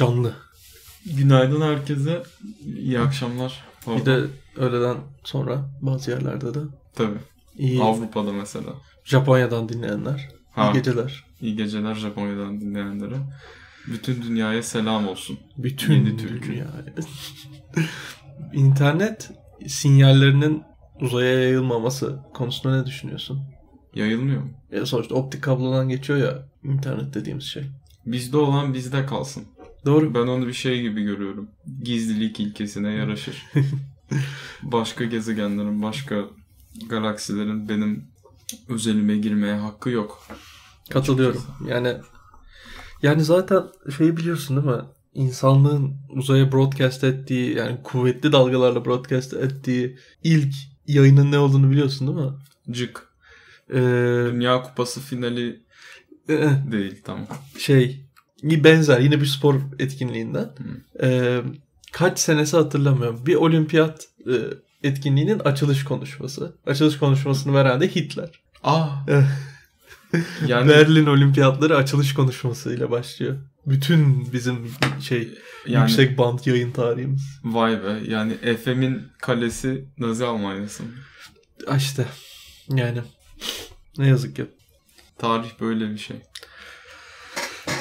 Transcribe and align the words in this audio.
Canlı. 0.00 0.34
Günaydın 1.16 1.60
herkese. 1.60 2.22
İyi 2.78 2.98
akşamlar. 2.98 3.64
Bir 3.86 4.06
de 4.06 4.20
öğleden 4.56 4.96
sonra 5.24 5.70
bazı 5.80 6.10
yerlerde 6.10 6.54
de. 6.54 6.58
Tabii. 6.94 7.18
İyi. 7.58 7.82
Avrupa'da 7.82 8.32
mesela. 8.32 8.70
Japonya'dan 9.04 9.68
dinleyenler. 9.68 10.28
Ha. 10.50 10.70
İyi 10.70 10.72
geceler. 10.72 11.24
İyi 11.40 11.56
geceler 11.56 11.94
Japonya'dan 11.94 12.60
dinleyenlere. 12.60 13.16
Bütün 13.86 14.22
dünyaya 14.22 14.62
selam 14.62 15.08
olsun. 15.08 15.38
Bütün 15.58 16.16
türkü. 16.16 16.48
dünyaya. 16.48 16.84
İnternet 18.52 19.30
sinyallerinin 19.66 20.62
uzaya 21.00 21.42
yayılmaması 21.42 22.18
konusunda 22.34 22.80
ne 22.80 22.86
düşünüyorsun? 22.86 23.40
Yayılmıyor 23.94 24.42
mu? 24.42 24.50
Ya 24.72 24.86
sonuçta 24.86 25.14
optik 25.14 25.42
kablodan 25.42 25.88
geçiyor 25.88 26.18
ya 26.18 26.48
internet 26.64 27.14
dediğimiz 27.14 27.44
şey. 27.44 27.64
Bizde 28.06 28.36
olan 28.36 28.74
bizde 28.74 29.06
kalsın. 29.06 29.44
Doğru. 29.86 30.14
Ben 30.14 30.26
onu 30.26 30.46
bir 30.46 30.52
şey 30.52 30.82
gibi 30.82 31.02
görüyorum. 31.02 31.48
Gizlilik 31.82 32.40
ilkesine 32.40 32.92
yaraşır. 32.92 33.46
başka 34.62 35.04
gezegenlerin, 35.04 35.82
başka 35.82 36.24
galaksilerin 36.88 37.68
benim 37.68 38.04
özelime 38.68 39.16
girmeye 39.16 39.54
hakkı 39.54 39.90
yok. 39.90 40.26
Katılıyorum. 40.90 41.42
Yani 41.68 41.96
yani 43.02 43.24
zaten 43.24 43.62
şeyi 43.96 44.16
biliyorsun 44.16 44.56
değil 44.56 44.76
mi? 44.76 44.84
İnsanlığın 45.14 45.96
uzaya 46.10 46.52
broadcast 46.52 47.04
ettiği 47.04 47.56
yani 47.56 47.82
kuvvetli 47.82 48.32
dalgalarla 48.32 48.84
broadcast 48.84 49.34
ettiği 49.34 49.98
ilk 50.24 50.54
yayının 50.86 51.32
ne 51.32 51.38
olduğunu 51.38 51.70
biliyorsun 51.70 52.08
değil 52.08 52.28
mi? 52.28 52.32
Cık. 52.70 53.08
Ee, 53.70 53.76
Dünya 54.32 54.62
Kupası 54.62 55.00
finali 55.00 55.60
eh, 56.28 56.72
değil 56.72 57.00
tamam. 57.04 57.26
şey 57.58 58.09
benzer 58.42 59.00
yine 59.00 59.20
bir 59.20 59.26
spor 59.26 59.54
etkinliğinden. 59.78 60.50
Ee, 61.02 61.40
kaç 61.92 62.18
senesi 62.18 62.56
hatırlamıyorum. 62.56 63.26
Bir 63.26 63.34
olimpiyat 63.34 64.08
e, 64.26 64.34
etkinliğinin 64.88 65.38
açılış 65.38 65.84
konuşması. 65.84 66.56
Açılış 66.66 66.98
konuşmasını 66.98 67.54
veren 67.54 67.80
de 67.80 67.88
Hitler. 67.88 68.30
Ah. 68.64 69.06
Yani 70.46 70.68
Berlin 70.68 71.06
olimpiyatları 71.06 71.76
açılış 71.76 72.14
konuşmasıyla 72.14 72.90
başlıyor. 72.90 73.36
Bütün 73.66 74.32
bizim 74.32 74.70
şey 75.00 75.28
yani 75.66 75.82
yüksek 75.82 76.18
band 76.18 76.38
yayın 76.46 76.72
tarihimiz. 76.72 77.22
vay 77.44 77.84
be. 77.84 78.00
Yani 78.08 78.34
FM'in 78.64 79.02
kalesi 79.18 79.84
Nazi 79.98 80.24
Almanya'sı. 80.24 80.82
İşte 81.76 82.06
yani 82.68 82.98
ne 83.98 84.08
yazık 84.08 84.36
ki. 84.36 84.46
Tarih 85.18 85.50
böyle 85.60 85.90
bir 85.90 85.98
şey. 85.98 86.16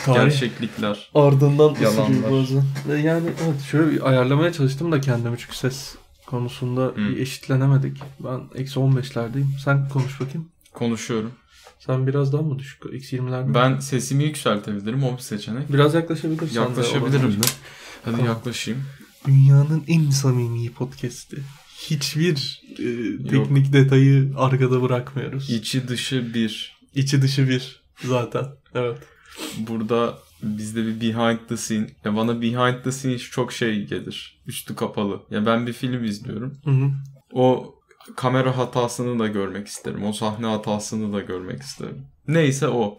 Tarih 0.05 0.21
Gerçeklikler. 0.31 1.09
ardından 1.15 1.75
Yalanlar. 1.81 2.09
ısırıyor 2.09 2.31
bazen. 2.31 2.97
Yani 2.97 3.29
evet 3.45 3.61
şöyle 3.71 3.91
bir 3.91 4.09
ayarlamaya 4.09 4.53
çalıştım 4.53 4.91
da 4.91 5.01
kendimi 5.01 5.37
çünkü 5.37 5.57
ses 5.57 5.95
konusunda 6.25 6.81
Hı. 6.81 6.95
bir 6.97 7.17
eşitlenemedik. 7.17 7.97
Ben 8.19 8.41
eksi 8.55 8.79
15'lerdeyim. 8.79 9.59
Sen 9.65 9.89
konuş 9.89 10.21
bakayım. 10.21 10.47
Konuşuyorum. 10.73 11.31
Sen 11.79 12.07
biraz 12.07 12.33
daha 12.33 12.41
mı 12.41 12.59
düşük? 12.59 12.81
Eksi 12.93 13.17
20'lerde. 13.17 13.53
Ben 13.53 13.79
sesimi 13.79 14.23
yükseltebilirim. 14.23 15.03
O 15.03 15.13
bir 15.17 15.21
seçenek. 15.21 15.73
Biraz 15.73 15.93
yaklaşabilirsen 15.93 16.55
de 16.55 16.59
Yaklaşabilirim 16.59 17.31
de. 17.31 17.47
Hadi 18.05 18.15
Tamam. 18.15 18.25
yaklaşayım. 18.25 18.83
Dünyanın 19.27 19.83
en 19.87 20.09
samimi 20.09 20.71
podcast'i. 20.71 21.37
Hiçbir 21.77 22.61
e, 22.71 23.27
teknik 23.29 23.73
detayı 23.73 24.33
arkada 24.37 24.81
bırakmıyoruz. 24.81 25.49
İçi 25.49 25.87
dışı 25.87 26.33
bir. 26.33 26.77
İçi 26.95 27.21
dışı 27.21 27.49
bir 27.49 27.81
zaten. 28.03 28.45
Evet. 28.75 28.97
Burada 29.57 30.17
bizde 30.43 30.85
bir 30.85 31.01
behind 31.01 31.39
the 31.49 31.57
scene. 31.57 31.87
Ya 32.05 32.15
bana 32.15 32.41
behind 32.41 32.83
the 32.83 32.91
scene 32.91 33.17
çok 33.17 33.53
şey 33.53 33.85
gelir. 33.85 34.41
Üstü 34.47 34.75
kapalı. 34.75 35.21
Ya 35.31 35.45
ben 35.45 35.67
bir 35.67 35.73
film 35.73 36.03
izliyorum. 36.03 36.57
Hı 36.63 36.71
hı. 36.71 36.91
O 37.33 37.75
kamera 38.15 38.57
hatasını 38.57 39.19
da 39.19 39.27
görmek 39.27 39.67
isterim. 39.67 40.03
O 40.03 40.13
sahne 40.13 40.45
hatasını 40.45 41.13
da 41.13 41.21
görmek 41.21 41.61
isterim. 41.61 42.05
Neyse 42.27 42.67
o. 42.67 42.97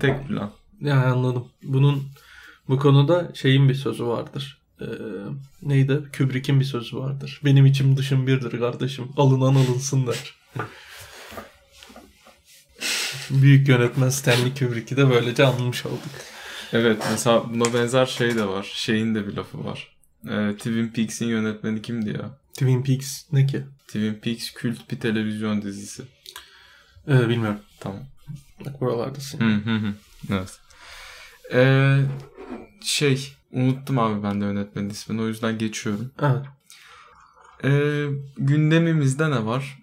Tek 0.00 0.28
plan. 0.28 0.50
Yani 0.80 1.04
anladım. 1.04 1.48
Bunun 1.62 2.02
bu 2.68 2.78
konuda 2.78 3.30
şeyin 3.34 3.68
bir 3.68 3.74
sözü 3.74 4.06
vardır. 4.06 4.58
Ee, 4.80 4.84
neydi? 5.62 6.02
Kubrick'in 6.18 6.60
bir 6.60 6.64
sözü 6.64 6.96
vardır. 6.96 7.40
Benim 7.44 7.66
içim 7.66 7.96
dışım 7.96 8.26
birdir 8.26 8.58
kardeşim. 8.58 9.04
Alınan 9.16 9.54
alınsın 9.54 10.06
der. 10.06 10.34
Büyük 13.30 13.68
yönetmen 13.68 14.08
Stanley 14.08 14.54
Kubrick'i 14.54 14.96
de 14.96 15.10
böylece 15.10 15.46
anlamış 15.46 15.86
olduk. 15.86 16.12
Evet 16.72 17.02
mesela 17.10 17.44
buna 17.54 17.74
benzer 17.74 18.06
şey 18.06 18.36
de 18.36 18.48
var. 18.48 18.70
Şeyin 18.74 19.14
de 19.14 19.26
bir 19.26 19.36
lafı 19.36 19.64
var. 19.64 19.96
Ee, 20.30 20.56
Twin 20.56 20.88
Peaks'in 20.88 21.26
yönetmeni 21.26 21.82
kimdi 21.82 22.10
ya? 22.10 22.38
Twin 22.52 22.82
Peaks 22.82 23.32
ne 23.32 23.46
ki? 23.46 23.62
Twin 23.86 24.14
Peaks 24.14 24.50
kült 24.50 24.90
bir 24.90 25.00
televizyon 25.00 25.62
dizisi. 25.62 26.02
Ee, 27.08 27.28
bilmiyorum. 27.28 27.60
Tamam. 27.80 28.00
Bak 28.64 28.80
buralardasın. 28.80 29.40
Hı 29.40 29.70
hı 29.70 29.76
hı. 29.76 29.94
Evet. 30.30 30.60
Ee, 31.52 32.00
şey 32.82 33.32
unuttum 33.52 33.98
abi 33.98 34.22
ben 34.22 34.40
de 34.40 34.44
yönetmenin 34.44 34.90
ismini 34.90 35.22
o 35.22 35.26
yüzden 35.26 35.58
geçiyorum. 35.58 36.12
Evet. 36.22 36.46
Ee, 37.64 38.06
gündemimizde 38.36 39.30
ne 39.30 39.46
var? 39.46 39.78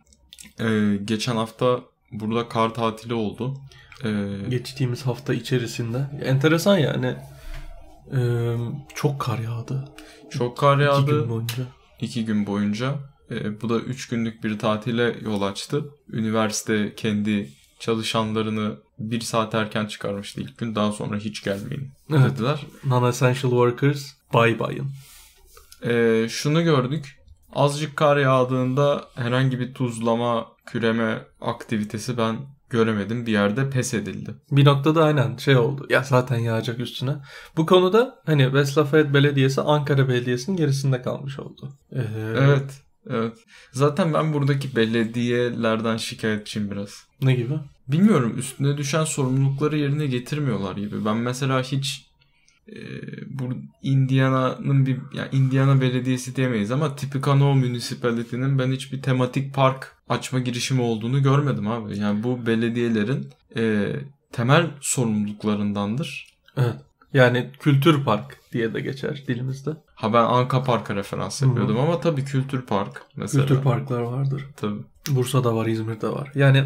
Ee, 0.60 0.98
geçen 1.06 1.36
hafta 1.36 1.80
burada 2.12 2.50
kar 2.50 2.74
tatili 2.74 3.14
oldu. 3.14 3.58
Ee, 4.04 4.38
Geçtiğimiz 4.50 5.02
hafta 5.06 5.34
içerisinde. 5.34 6.08
Enteresan 6.24 6.78
yani. 6.78 7.16
Ee, 8.16 8.56
çok 8.96 9.20
kar 9.22 9.40
yağdı. 9.40 9.90
çok 10.30 10.58
kar 10.58 10.76
İki 10.78 10.84
yağdı. 10.84 11.06
gün 11.22 11.30
boyunca. 11.30 11.64
iki 12.02 12.26
gün 12.26 12.48
boyunca. 12.48 12.96
Ee, 13.32 13.62
bu 13.62 13.70
da 13.70 13.80
üç 13.80 14.08
günlük 14.08 14.44
bir 14.44 14.60
tatile 14.60 15.16
yol 15.22 15.42
açtı. 15.42 15.86
Üniversite 16.10 16.96
kendi 16.96 17.50
çalışanlarını 17.80 18.76
bir 19.00 19.22
saat 19.22 19.56
erken 19.56 19.86
çıkarmıştı 19.86 20.42
ilk 20.42 20.58
gün. 20.58 20.76
Daha 20.76 20.92
sonra 20.92 21.18
hiç 21.18 21.44
gelmeyin 21.44 21.90
Evet. 22.12 22.32
dediler. 22.32 22.60
Non-essential 22.88 23.42
workers 23.50 24.12
bye 24.34 24.60
bye'ın. 24.60 24.92
Ee, 25.86 26.30
şunu 26.30 26.64
gördük. 26.64 27.21
Azıcık 27.54 27.96
kar 27.98 28.18
yağdığında 28.18 29.06
herhangi 29.16 29.60
bir 29.60 29.74
tuzlama, 29.74 30.48
küreme 30.66 31.22
aktivitesi 31.42 32.18
ben 32.18 32.36
göremedim. 32.70 33.26
Bir 33.26 33.32
yerde 33.32 33.70
pes 33.70 33.94
edildi. 33.94 34.36
Bir 34.52 34.66
noktada 34.66 35.04
aynen 35.04 35.38
şey 35.38 35.58
oldu. 35.58 35.88
Ya 35.90 36.04
zaten 36.04 36.38
yağacak 36.38 36.80
üstüne. 36.80 37.16
Bu 37.58 37.66
konuda 37.66 38.22
hani 38.26 38.44
West 38.44 38.78
Lafayette 38.78 39.14
Belediyesi 39.14 39.62
Ankara 39.62 40.10
Belediyesi'nin 40.10 40.58
gerisinde 40.58 41.02
kalmış 41.02 41.40
oldu. 41.40 41.70
Ee, 41.96 42.02
Evet. 42.38 42.82
Evet. 43.10 43.34
Zaten 43.72 44.14
ben 44.14 44.34
buradaki 44.34 44.76
belediyelerden 44.76 45.98
şikayetçiyim 45.98 46.72
biraz. 46.72 47.04
Ne 47.22 47.34
gibi? 47.34 47.54
Bilmiyorum 47.88 48.34
üstüne 48.38 48.78
düşen 48.78 49.04
sorumlulukları 49.04 49.78
yerine 49.78 50.06
getirmiyorlar 50.06 50.76
gibi. 50.78 51.06
Ben 51.06 51.18
mesela 51.18 51.62
hiç 51.62 52.06
e, 52.72 52.80
bu 53.28 53.44
Indiana'nın 53.82 54.86
bir 54.86 54.98
yani 55.14 55.30
Indiana 55.32 55.82
Belediyesi 55.82 56.36
diyemeyiz 56.36 56.72
ama 56.72 56.96
Tippecanoe 56.96 57.56
Municipality'nin 57.56 58.60
ben 58.60 58.72
hiçbir 58.72 59.02
tematik 59.02 59.54
park 59.54 59.96
açma 60.10 60.40
girişimi 60.40 60.82
olduğunu 60.82 61.24
görmedim 61.24 61.68
abi. 61.68 61.98
Yani 62.00 62.24
bu 62.24 62.46
belediyelerin 62.46 63.30
e, 63.58 63.96
temel 64.32 64.68
sorumluluklarındandır. 64.82 66.28
Evet. 66.58 66.76
Yani 67.14 67.50
kültür 67.60 68.04
park 68.04 68.38
diye 68.54 68.74
de 68.74 68.82
geçer 68.82 69.24
dilimizde. 69.28 69.72
Ha 69.96 70.14
ben 70.14 70.24
Anka 70.24 70.64
Park'a 70.64 70.96
referans 70.96 71.42
yapıyordum 71.42 71.80
ama 71.80 72.00
tabii 72.00 72.26
kültür 72.26 72.62
park 72.62 73.02
mesela. 73.16 73.46
Kültür 73.46 73.64
parklar 73.64 74.02
vardır. 74.02 74.46
Tabii. 74.58 74.82
Bursa'da 75.10 75.56
var, 75.56 75.66
İzmir'de 75.66 76.10
var. 76.10 76.32
Yani 76.36 76.66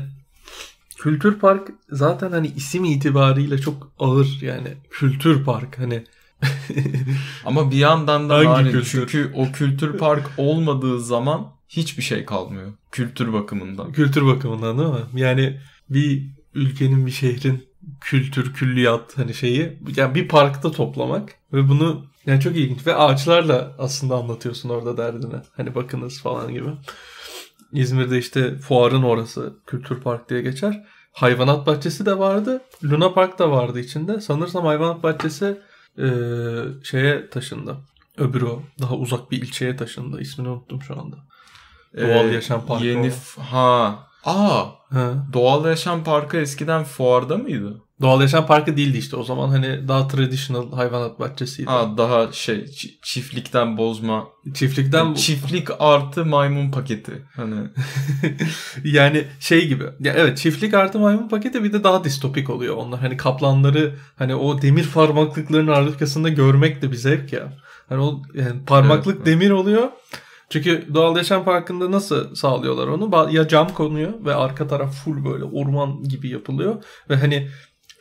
kültür 0.97 1.39
park 1.39 1.71
zaten 1.89 2.31
hani 2.31 2.47
isim 2.47 2.85
itibariyle 2.85 3.57
çok 3.57 3.91
ağır 3.99 4.39
yani 4.41 4.67
kültür 4.89 5.43
park 5.43 5.79
hani 5.79 6.03
Ama 7.45 7.71
bir 7.71 7.77
yandan 7.77 8.29
da 8.29 8.35
Hangi 8.35 8.71
kültür? 8.71 8.85
çünkü 8.85 9.31
o 9.35 9.51
kültür 9.51 9.97
park 9.97 10.31
olmadığı 10.37 11.01
zaman 11.01 11.47
hiçbir 11.69 12.03
şey 12.03 12.25
kalmıyor. 12.25 12.73
Kültür 12.91 13.33
bakımından. 13.33 13.91
kültür 13.91 14.25
bakımından 14.25 14.77
değil 14.77 14.89
mi? 14.89 15.21
Yani 15.21 15.59
bir 15.89 16.29
ülkenin 16.53 17.05
bir 17.05 17.11
şehrin 17.11 17.67
kültür, 18.01 18.53
külliyat 18.53 19.17
hani 19.17 19.33
şeyi 19.33 19.79
yani 19.95 20.15
bir 20.15 20.27
parkta 20.27 20.71
toplamak 20.71 21.35
ve 21.53 21.69
bunu 21.69 22.05
yani 22.25 22.41
çok 22.41 22.55
ilginç 22.55 22.87
ve 22.87 22.95
ağaçlarla 22.95 23.75
aslında 23.77 24.15
anlatıyorsun 24.15 24.69
orada 24.69 24.97
derdini. 24.97 25.35
Hani 25.57 25.75
bakınız 25.75 26.21
falan 26.21 26.53
gibi. 26.53 26.69
İzmir'de 27.73 28.17
işte 28.17 28.57
fuarın 28.57 29.03
orası 29.03 29.53
kültür 29.67 30.01
park 30.01 30.29
diye 30.29 30.41
geçer. 30.41 30.85
Hayvanat 31.15 31.67
bahçesi 31.67 32.05
de 32.05 32.19
vardı. 32.19 32.61
Luna 32.83 33.13
Park 33.13 33.39
da 33.39 33.51
vardı 33.51 33.79
içinde. 33.79 34.21
Sanırsam 34.21 34.65
hayvanat 34.65 35.03
bahçesi 35.03 35.61
eee, 35.97 36.07
şeye 36.83 37.29
taşındı. 37.29 37.75
Öbürü 38.17 38.45
o. 38.45 38.61
Daha 38.81 38.95
uzak 38.95 39.31
bir 39.31 39.41
ilçeye 39.41 39.75
taşındı. 39.75 40.21
İsmini 40.21 40.49
unuttum 40.49 40.81
şu 40.81 40.99
anda. 40.99 41.15
Doğal 41.97 42.31
yaşam 42.33 42.65
parkı 42.65 42.85
Yeni 42.85 43.11
o. 43.37 43.41
ha 43.41 43.99
Aa, 44.25 44.65
Ha. 44.89 45.13
Doğal 45.33 45.65
Yaşam 45.65 46.03
Parkı 46.03 46.37
eskiden 46.37 46.83
fuarda 46.83 47.37
mıydı? 47.37 47.81
Doğal 48.01 48.21
Yaşam 48.21 48.47
Parkı 48.47 48.77
değildi 48.77 48.97
işte 48.97 49.15
o 49.15 49.23
zaman 49.23 49.49
hani 49.49 49.87
daha 49.87 50.07
traditional 50.07 50.71
hayvanat 50.71 51.19
bahçesiydi. 51.19 51.69
Ha 51.69 51.97
daha 51.97 52.31
şey 52.31 52.55
çi- 52.55 52.93
çiftlikten 53.03 53.77
bozma. 53.77 54.27
Çiftlikten 54.53 55.13
Çiftlik 55.13 55.67
artı 55.79 56.25
maymun 56.25 56.71
paketi. 56.71 57.25
Hani 57.35 57.55
yani 58.83 59.23
şey 59.39 59.67
gibi. 59.67 59.83
Ya 59.99 60.13
evet 60.17 60.37
çiftlik 60.37 60.73
artı 60.73 60.99
maymun 60.99 61.27
paketi 61.29 61.63
bir 61.63 61.73
de 61.73 61.83
daha 61.83 62.03
distopik 62.03 62.49
oluyor 62.49 62.75
onlar. 62.77 62.99
Hani 62.99 63.17
kaplanları 63.17 63.95
hani 64.15 64.35
o 64.35 64.61
demir 64.61 64.89
parmaklıkların 64.93 65.67
arkasında 65.67 66.29
görmek 66.29 66.81
de 66.81 66.91
bir 66.91 66.97
zevk 66.97 67.33
ya. 67.33 67.53
Hani 67.89 68.01
o 68.01 68.21
yani 68.33 68.65
parmaklık 68.65 69.15
Evet. 69.15 69.25
demir 69.25 69.49
oluyor. 69.51 69.89
Çünkü 70.49 70.85
doğal 70.93 71.17
yaşam 71.17 71.45
parkında 71.45 71.91
nasıl 71.91 72.35
sağlıyorlar 72.35 72.87
onu? 72.87 73.31
Ya 73.31 73.47
cam 73.47 73.69
konuyor 73.73 74.13
ve 74.25 74.35
arka 74.35 74.67
taraf 74.67 74.95
full 75.03 75.25
böyle 75.25 75.43
orman 75.43 76.03
gibi 76.03 76.29
yapılıyor. 76.29 76.83
Ve 77.09 77.15
hani 77.15 77.47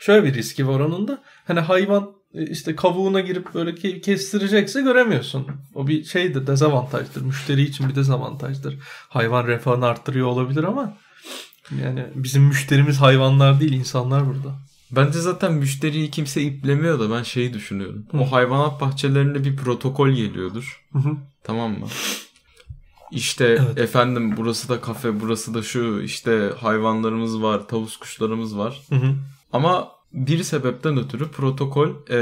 şöyle 0.06 0.24
bir 0.24 0.34
riski 0.34 0.68
var 0.68 0.80
onun 0.80 1.08
da. 1.08 1.22
Hani 1.46 1.60
hayvan 1.60 2.10
e, 2.34 2.46
işte 2.46 2.76
kavuğuna 2.76 3.20
girip 3.20 3.54
böyle 3.54 3.70
ke- 3.70 4.00
kestirecekse 4.00 4.82
göremiyorsun. 4.82 5.46
O 5.74 5.86
bir 5.86 6.04
şeydir 6.04 6.46
dezavantajdır. 6.46 7.22
Müşteri 7.22 7.62
için 7.62 7.88
bir 7.88 7.94
dezavantajdır. 7.94 8.78
Hayvan 9.08 9.46
refahını 9.46 9.86
arttırıyor 9.86 10.26
olabilir 10.26 10.64
ama 10.64 10.96
yani 11.82 12.04
bizim 12.14 12.42
müşterimiz 12.42 13.00
hayvanlar 13.00 13.60
değil 13.60 13.72
insanlar 13.72 14.26
burada. 14.26 14.58
bence 14.90 15.20
zaten 15.20 15.52
müşteriyi 15.52 16.10
kimse 16.10 16.42
iplemiyor 16.42 17.00
da 17.00 17.10
ben 17.10 17.22
şeyi 17.22 17.52
düşünüyorum. 17.54 18.06
Hı. 18.10 18.18
O 18.18 18.32
hayvanat 18.32 18.80
bahçelerinde 18.80 19.44
bir 19.44 19.56
protokol 19.56 20.10
geliyordur. 20.10 20.84
Hı 20.92 20.98
hı. 20.98 21.16
Tamam 21.44 21.70
mı? 21.78 21.86
İşte 23.10 23.44
Evet. 23.44 23.78
efendim 23.78 24.36
burası 24.36 24.68
da 24.68 24.80
kafe, 24.80 25.20
burası 25.20 25.54
da 25.54 25.62
şu, 25.62 26.00
işte 26.04 26.50
hayvanlarımız 26.60 27.42
var, 27.42 27.68
tavus 27.68 27.96
kuşlarımız 27.96 28.58
var. 28.58 28.80
Hı 28.88 28.94
hı. 28.96 29.14
Ama 29.52 29.88
bir 30.14 30.42
sebepten 30.42 30.96
ötürü 30.98 31.28
protokol 31.30 31.88
e, 32.10 32.18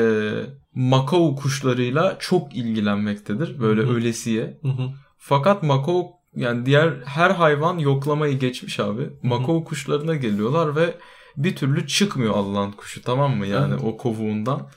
Makao 0.74 1.36
kuşlarıyla 1.36 2.16
çok 2.20 2.56
ilgilenmektedir. 2.56 3.60
Böyle 3.60 3.82
Hı 3.82 3.86
hı. 3.86 3.90
ölesiye. 3.92 4.58
Hı 4.62 4.68
hı. 4.68 4.90
Fakat 5.18 5.62
Makao 5.62 6.06
yani 6.36 6.66
diğer 6.66 6.94
her 7.04 7.30
hayvan 7.30 7.78
yoklamayı 7.78 8.38
geçmiş 8.38 8.80
abi. 8.80 9.10
Makao 9.22 9.64
kuşlarına 9.64 10.14
geliyorlar 10.16 10.76
ve 10.76 10.94
bir 11.36 11.56
türlü 11.56 11.86
çıkmıyor 11.86 12.34
Allah'ın 12.36 12.72
kuşu 12.72 13.02
tamam 13.02 13.36
mı? 13.36 13.46
Yani 13.46 13.74
Evet. 13.74 13.84
o 13.84 13.96
kovuğundan. 13.96 14.68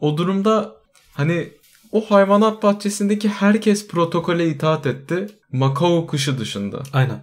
O 0.00 0.16
durumda 0.16 0.76
hani 1.14 1.52
o 1.92 2.00
hayvanat 2.00 2.62
bahçesindeki 2.62 3.28
herkes 3.28 3.88
protokole 3.88 4.48
itaat 4.48 4.86
etti. 4.86 5.26
Makao 5.52 6.06
kuşu 6.06 6.38
dışında. 6.38 6.82
Aynen. 6.92 7.22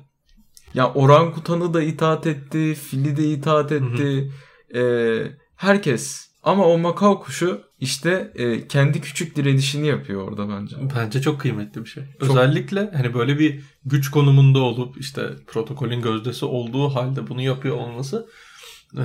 Ya 0.74 0.94
orangutanı 0.94 1.74
da 1.74 1.81
itaat 1.84 2.28
etti, 2.28 2.75
fili 2.75 3.18
de 3.18 3.24
itaat 3.31 3.72
etti. 3.72 4.31
Ee, 4.75 5.24
herkes. 5.56 6.34
Ama 6.44 6.66
o 6.66 6.78
Makao 6.78 7.20
kuşu 7.20 7.62
işte 7.80 8.31
e, 8.36 8.68
kendi 8.68 9.02
küçük 9.02 9.36
direnişini 9.36 9.88
yapıyor 9.88 10.22
orada 10.28 10.50
bence. 10.50 10.75
Bence 10.96 11.22
çok 11.22 11.42
kıymetli 11.42 11.81
bir 11.84 11.90
şey. 11.90 12.04
Çok- 12.20 12.30
Özellikle 12.30 12.92
hani 12.96 13.14
böyle 13.14 13.40
bir 13.40 13.64
güç 13.86 14.12
konumunda 14.12 14.60
olup 14.60 14.98
işte 14.98 15.30
protokolün 15.48 16.02
gözdesi 16.02 16.46
olduğu 16.46 16.90
halde 16.90 17.28
bunu 17.28 17.42
yapıyor 17.42 17.75
olması 17.78 18.28
e, 18.98 19.04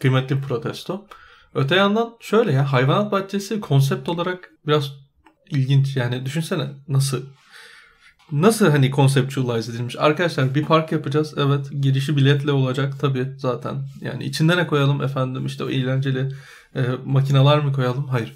kıymetli 0.00 0.36
bir 0.36 0.42
protesto. 0.42 1.06
Öte 1.54 1.74
yandan 1.76 2.16
şöyle 2.20 2.52
ya 2.52 2.72
hayvanat 2.72 3.12
bahçesi 3.12 3.60
konsept 3.60 4.08
olarak 4.08 4.50
biraz 4.66 4.92
ilginç. 5.50 5.96
Yani 5.96 6.26
düşünsene 6.26 6.66
nasıl 6.88 7.22
nasıl 8.32 8.70
hani 8.70 8.90
conceptualize 8.90 9.72
edilmiş. 9.72 9.96
Arkadaşlar 9.98 10.54
bir 10.54 10.62
park 10.64 10.92
yapacağız. 10.92 11.34
Evet 11.36 11.66
girişi 11.80 12.16
biletle 12.16 12.52
olacak 12.52 12.94
tabii 13.00 13.26
zaten. 13.38 13.74
Yani 14.00 14.24
içinde 14.24 14.56
ne 14.56 14.66
koyalım 14.66 15.02
efendim 15.02 15.46
işte 15.46 15.64
o 15.64 15.68
eğlenceli 15.70 16.28
e, 16.76 16.80
makineler 17.04 17.64
mi 17.64 17.72
koyalım? 17.72 18.08
Hayır. 18.08 18.32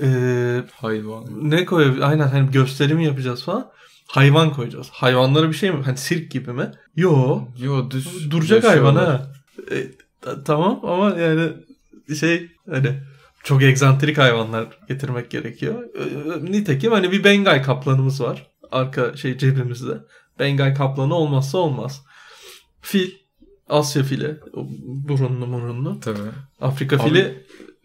Eee 0.00 0.64
Hayvan. 0.72 1.24
ne 1.50 1.64
koyabilir? 1.64 2.00
Aynen 2.00 2.28
hani 2.28 2.50
gösterim 2.50 3.00
yapacağız 3.00 3.44
falan. 3.44 3.70
Hayvan 4.06 4.52
koyacağız. 4.52 4.88
Hayvanlara 4.90 5.48
bir 5.48 5.54
şey 5.54 5.70
mi? 5.70 5.82
Hani 5.84 5.96
sirk 5.96 6.30
gibi 6.30 6.52
mi? 6.52 6.70
Yo. 6.96 7.40
Yo 7.58 7.90
düz 7.90 8.30
Duracak 8.30 8.64
hayvan 8.64 8.94
ha. 8.94 9.26
E, 9.70 9.86
ta- 10.20 10.44
tamam 10.44 10.80
ama 10.82 11.10
yani 11.10 11.52
şey 12.20 12.48
hani 12.70 13.00
çok 13.44 13.62
egzantrik 13.62 14.18
hayvanlar 14.18 14.66
getirmek 14.88 15.30
gerekiyor. 15.30 15.84
E, 15.94 16.52
nitekim 16.52 16.92
hani 16.92 17.12
bir 17.12 17.24
Bengay 17.24 17.62
kaplanımız 17.62 18.20
var. 18.20 18.46
Arka 18.74 19.16
şey 19.16 19.38
cebimizde. 19.38 19.98
Bengay 20.38 20.74
kaplanı 20.74 21.14
olmazsa 21.14 21.58
olmaz. 21.58 22.02
Fil. 22.80 23.10
Asya 23.68 24.02
fili. 24.02 24.36
Burunlu 24.84 25.46
murunlu. 25.46 26.00
Tabii. 26.00 26.18
Afrika 26.60 26.96
Abi- 26.96 27.02
fili 27.02 27.44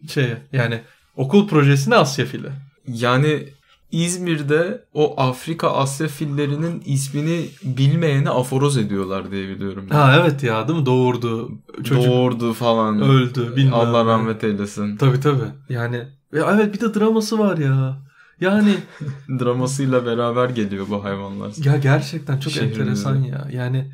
şey 0.09 0.33
yani 0.53 0.81
okul 1.15 1.47
projesine 1.47 1.95
Asya 1.95 2.25
fili. 2.25 2.50
Yani 2.88 3.50
İzmir'de 3.91 4.86
o 4.94 5.21
Afrika 5.21 5.71
Asya 5.71 6.07
fillerinin 6.07 6.83
ismini 6.86 7.45
bilmeyene 7.63 8.30
aforoz 8.30 8.77
ediyorlar 8.77 9.31
diye 9.31 9.50
biliyorum. 9.50 9.89
Ha 9.89 10.15
evet 10.21 10.44
ya 10.44 10.68
değil 10.68 10.80
mi? 10.80 10.85
Doğurdu. 10.85 11.51
Çocuk 11.83 12.06
Doğurdu 12.06 12.53
falan. 12.53 13.01
öldü. 13.01 13.56
Bilmem 13.56 13.74
Allah 13.74 14.06
rahmet 14.06 14.44
eylesin. 14.44 14.97
Tabii 14.97 15.19
tabii. 15.19 15.50
Yani 15.69 15.95
ya 16.33 16.51
evet 16.56 16.74
bir 16.74 16.80
de 16.80 17.00
draması 17.00 17.39
var 17.39 17.57
ya. 17.57 17.97
Yani 18.41 18.75
Dramasıyla 19.39 20.06
beraber 20.06 20.50
geliyor 20.50 20.86
bu 20.89 21.03
hayvanlar. 21.03 21.51
ya 21.63 21.77
gerçekten 21.77 22.39
çok 22.39 22.53
Şehrimize. 22.53 22.81
enteresan 22.81 23.15
ya. 23.24 23.47
Yani 23.51 23.91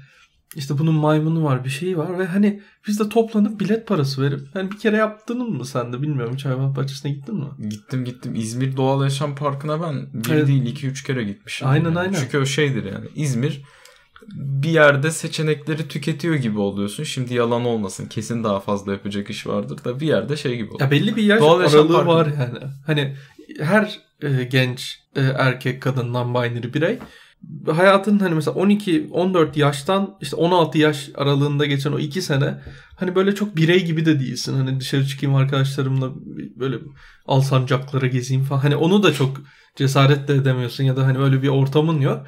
işte 0.56 0.77
bunun 0.77 0.94
maymunu 0.94 1.44
var 1.44 1.63
bir 1.65 1.69
şeyi 1.69 1.97
var 1.97 2.19
ve 2.19 2.25
hani 2.25 2.62
biz 2.88 3.00
de 3.00 3.09
toplanıp 3.09 3.59
bilet 3.59 3.88
parası 3.88 4.21
verip 4.21 4.42
hani 4.53 4.71
bir 4.71 4.77
kere 4.80 4.97
yaptın 4.97 5.50
mı 5.50 5.65
sen 5.65 5.94
de 5.94 6.01
bilmiyorum 6.01 6.33
hiç 6.36 6.45
hayvan 6.45 6.75
bahçesine 6.75 7.12
gittin 7.12 7.36
mi? 7.36 7.45
Gittim 7.69 8.06
gittim. 8.06 8.36
İzmir 8.36 8.77
Doğal 8.77 9.03
Yaşam 9.03 9.36
Parkı'na 9.36 9.81
ben 9.81 10.07
bir 10.13 10.30
Evet. 10.31 10.48
değil 10.48 10.65
iki 10.65 10.88
üç 10.88 11.03
kere 11.03 11.24
gitmişim. 11.24 11.68
Aynen, 11.68 11.86
Yani. 11.86 12.00
aynen. 12.00 12.13
Çünkü 12.13 12.38
o 12.38 12.45
şeydir 12.45 12.83
yani. 12.86 13.06
İzmir 13.15 13.62
bir 14.36 14.69
yerde 14.69 15.12
seçenekleri 15.12 15.88
tüketiyor 15.88 16.36
gibi 16.36 16.59
oluyorsun. 16.59 17.03
Şimdi 17.03 17.33
yalan 17.33 17.65
olmasın. 17.65 18.06
Kesin 18.06 18.44
daha 18.44 18.59
fazla 18.59 18.91
yapacak 18.91 19.30
iş 19.30 19.48
vardır 19.48 19.83
da 19.86 20.00
bir 20.00 20.07
yerde 20.07 20.38
şey 20.38 20.56
gibi 20.56 20.68
oluyor. 20.68 20.81
Ya 20.81 20.91
belli 20.91 21.15
bir 21.15 21.24
yaş 21.24 21.39
Doğal 21.41 21.59
aralığı 21.59 21.94
Parkı. 21.94 22.07
var 22.09 22.25
yani. 22.39 22.59
Hani 22.86 23.15
her 23.59 24.00
e, 24.21 24.44
genç 24.44 25.00
e, 25.15 25.21
erkek 25.21 25.81
kadın 25.81 26.13
non-binary 26.13 26.73
birey 26.73 27.00
hayatın 27.71 28.19
hani 28.19 28.35
mesela 28.35 28.57
12 28.57 29.07
14 29.12 29.57
yaştan 29.57 30.17
işte 30.21 30.35
16 30.35 30.77
yaş 30.77 31.09
aralığında 31.15 31.65
geçen 31.65 31.91
o 31.91 32.00
2 32.00 32.21
sene 32.21 32.62
hani 32.95 33.15
böyle 33.15 33.35
çok 33.35 33.56
birey 33.57 33.85
gibi 33.85 34.06
de 34.06 34.19
değilsin. 34.19 34.53
Hani 34.53 34.79
dışarı 34.79 35.07
çıkayım 35.07 35.36
arkadaşlarımla 35.36 36.12
böyle 36.55 36.77
alsancaklara 37.25 38.07
gezeyim 38.07 38.43
falan. 38.43 38.60
Hani 38.60 38.75
onu 38.75 39.03
da 39.03 39.13
çok 39.13 39.38
cesaret 39.75 40.27
de 40.27 40.36
edemiyorsun 40.36 40.84
ya 40.84 40.98
da 40.98 41.05
hani 41.05 41.17
öyle 41.17 41.41
bir 41.41 41.48
ortamın 41.48 42.01
yok. 42.01 42.27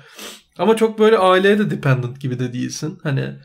Ama 0.58 0.76
çok 0.76 1.00
böyle 1.00 1.18
aileye 1.18 1.60
de 1.60 1.70
dependent 1.70 2.22
gibi 2.22 2.40
de 2.40 2.54
değilsin. 2.54 3.00
Hani 3.04 3.36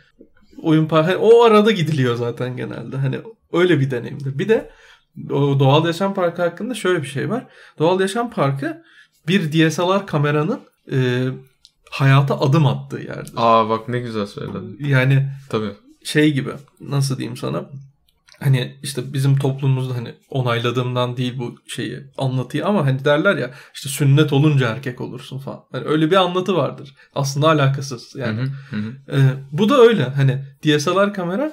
oyun 0.63 0.87
par 0.87 1.05
hani 1.05 1.17
o 1.17 1.43
arada 1.43 1.71
gidiliyor 1.71 2.15
zaten 2.17 2.57
genelde. 2.57 2.97
Hani 2.97 3.21
öyle 3.53 3.81
bir 3.81 3.91
deneyimdir. 3.91 4.39
Bir 4.39 4.49
de 4.49 4.71
Doğal 5.29 5.87
Yaşam 5.87 6.15
Parkı 6.15 6.43
hakkında 6.43 6.75
şöyle 6.75 7.03
bir 7.03 7.09
şey 7.09 7.31
var. 7.31 7.47
Doğal 7.79 8.01
Yaşam 8.01 8.31
Parkı 8.31 8.83
bir 9.29 9.53
DSLR 9.53 10.07
kameranın 10.07 10.61
e, 10.93 11.29
hayata 11.91 12.41
adım 12.41 12.67
attığı 12.67 12.99
yerdir. 12.99 13.33
Aa 13.37 13.69
bak 13.69 13.89
ne 13.89 14.01
güzel 14.01 14.27
söyledin. 14.27 14.77
Yani 14.81 15.29
Tabii. 15.49 15.73
şey 16.05 16.33
gibi 16.33 16.51
nasıl 16.81 17.19
diyeyim 17.19 17.37
sana 17.37 17.65
hani 18.41 18.77
işte 18.83 19.13
bizim 19.13 19.39
toplumumuzda 19.39 19.95
hani 19.95 20.15
onayladığımdan 20.31 21.17
değil 21.17 21.39
bu 21.39 21.55
şeyi 21.67 22.01
anlatıyı 22.19 22.67
ama 22.67 22.87
hani 22.87 23.05
derler 23.05 23.37
ya 23.37 23.51
işte 23.75 23.89
sünnet 23.89 24.33
olunca 24.33 24.69
erkek 24.69 25.01
olursun 25.01 25.39
falan. 25.39 25.65
Hani 25.73 25.85
öyle 25.85 26.11
bir 26.11 26.17
anlatı 26.17 26.57
vardır. 26.57 26.95
Aslında 27.15 27.49
alakasız 27.49 28.15
yani. 28.17 28.41
Hı 28.41 28.45
hı, 28.45 28.77
hı 28.77 28.77
hı. 28.77 29.17
Ee, 29.17 29.35
bu 29.53 29.69
da 29.69 29.79
öyle 29.79 30.05
hani 30.05 30.45
DSLR 30.65 31.15
kamera 31.15 31.53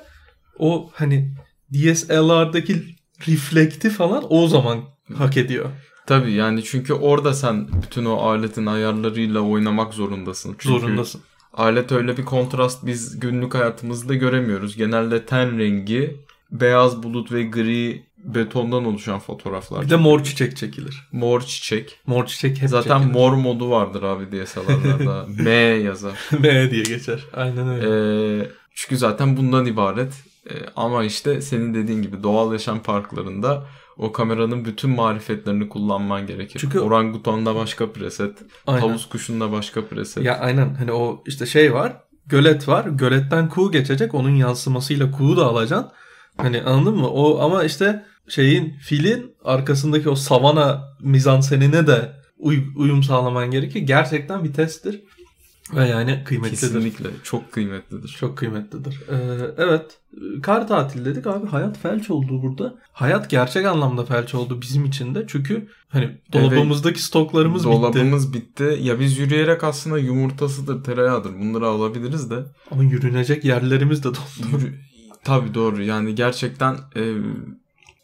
o 0.59 0.89
hani 0.93 1.35
DSLR'daki 1.73 2.98
reflekti 3.27 3.89
falan 3.89 4.23
o 4.29 4.47
zaman 4.47 4.79
hak 5.17 5.37
ediyor. 5.37 5.69
Tabii 6.05 6.31
yani 6.31 6.63
çünkü 6.63 6.93
orada 6.93 7.33
sen 7.33 7.67
bütün 7.83 8.05
o 8.05 8.15
aletin 8.15 8.65
ayarlarıyla 8.65 9.39
oynamak 9.41 9.93
zorundasın. 9.93 10.49
Çünkü 10.59 10.79
Zorundasın. 10.79 11.21
alet 11.53 11.91
öyle 11.91 12.17
bir 12.17 12.25
kontrast 12.25 12.85
biz 12.85 13.19
günlük 13.19 13.53
hayatımızda 13.55 14.15
göremiyoruz. 14.15 14.75
Genelde 14.77 15.25
ten 15.25 15.59
rengi, 15.59 16.17
beyaz 16.51 17.03
bulut 17.03 17.31
ve 17.31 17.43
gri 17.43 18.03
betondan 18.23 18.85
oluşan 18.85 19.19
fotoğraflar. 19.19 19.81
Bir 19.85 19.89
de 19.89 19.95
mor 19.95 20.23
çiçek 20.23 20.57
çekilir. 20.57 21.07
mor 21.11 21.41
çiçek. 21.41 21.99
Mor 22.05 22.25
çiçek 22.25 22.61
hep 22.61 22.69
Zaten 22.69 22.97
çekilir. 22.97 23.13
mor 23.13 23.33
modu 23.33 23.69
vardır 23.69 24.03
abi 24.03 24.25
DSLR'larda. 24.45 25.25
M 25.43 25.49
yazar. 25.59 26.13
M 26.39 26.71
diye 26.71 26.83
geçer. 26.83 27.25
Aynen 27.33 27.67
öyle. 27.69 27.87
Ee, 28.41 28.47
çünkü 28.75 28.97
zaten 28.97 29.37
bundan 29.37 29.65
ibaret. 29.65 30.13
Ee, 30.49 30.53
ama 30.75 31.03
işte 31.03 31.41
senin 31.41 31.73
dediğin 31.73 32.01
gibi 32.01 32.23
doğal 32.23 32.51
yaşam 32.53 32.79
parklarında 32.83 33.65
o 33.97 34.11
kameranın 34.11 34.65
bütün 34.65 34.89
marifetlerini 34.89 35.69
kullanman 35.69 36.27
gerekir. 36.27 36.59
Çünkü- 36.59 36.79
Orangutan'da 36.79 37.55
başka 37.55 37.91
preset, 37.91 38.37
Aynen. 38.67 38.81
tavus 38.81 39.09
kuşunda 39.09 39.51
başka 39.51 39.85
preset. 39.85 40.23
Ya 40.23 40.37
aynen 40.39 40.73
hani 40.75 40.91
o 40.91 41.23
işte 41.27 41.45
şey 41.45 41.73
var. 41.73 41.93
gölet 42.25 42.67
var. 42.67 42.85
Göletten 42.85 43.49
kuğu 43.49 43.71
geçecek. 43.71 44.13
Onun 44.15 44.29
yansımasıyla 44.35 45.11
kuğu 45.11 45.37
da 45.37 45.45
alacaksın. 45.45 45.91
Hani 46.37 46.61
anladın 46.61 46.97
mı? 46.97 47.07
O 47.09 47.39
ama 47.39 47.63
işte 47.63 48.05
şeyin 48.27 48.73
filin 48.79 49.35
arkasındaki 49.43 50.09
o 50.09 50.15
savana 50.15 50.83
mizansenine 51.01 51.87
de 51.87 52.11
uy- 52.37 52.63
uyum 52.77 53.03
sağlaman 53.03 53.51
gerekir. 53.51 53.79
Gerçekten 53.79 54.43
bir 54.43 54.53
testtir. 54.53 55.01
Ve 55.75 55.87
yani 55.87 56.23
kıymetlidir. 56.25 56.61
Kesinlikle 56.61 57.09
çok 57.23 57.51
kıymetlidir. 57.51 58.07
Çok 58.07 58.37
kıymetlidir. 58.37 59.01
Ee, 59.09 59.15
evet. 59.57 59.97
Kar 60.41 60.67
tatil 60.67 61.05
dedik 61.05 61.27
abi. 61.27 61.47
Hayat 61.47 61.77
felç 61.77 62.09
oldu 62.09 62.41
burada. 62.43 62.75
Hayat 62.91 63.29
gerçek 63.29 63.65
anlamda 63.65 64.05
felç 64.05 64.35
oldu 64.35 64.61
bizim 64.61 64.85
için 64.85 65.15
de. 65.15 65.25
Çünkü 65.27 65.67
hani 65.89 66.17
dolabımızdaki 66.33 67.01
stoklarımız 67.01 67.63
bitti. 67.63 67.71
Dolabımız 67.71 68.33
bitti. 68.33 68.77
Ya 68.81 68.99
biz 68.99 69.17
yürüyerek 69.17 69.63
aslında 69.63 69.97
yumurtasıdır, 69.97 70.83
tereyağıdır. 70.83 71.39
Bunları 71.39 71.67
alabiliriz 71.67 72.29
de. 72.29 72.45
Ama 72.71 72.83
yürünecek 72.83 73.45
yerlerimiz 73.45 74.03
de 74.03 74.07
dondu. 74.07 74.51
Yürü... 74.51 74.79
Tabii 75.23 75.53
doğru. 75.53 75.83
Yani 75.83 76.15
gerçekten 76.15 76.73
e, 76.95 77.13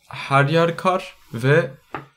her 0.08 0.50
yer 0.50 0.78
kar 0.78 1.14
ve 1.34 1.72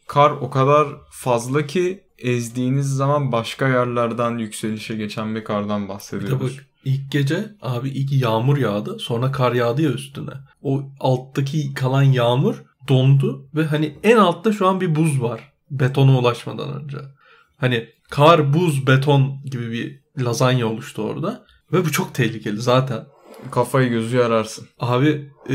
kar 0.07 0.31
o 0.31 0.51
kadar 0.51 0.89
fazla 1.11 1.67
ki 1.67 2.08
ezdiğiniz 2.19 2.87
zaman 2.97 3.33
başka 3.33 3.69
yerlerden 3.69 4.39
yükselişe 4.39 4.97
geçen 4.97 5.35
bir 5.35 5.45
kardan 5.45 5.83
Bir 5.83 5.89
de 5.89 5.89
bahsediyoruz. 5.89 6.41
bak 6.59 6.65
ilk 6.85 7.13
gece 7.13 7.47
abi 7.63 7.89
ilk 7.89 8.13
yağmur 8.23 8.57
yağdı. 8.57 8.99
Sonra 8.99 9.33
kar 9.33 9.53
yağdı 9.53 9.83
ya 9.83 9.91
üstüne. 9.91 10.31
O 10.63 10.83
alttaki 11.01 11.75
kalan 11.75 12.03
yağmur 12.03 12.63
dondu 12.89 13.49
ve 13.55 13.65
hani 13.65 13.95
en 14.03 14.17
altta 14.17 14.53
şu 14.53 14.67
an 14.67 14.81
bir 14.81 14.95
buz 14.95 15.23
var. 15.23 15.53
Betona 15.71 16.19
ulaşmadan 16.19 16.83
önce. 16.83 16.99
Hani 17.57 17.89
kar, 18.11 18.55
buz, 18.55 18.87
beton 18.87 19.41
gibi 19.45 19.73
bir 19.73 20.01
lazanya 20.25 20.67
oluştu 20.67 21.03
orada. 21.03 21.45
Ve 21.73 21.85
bu 21.85 21.93
çok 21.93 22.15
tehlikeli 22.15 22.57
zaten. 22.61 23.05
Kafayı 23.51 23.91
gözü 23.91 24.17
yararsın. 24.17 24.69
Abi 24.81 25.31
e, 25.49 25.55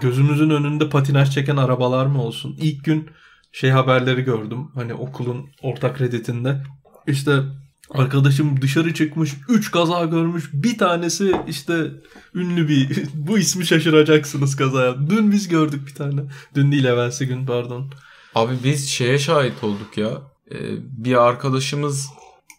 gözümüzün 0.00 0.50
önünde 0.50 0.88
patinaj 0.88 1.30
çeken 1.30 1.56
arabalar 1.56 2.06
mı 2.06 2.22
olsun? 2.22 2.56
İlk 2.60 2.84
gün 2.84 3.10
şey 3.52 3.70
haberleri 3.70 4.22
gördüm. 4.22 4.68
Hani 4.74 4.94
okulun 4.94 5.50
ortak 5.62 6.00
redditinde. 6.00 6.62
İşte 7.06 7.42
arkadaşım 7.90 8.62
dışarı 8.62 8.94
çıkmış 8.94 9.34
3 9.48 9.70
kaza 9.70 10.04
görmüş. 10.04 10.50
Bir 10.52 10.78
tanesi 10.78 11.32
işte 11.48 11.90
ünlü 12.34 12.68
bir 12.68 13.02
bu 13.14 13.38
ismi 13.38 13.66
şaşıracaksınız 13.66 14.56
kazaya. 14.56 14.94
Dün 15.10 15.32
biz 15.32 15.48
gördük 15.48 15.86
bir 15.86 15.94
tane. 15.94 16.20
Dün 16.54 16.72
değil 16.72 16.84
evvelsi 16.84 17.26
gün 17.26 17.46
pardon. 17.46 17.92
Abi 18.34 18.54
biz 18.64 18.88
şeye 18.88 19.18
şahit 19.18 19.64
olduk 19.64 19.98
ya. 19.98 20.10
Ee, 20.52 20.56
bir 20.80 21.22
arkadaşımız 21.22 22.08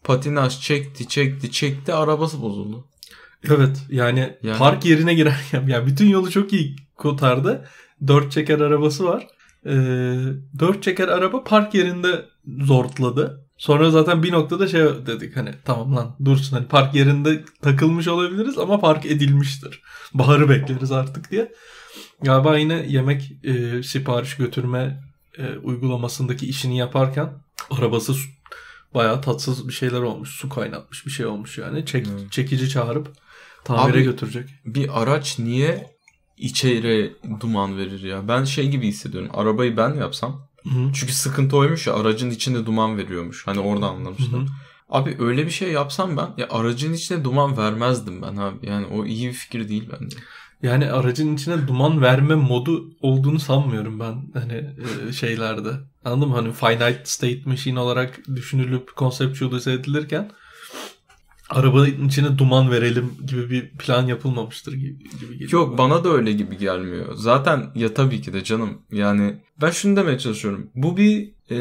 patinaj 0.03 0.59
çekti 0.62 1.07
çekti 1.07 1.51
çekti 1.51 1.93
arabası 1.93 2.41
bozuldu. 2.41 2.88
Evet 3.47 3.77
yani, 3.89 4.38
Yani- 4.43 4.57
park 4.57 4.85
yerine 4.85 5.13
girerken 5.13 5.67
yani 5.67 5.88
bütün 5.88 6.07
yolu 6.07 6.31
çok 6.31 6.53
iyi 6.53 6.75
kotardı. 6.95 7.67
Dört 8.07 8.31
çeker 8.31 8.59
arabası 8.59 9.05
var. 9.05 9.27
Ee, 9.65 9.72
dört 10.60 10.84
çeker 10.84 11.08
araba 11.08 11.43
park 11.43 11.74
yerinde 11.74 12.25
zortladı. 12.62 13.39
Sonra 13.58 13.91
zaten 13.91 14.24
bir 14.24 14.32
noktada 14.32 14.67
şey 14.67 14.82
dedik 14.82 15.38
hani 15.38 15.51
tamam 15.65 15.96
lan 15.96 16.15
dursun 16.25 16.55
hani 16.58 16.67
park 16.67 16.96
yerinde 16.96 17.43
takılmış 17.62 18.08
olabiliriz 18.08 18.58
ama 18.58 18.79
park 18.79 19.05
edilmiştir. 19.05 19.82
Baharı 20.13 20.50
bekleriz 20.50 20.91
artık 20.91 21.32
diye. 21.32 21.51
Galiba 22.22 22.58
yine 22.58 22.86
yemek 22.89 23.32
e, 23.43 23.84
sipariş 23.84 24.36
götürme 24.38 25.03
e, 25.38 25.58
uygulamasındaki 25.58 26.46
işini 26.46 26.77
yaparken 26.77 27.29
arabası 27.72 28.13
bayağı 28.93 29.22
tatsız 29.22 29.67
bir 29.67 29.74
şeyler 29.74 30.01
olmuş. 30.01 30.29
Su 30.29 30.50
kaynatmış 30.50 31.05
bir 31.05 31.12
şey 31.12 31.25
olmuş 31.25 31.58
yani. 31.58 31.86
Çek, 31.86 32.08
Hmm. 32.08 32.29
Çekici 32.29 32.70
çağırıp 32.70 33.08
tamire 33.63 33.98
Abi- 33.98 34.03
götürecek. 34.03 34.50
Bir 34.65 35.01
araç 35.01 35.39
niye 35.39 35.92
içeri 36.38 37.16
duman 37.40 37.78
verir 37.78 38.04
ya? 38.04 38.28
Ben 38.28 38.44
şey 38.44 38.70
gibi 38.70 38.88
hissediyorum. 38.88 39.30
Arabayı 39.34 39.78
ben 39.78 39.94
yapsam. 39.94 40.48
Hı-hı. 40.63 40.94
Çünkü 40.94 41.13
sıkıntı 41.13 41.58
oymuş 41.58 41.88
ya 41.88 41.94
aracın 41.94 42.30
içinde 42.30 42.66
duman 42.66 42.98
veriyormuş. 42.98 43.48
Hani 43.48 43.60
orada 43.60 43.90
anlamıştım. 43.90 44.42
Hı-hı. 44.42 44.54
Abi 44.90 45.18
öyle 45.20 45.46
bir 45.46 45.52
şey 45.52 45.72
yapsam 45.72 46.18
ben 46.18 46.28
ya 46.38 46.48
aracın 46.50 46.94
içine 46.94 47.24
duman 47.24 47.58
vermezdim 47.58 48.22
ben 48.22 48.36
abi. 48.36 48.70
Yani 48.70 48.86
o 48.86 49.06
iyi 49.06 49.28
bir 49.28 49.34
fikir 49.34 49.70
değil 49.70 49.90
bence. 49.92 50.18
Yani 50.63 50.92
aracın 50.92 51.36
içine 51.36 51.68
duman 51.68 52.02
verme 52.02 52.36
modu 52.36 52.94
olduğunu 53.02 53.40
sanmıyorum 53.40 54.00
ben 54.00 54.16
hani 54.34 54.70
e, 55.10 55.13
şeylerde. 55.13 55.70
Anladın 56.06 56.30
mı? 56.30 56.36
Hani 56.36 56.52
finite 56.54 57.02
state 57.04 57.42
machine 57.46 57.80
olarak 57.80 58.20
düşünülüp 58.36 58.98
conceptualize 58.98 59.74
edilirken 59.74 60.32
arabanın 61.53 62.07
içine 62.07 62.38
duman 62.38 62.72
verelim 62.72 63.12
gibi 63.27 63.50
bir 63.50 63.69
plan 63.72 64.07
yapılmamıştır 64.07 64.74
gibi, 64.74 65.00
gibi 65.19 65.33
geliyor. 65.33 65.51
Yok 65.51 65.77
bana 65.77 66.03
da 66.03 66.10
öyle 66.10 66.31
gibi 66.31 66.57
gelmiyor. 66.57 67.13
Zaten 67.15 67.72
ya 67.75 67.93
tabii 67.93 68.22
ki 68.22 68.33
de 68.33 68.43
canım. 68.43 68.81
Yani 68.91 69.36
ben 69.62 69.69
şunu 69.72 69.95
demeye 69.95 70.17
çalışıyorum. 70.19 70.69
Bu 70.75 70.98
bir 70.98 71.33
e, 71.51 71.60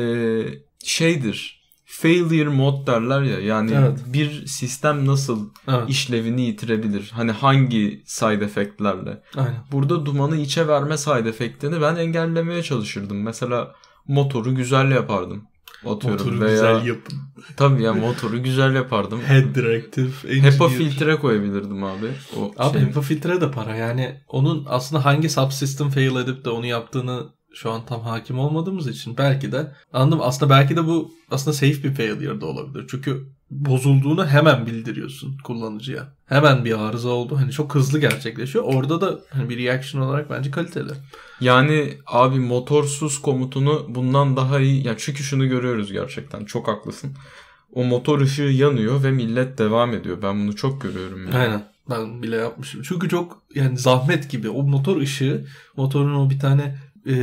şeydir. 0.84 1.62
Failure 1.84 2.48
mod 2.48 2.86
derler 2.86 3.22
ya. 3.22 3.38
Yani 3.40 3.72
Evet. 3.74 3.98
bir 4.06 4.46
sistem 4.46 5.06
nasıl 5.06 5.48
Evet, 5.68 5.88
işlevini 5.90 6.42
yitirebilir? 6.42 7.10
Hani 7.14 7.30
hangi 7.32 8.02
side 8.06 8.44
effectlerle? 8.44 9.22
aynen. 9.36 9.64
Burada 9.72 10.06
dumanı 10.06 10.36
içe 10.36 10.68
verme 10.68 10.96
side 10.98 11.28
effect'ini 11.28 11.80
ben 11.80 11.96
engellemeye 11.96 12.62
çalışırdım. 12.62 13.22
Mesela 13.22 13.74
motoru 14.08 14.54
güzel 14.54 14.90
yapardım. 14.90 15.44
Atıyorum 15.86 16.26
Motoru 16.26 16.40
veya 16.40 16.50
güzel 16.52 16.86
yapın. 16.86 17.18
tabii 17.56 17.82
ya 17.82 17.92
motoru 17.92 18.42
güzel 18.42 18.74
yapardım. 18.74 19.20
Head 19.20 19.54
directive. 19.54 20.10
HEPA 20.28 20.64
engineer. 20.64 20.90
filtre 20.90 21.16
koyabilirdim 21.16 21.84
abi. 21.84 22.06
O 22.36 22.52
Abi 22.58 22.78
şey- 22.78 22.86
HEPA 22.88 23.00
filtre 23.00 23.40
de 23.40 23.50
para. 23.50 23.76
Yani 23.76 24.20
onun 24.28 24.64
aslında 24.68 25.04
hangi 25.04 25.30
subsystem 25.30 25.90
fail 25.90 26.16
edip 26.16 26.44
de 26.44 26.50
onu 26.50 26.66
yaptığını 26.66 27.26
şu 27.54 27.70
an 27.70 27.86
tam 27.86 28.00
hakim 28.00 28.38
olmadığımız 28.38 28.88
için 28.88 29.16
belki 29.18 29.52
de 29.52 29.72
anladım. 29.92 30.20
Aslında 30.22 30.50
belki 30.50 30.76
de 30.76 30.86
bu 30.86 31.10
aslında 31.30 31.54
safe 31.54 31.82
bir 31.82 31.94
failure 31.94 32.40
da 32.40 32.46
olabilir. 32.46 32.86
Çünkü 32.90 33.26
bozulduğunu 33.52 34.26
hemen 34.26 34.66
bildiriyorsun 34.66 35.38
kullanıcıya. 35.44 36.08
Hemen 36.26 36.64
bir 36.64 36.80
arıza 36.80 37.08
oldu. 37.08 37.36
Hani 37.36 37.52
çok 37.52 37.74
hızlı 37.74 38.00
gerçekleşiyor. 38.00 38.64
Orada 38.64 39.00
da 39.00 39.20
hani 39.30 39.48
bir 39.48 39.58
reaction 39.58 40.02
olarak 40.02 40.30
bence 40.30 40.50
kaliteli. 40.50 40.92
Yani 41.40 41.98
abi 42.06 42.38
motorsuz 42.38 43.22
komutunu 43.22 43.86
bundan 43.88 44.36
daha 44.36 44.60
iyi. 44.60 44.86
Yani 44.86 44.96
çünkü 44.98 45.22
şunu 45.22 45.48
görüyoruz 45.48 45.92
gerçekten. 45.92 46.44
Çok 46.44 46.68
haklısın. 46.68 47.10
O 47.72 47.84
motor 47.84 48.20
ışığı 48.20 48.42
yanıyor 48.42 49.04
ve 49.04 49.10
millet 49.10 49.58
devam 49.58 49.94
ediyor. 49.94 50.22
Ben 50.22 50.40
bunu 50.40 50.56
çok 50.56 50.82
görüyorum. 50.82 51.26
Yani. 51.26 51.36
Aynen. 51.36 51.72
Ben 51.90 52.22
bile 52.22 52.36
yapmışım. 52.36 52.82
Çünkü 52.82 53.08
çok 53.08 53.42
yani 53.54 53.78
zahmet 53.78 54.30
gibi. 54.30 54.48
O 54.48 54.62
motor 54.62 54.96
ışığı, 54.96 55.46
motorun 55.76 56.14
o 56.14 56.30
bir 56.30 56.38
tane 56.38 56.78
e, 57.06 57.14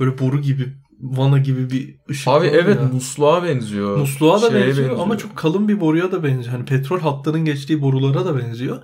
böyle 0.00 0.18
boru 0.18 0.40
gibi, 0.40 0.72
vana 1.00 1.38
gibi 1.38 1.70
bir 1.70 1.94
ışık 2.10 2.28
Abi 2.28 2.46
evet 2.46 2.76
ya. 2.80 2.88
musluğa 2.92 3.44
benziyor. 3.44 3.96
Musluğa 3.96 4.42
da 4.42 4.50
Şeye 4.50 4.66
benziyor, 4.66 4.98
ama 4.98 5.18
çok 5.18 5.36
kalın 5.36 5.68
bir 5.68 5.80
boruya 5.80 6.12
da 6.12 6.22
benziyor. 6.24 6.54
Hani 6.56 6.64
petrol 6.64 7.00
hattının 7.00 7.44
geçtiği 7.44 7.82
borulara 7.82 8.24
da 8.24 8.38
benziyor. 8.38 8.82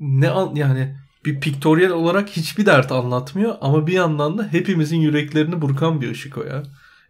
Ne 0.00 0.30
an, 0.30 0.54
yani 0.54 0.96
bir 1.24 1.40
pictorial 1.40 1.90
olarak 1.90 2.28
hiçbir 2.28 2.66
dert 2.66 2.92
anlatmıyor 2.92 3.54
ama 3.60 3.86
bir 3.86 3.92
yandan 3.92 4.38
da 4.38 4.48
hepimizin 4.52 4.96
yüreklerini 5.00 5.62
burkan 5.62 6.00
bir 6.00 6.10
ışık 6.10 6.38
o 6.38 6.42
ya. 6.42 6.62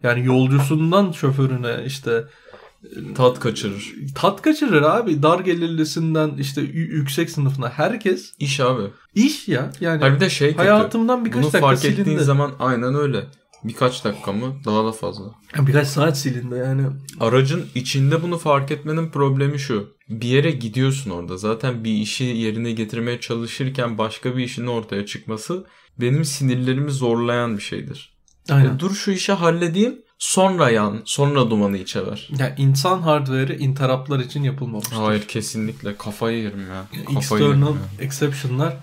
Yani 0.03 0.25
yolcusundan 0.25 1.11
şoförüne 1.11 1.83
işte 1.85 2.23
tat 3.15 3.39
kaçırır. 3.39 3.93
tat 4.15 4.41
kaçırır 4.41 4.81
abi. 4.81 5.23
Dar 5.23 5.39
gelirlisinden 5.39 6.31
işte 6.39 6.61
yüksek 6.71 7.29
sınıfına 7.29 7.69
herkes 7.69 8.33
İş 8.39 8.59
abi. 8.59 8.81
iş 9.15 9.47
ya. 9.47 9.71
Yani 9.81 10.01
Ha 10.03 10.15
bir 10.15 10.19
de 10.19 10.29
şey 10.29 10.47
kötü. 10.49 10.57
hayatımdan 10.57 11.25
birkaç 11.25 11.37
Bunu 11.43 11.53
dakika 11.53 11.59
fark 11.67 11.79
silindi. 11.79 12.01
ettiğin 12.01 12.17
zaman 12.19 12.51
aynen 12.59 12.95
öyle. 12.95 13.25
Birkaç 13.63 14.05
dakika 14.05 14.31
mı? 14.31 14.55
Daha 14.65 14.85
da 14.85 14.91
fazla. 14.91 15.23
Birkaç 15.59 15.87
saat 15.87 16.17
silindi 16.17 16.55
yani. 16.55 16.83
Aracın 17.19 17.65
içinde 17.75 18.23
bunu 18.23 18.37
fark 18.37 18.71
etmenin 18.71 19.09
problemi 19.09 19.59
şu. 19.59 19.93
Bir 20.09 20.27
yere 20.27 20.51
gidiyorsun 20.51 21.11
orada. 21.11 21.37
Zaten 21.37 21.83
bir 21.83 21.91
işi 21.93 22.23
yerine 22.23 22.71
getirmeye 22.71 23.19
çalışırken 23.19 23.97
başka 23.97 24.37
bir 24.37 24.43
işin 24.43 24.67
ortaya 24.67 25.05
çıkması 25.05 25.65
benim 25.99 26.25
sinirlerimi 26.25 26.91
zorlayan 26.91 27.57
bir 27.57 27.61
şeydir. 27.61 28.17
Aynen. 28.49 28.79
Dur 28.79 28.91
şu 28.93 29.11
işi 29.11 29.31
halledeyim. 29.33 30.01
Sonra 30.19 30.69
yan, 30.69 31.01
sonra 31.05 31.49
dumanı 31.49 31.77
içe 31.77 32.05
ver. 32.07 32.29
Ya 32.39 32.55
insan 32.57 33.01
hardware'i 33.01 33.57
interruptlar 33.57 34.19
için 34.19 34.43
yapılmamıştır. 34.43 34.95
Hayır 34.95 35.27
kesinlikle 35.27 35.95
kafayı 35.97 36.43
yerim 36.43 36.67
ya. 36.67 36.85
Yani 36.93 37.15
Kafayı 37.15 37.43
yerim 37.43 37.53
External 37.63 37.75
ya. 37.75 37.81
exception'lar 38.05 38.77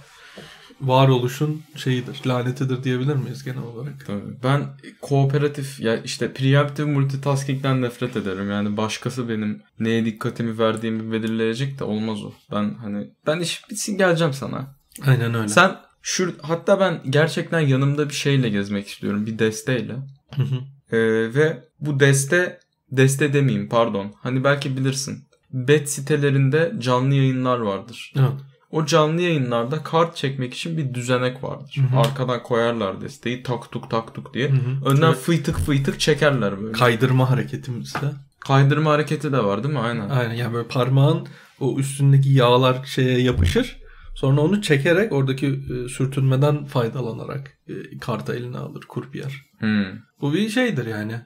varoluşun 0.81 1.63
şeyidir, 1.77 2.21
lanetidir 2.27 2.85
diyebilir 2.85 3.15
miyiz 3.15 3.45
genel 3.45 3.63
olarak? 3.63 4.07
Tabii. 4.07 4.43
Ben 4.45 4.67
kooperatif 5.01 5.81
ya 5.81 5.97
işte 5.97 6.33
preemptive 6.33 6.91
multitasking'den 6.91 7.83
nefret 7.83 8.17
ederim. 8.17 8.51
Yani 8.51 8.77
başkası 8.77 9.29
benim 9.29 9.63
neye 9.81 10.05
dikkatimi 10.05 10.59
verdiğimi 10.59 11.13
belirleyecek 11.13 11.79
de 11.79 11.85
olmaz 11.85 12.25
o. 12.25 12.33
Ben 12.53 12.75
hani 12.75 13.11
ben 13.27 13.41
iş 13.41 13.71
bitsin 13.71 13.99
geleceğim 13.99 14.33
sana. 14.33 14.75
Aynen 15.07 15.35
öyle. 15.35 15.49
Sen 15.49 15.77
şu 16.03 16.35
hatta 16.43 16.81
ben 16.81 17.01
gerçekten 17.11 17.61
yanımda 17.61 18.09
bir 18.09 18.15
şeyle 18.15 18.49
gezmek 18.49 18.89
istiyorum. 18.89 19.27
Bir 19.27 19.39
desteyle. 19.39 19.97
Hı 20.35 20.43
hı. 20.43 20.57
Ee, 20.97 21.35
ve 21.35 21.65
bu 21.81 22.01
deste 22.01 22.61
deste 22.91 23.33
demeyeyim 23.33 23.69
pardon. 23.69 24.13
Hani 24.23 24.45
belki 24.45 24.77
bilirsin. 24.77 25.29
bet 25.53 25.91
sitelerinde 25.91 26.73
canlı 26.79 27.15
yayınlar 27.15 27.59
vardır. 27.59 28.13
Evet. 28.17 28.33
O 28.71 28.87
canlı 28.87 29.23
yayınlarda 29.23 29.83
kart 29.83 30.17
çekmek 30.17 30.55
için 30.55 30.77
bir 30.77 30.95
düzenek 30.95 31.45
vardır. 31.45 31.77
Hı 31.77 31.97
hı. 31.97 32.01
Arkadan 32.01 32.43
koyarlar 32.43 33.01
desteği 33.01 33.43
tak 33.43 33.73
tuk 33.73 33.91
tak 33.91 34.15
tuk 34.15 34.35
diye. 34.35 34.49
Hı 34.49 34.55
hı. 34.57 34.91
Önden 34.91 35.09
Evet. 35.09 35.19
fıytık 35.19 35.59
fıytık 35.59 36.01
çekerler 36.01 36.63
böyle. 36.63 36.73
Kaydırma 36.73 37.31
hareketimizde. 37.31 38.13
Kaydırma 38.41 38.91
hareketi 38.91 39.33
de 39.33 39.45
var 39.45 39.63
değil 39.65 39.75
mi? 39.75 39.81
Aynen. 39.81 40.09
Aynen 40.09 40.35
yani 40.35 40.55
böyle 40.55 40.69
parmağın 40.69 41.29
o 41.61 41.79
üstündeki 41.79 42.29
yağlar 42.29 42.85
şeye 42.85 43.21
yapışır. 43.21 43.77
Sonra 44.15 44.41
onu 44.41 44.63
çekerek 44.63 45.13
oradaki 45.13 45.47
e, 45.47 45.89
sürtünmeden 45.89 46.65
faydalanarak 46.65 47.59
e, 47.69 47.99
karta 47.99 48.35
eline 48.35 48.59
alır 48.59 48.85
kurpiyer. 48.89 49.45
Hmm. 49.59 49.85
Bu 50.21 50.35
bir 50.35 50.49
şeydir 50.49 50.87
yani. 50.87 51.21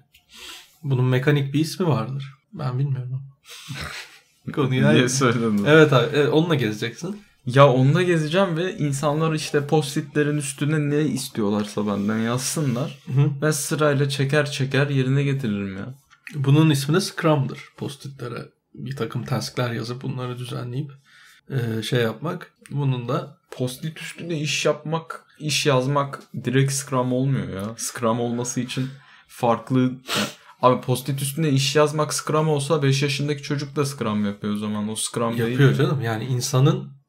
Bunun 0.83 1.05
mekanik 1.05 1.55
bir 1.55 1.61
ismi 1.61 1.87
vardır. 1.87 2.35
Ben 2.53 2.79
bilmiyorum. 2.79 3.23
Konuyu 4.55 4.93
Diye 4.93 5.09
söyledim. 5.09 5.65
Evet 5.67 5.93
abi 5.93 6.17
e, 6.17 6.29
onunla 6.29 6.55
gezeceksin. 6.55 7.23
Ya 7.47 7.73
onunla 7.73 8.03
gezeceğim 8.03 8.57
ve 8.57 8.77
insanlar 8.77 9.33
işte 9.33 9.67
postitlerin 9.67 10.37
üstüne 10.37 10.91
ne 10.91 11.01
istiyorlarsa 11.01 11.87
benden 11.87 12.19
yazsınlar. 12.19 12.99
Hı. 13.07 13.31
Ben 13.43 13.51
sırayla 13.51 14.09
çeker 14.09 14.51
çeker 14.51 14.89
yerine 14.89 15.23
getiririm 15.23 15.77
ya. 15.77 15.95
Bunun 16.35 16.71
ismi 16.71 16.95
de 16.95 17.01
Scrum'dır. 17.01 17.61
Postitlere 17.77 18.49
bir 18.75 18.97
takım 18.97 19.25
taskler 19.25 19.73
yazıp 19.73 20.03
bunları 20.03 20.39
düzenleyip 20.39 20.93
e, 21.51 21.83
şey 21.83 22.03
yapmak. 22.03 22.53
Bunun 22.71 23.09
da 23.09 23.43
Postit 23.51 24.01
üstünde 24.01 24.39
iş 24.39 24.65
yapmak, 24.65 25.25
iş 25.39 25.67
yazmak 25.67 26.23
direkt 26.45 26.73
Scrum 26.73 27.13
olmuyor 27.13 27.49
ya. 27.49 27.75
Scrum 27.77 28.21
olması 28.21 28.61
için 28.61 28.91
farklı... 29.29 29.81
Yani, 29.81 30.29
abi 30.63 30.81
postit 30.81 31.23
üstünde 31.23 31.51
iş 31.51 31.77
yazmak 31.77 32.15
Scrum 32.15 32.49
olsa 32.49 32.83
5 32.83 33.03
yaşındaki 33.03 33.43
çocuk 33.43 33.77
da 33.77 33.85
Scrum 33.85 34.25
yapıyor 34.25 34.55
o 34.55 34.57
zaman. 34.57 34.89
O 34.89 34.97
Scrum 34.97 35.39
değil. 35.39 35.51
yapıyor 35.51 35.71
mi? 35.71 35.77
canım. 35.77 36.01
Yani 36.01 36.25
insanın 36.25 37.02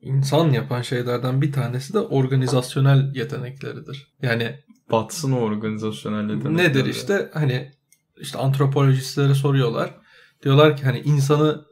insan 0.00 0.50
yapan 0.50 0.82
şeylerden 0.82 1.42
bir 1.42 1.52
tanesi 1.52 1.94
de 1.94 1.98
organizasyonel 1.98 3.14
yetenekleridir. 3.14 4.14
Yani 4.22 4.64
Batsın 4.90 5.32
o 5.32 5.36
organizasyonel 5.36 6.34
yetenekler 6.34 6.64
nedir 6.64 6.84
işte 6.84 7.30
hani 7.34 7.72
işte 8.16 8.38
antropolojistlere 8.38 9.34
soruyorlar. 9.34 9.94
Diyorlar 10.42 10.76
ki 10.76 10.84
hani 10.84 11.00
insanı 11.00 11.64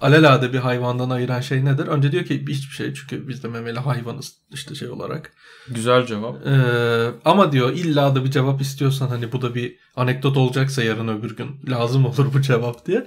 alelade 0.00 0.52
bir 0.52 0.58
hayvandan 0.58 1.10
ayıran 1.10 1.40
şey 1.40 1.64
nedir? 1.64 1.86
Önce 1.86 2.12
diyor 2.12 2.24
ki 2.24 2.40
hiçbir 2.48 2.74
şey 2.74 2.94
çünkü 2.94 3.28
biz 3.28 3.42
de 3.42 3.48
memeli 3.48 3.78
hayvanız 3.78 4.32
işte 4.50 4.74
şey 4.74 4.88
olarak. 4.88 5.32
Güzel 5.68 6.06
cevap. 6.06 6.46
Ee, 6.46 7.10
ama 7.24 7.52
diyor 7.52 7.72
illa 7.72 8.14
da 8.14 8.24
bir 8.24 8.30
cevap 8.30 8.60
istiyorsan 8.60 9.08
hani 9.08 9.32
bu 9.32 9.42
da 9.42 9.54
bir 9.54 9.76
anekdot 9.96 10.36
olacaksa 10.36 10.82
yarın 10.82 11.08
öbür 11.08 11.36
gün 11.36 11.60
lazım 11.68 12.04
olur 12.04 12.34
bu 12.34 12.40
cevap 12.42 12.86
diye. 12.86 13.06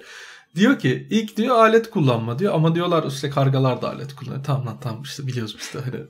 Diyor 0.55 0.79
ki 0.79 1.07
ilk 1.09 1.37
diyor 1.37 1.55
alet 1.55 1.89
kullanma 1.89 2.39
diyor 2.39 2.53
ama 2.53 2.75
diyorlar 2.75 3.03
işte 3.07 3.29
kargalar 3.29 3.81
da 3.81 3.89
alet 3.89 4.15
kullanıyor. 4.15 4.43
Tamam 4.43 4.65
lan 4.65 4.77
tamam 4.81 5.01
işte 5.01 5.27
biliyoruz 5.27 5.55
biz 5.59 5.73
de 5.73 5.85
hani 5.85 6.03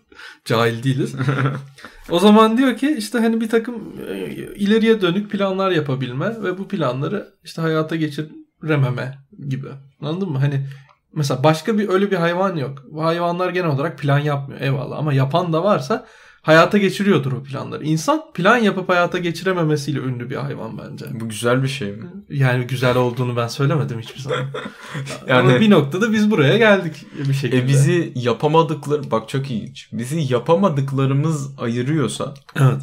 cahil 0.45 0.83
değiliz. 0.83 1.15
o 2.09 2.19
zaman 2.19 2.57
diyor 2.57 2.77
ki 2.77 2.95
işte 2.97 3.19
hani 3.19 3.41
bir 3.41 3.49
takım 3.49 3.93
e, 4.09 4.25
ileriye 4.55 5.01
dönük 5.01 5.31
planlar 5.31 5.71
yapabilme 5.71 6.43
ve 6.43 6.57
bu 6.57 6.67
planları 6.67 7.33
işte 7.43 7.61
hayata 7.61 7.95
geçirememe 7.95 9.17
gibi. 9.47 9.69
Anladın 10.01 10.29
mı? 10.29 10.37
Hani 10.37 10.67
mesela 11.13 11.43
başka 11.43 11.77
bir 11.77 11.89
öyle 11.89 12.11
bir 12.11 12.17
hayvan 12.17 12.55
yok. 12.55 12.85
Hayvanlar 12.95 13.49
genel 13.49 13.69
olarak 13.69 13.99
plan 13.99 14.19
yapmıyor 14.19 14.61
eyvallah 14.61 14.97
ama 14.97 15.13
yapan 15.13 15.53
da 15.53 15.63
varsa 15.63 16.05
hayata 16.41 16.77
geçiriyordur 16.77 17.31
o 17.31 17.43
planları. 17.43 17.83
İnsan 17.83 18.23
plan 18.33 18.57
yapıp 18.57 18.89
hayata 18.89 19.17
geçirememesiyle 19.17 19.99
ünlü 19.99 20.29
bir 20.29 20.35
hayvan 20.35 20.77
bence. 20.77 21.05
Bu 21.11 21.29
güzel 21.29 21.63
bir 21.63 21.67
şey 21.67 21.91
mi? 21.91 22.05
Yani 22.29 22.67
güzel 22.67 22.97
olduğunu 22.97 23.35
ben 23.35 23.47
söylemedim 23.47 23.99
hiçbir 23.99 24.19
zaman. 24.19 24.39
Yani- 25.27 25.49
Ama 25.51 25.59
bir 25.59 25.69
noktada 25.69 26.13
biz 26.13 26.31
buraya 26.31 26.57
geldik 26.57 27.05
bir 27.27 27.33
şekilde. 27.33 27.57
E 27.63 27.67
bizi 27.67 28.11
yapamadıkları 28.15 29.11
bak 29.11 29.29
çok 29.29 29.51
ilginç. 29.51 29.89
Bizi 29.93 30.33
yapamadıklarımız 30.33 31.59
ayırıyorsa 31.59 32.33
Evet. 32.59 32.81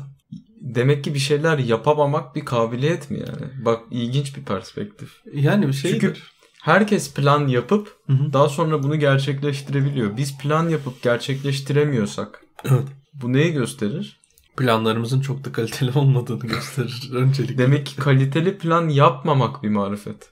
demek 0.61 1.05
ki 1.05 1.15
bir 1.15 1.19
şeyler 1.19 1.59
yapamamak 1.59 2.37
bir 2.37 2.45
kabiliyet 2.45 3.11
mi 3.11 3.19
yani? 3.19 3.65
Bak 3.65 3.81
ilginç 3.91 4.37
bir 4.37 4.43
perspektif. 4.45 5.09
Yani 5.35 5.69
bir 5.69 5.73
şey. 5.73 5.91
Çünkü 5.91 6.15
herkes 6.63 7.15
plan 7.15 7.47
yapıp 7.47 7.97
Hı 8.07 8.13
hı. 8.13 8.33
daha 8.33 8.49
sonra 8.49 8.83
bunu 8.83 8.97
gerçekleştirebiliyor. 8.99 10.17
Biz 10.17 10.39
plan 10.39 10.69
yapıp 10.69 11.03
gerçekleştiremiyorsak 11.03 12.41
Evet. 12.65 12.85
Bu 13.23 13.33
neyi 13.33 13.53
gösterir? 13.53 14.21
Planlarımızın 14.57 15.21
çok 15.21 15.45
da 15.45 15.53
kaliteli 15.53 15.99
olmadığını 15.99 16.47
gösterir 16.47 17.11
öncelikle. 17.13 17.59
Demek 17.59 17.87
ki 17.87 17.97
kaliteli 17.97 18.59
plan 18.59 18.89
yapmamak 18.89 19.63
bir 19.63 19.69
marifet. 19.69 20.31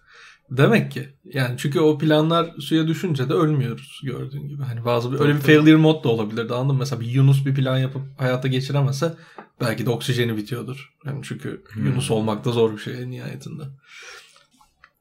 Demek 0.50 0.92
ki. 0.92 1.08
Yani 1.24 1.54
çünkü 1.58 1.80
o 1.80 1.98
planlar 1.98 2.54
suya 2.60 2.86
düşünce 2.88 3.28
de 3.28 3.32
ölmüyoruz 3.32 4.00
gördüğün 4.04 4.48
gibi. 4.48 4.62
Hani 4.62 4.84
bazı 4.84 5.12
bir, 5.12 5.20
öyle 5.20 5.34
bir 5.34 5.40
failure 5.40 5.76
mod 5.76 6.04
da 6.04 6.08
olabilirdi 6.08 6.54
anladın 6.54 6.72
mı? 6.74 6.78
Mesela 6.78 7.00
bir 7.00 7.06
Yunus 7.06 7.46
bir 7.46 7.54
plan 7.54 7.78
yapıp 7.78 8.02
hayata 8.20 8.48
geçiremezse 8.48 9.14
belki 9.60 9.86
de 9.86 9.90
oksijeni 9.90 10.36
bitiyordur. 10.36 10.94
Yani 11.04 11.20
çünkü 11.22 11.64
Hmm. 11.72 11.86
Yunus 11.86 12.10
olmak 12.10 12.44
da 12.44 12.52
zor 12.52 12.72
bir 12.72 12.78
şey 12.78 13.10
nihayetinde. 13.10 13.62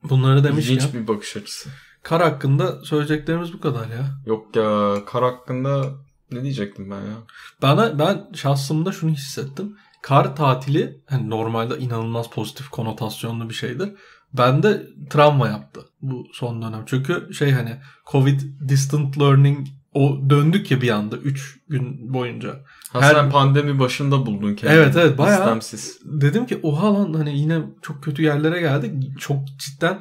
Bunları 0.03 0.43
demişken 0.43 0.73
İlginç 0.75 0.93
bir 0.93 1.07
bakış 1.07 1.37
açısı. 1.37 1.69
kar 2.03 2.21
hakkında 2.21 2.85
söyleyeceklerimiz 2.85 3.53
bu 3.53 3.59
kadar 3.59 3.89
ya. 3.89 4.21
Yok 4.25 4.55
ya 4.55 4.95
kar 5.05 5.23
hakkında 5.23 5.91
ne 6.31 6.43
diyecektim 6.43 6.91
ben 6.91 6.95
ya? 7.01 7.17
Bana 7.61 7.99
ben 7.99 8.27
şahsımda 8.33 8.91
şunu 8.91 9.11
hissettim. 9.11 9.77
Kar 10.01 10.35
tatili 10.35 10.99
hani 11.09 11.29
normalde 11.29 11.77
inanılmaz 11.77 12.29
pozitif 12.29 12.69
konotasyonlu 12.69 13.49
bir 13.49 13.53
şeydir. 13.53 13.89
Bende 14.33 14.87
travma 15.09 15.47
yaptı 15.47 15.81
bu 16.01 16.27
son 16.33 16.61
dönem. 16.61 16.83
Çünkü 16.85 17.33
şey 17.33 17.51
hani 17.51 17.77
Covid 18.11 18.41
distant 18.69 19.19
learning 19.19 19.67
o 19.93 20.19
döndük 20.29 20.71
ya 20.71 20.81
bir 20.81 20.89
anda 20.89 21.17
3 21.17 21.59
gün 21.69 22.13
boyunca. 22.13 22.49
Ha 22.89 23.01
Her- 23.01 23.13
sen 23.13 23.29
pandemi 23.31 23.79
başında 23.79 24.25
buldun 24.25 24.55
kendini. 24.55 24.79
Evet, 24.79 24.95
evet, 24.95 25.17
bayağı- 25.17 25.39
İstemsiz. 25.39 25.99
Dedim 26.05 26.45
ki 26.45 26.59
oha 26.63 26.93
lan 26.93 27.13
hani 27.13 27.39
yine 27.39 27.59
çok 27.81 28.03
kötü 28.03 28.21
yerlere 28.23 28.59
geldik. 28.59 29.19
Çok 29.19 29.37
cidden 29.47 29.99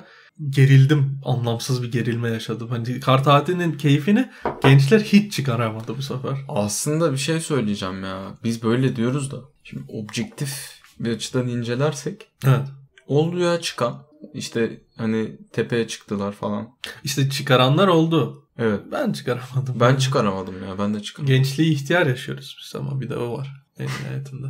gerildim. 0.51 1.21
Anlamsız 1.25 1.83
bir 1.83 1.93
gerilme 1.93 2.29
yaşadım. 2.29 2.69
Hani 2.69 3.01
kar 3.01 3.25
tatilinin 3.25 3.73
keyfini 3.73 4.31
gençler 4.63 5.01
hiç 5.01 5.33
çıkaramadı 5.33 5.97
bu 5.97 6.03
sefer. 6.03 6.39
Aslında 6.49 7.13
bir 7.13 7.17
şey 7.19 7.41
söyleyeceğim 7.41 8.05
ya. 8.05 8.35
Biz 8.45 8.63
böyle 8.63 8.97
diyoruz 8.97 9.31
da. 9.31 9.37
Şimdi 9.65 9.85
objektif 9.89 10.81
bir 11.01 11.13
açıdan 11.13 11.49
incelersek 11.49 12.27
Evet. 12.47 12.69
olduya 13.07 13.61
çıkan 13.61 14.03
işte 14.35 14.81
hani 14.97 15.37
tepeye 15.53 15.89
çıktılar 15.89 16.33
falan. 16.33 16.69
İşte 17.05 17.31
çıkaranlar 17.31 17.89
oldu. 17.89 18.47
Evet. 18.59 18.81
Ben 18.93 19.13
çıkaramadım. 19.13 19.81
Ben 19.81 19.97
çıkaramadım 19.97 20.55
ya. 20.69 20.79
Ben 20.79 20.95
de 20.95 21.03
çıkaramadım. 21.03 21.37
Gençliği 21.37 21.75
ihtiyar 21.75 22.07
yaşıyoruz 22.07 22.57
biz 22.61 22.77
ama 22.81 23.01
bir 23.01 23.11
de 23.11 23.17
o 23.17 23.39
var 23.39 23.49
en 23.79 23.87
nihayetinde. 23.87 24.47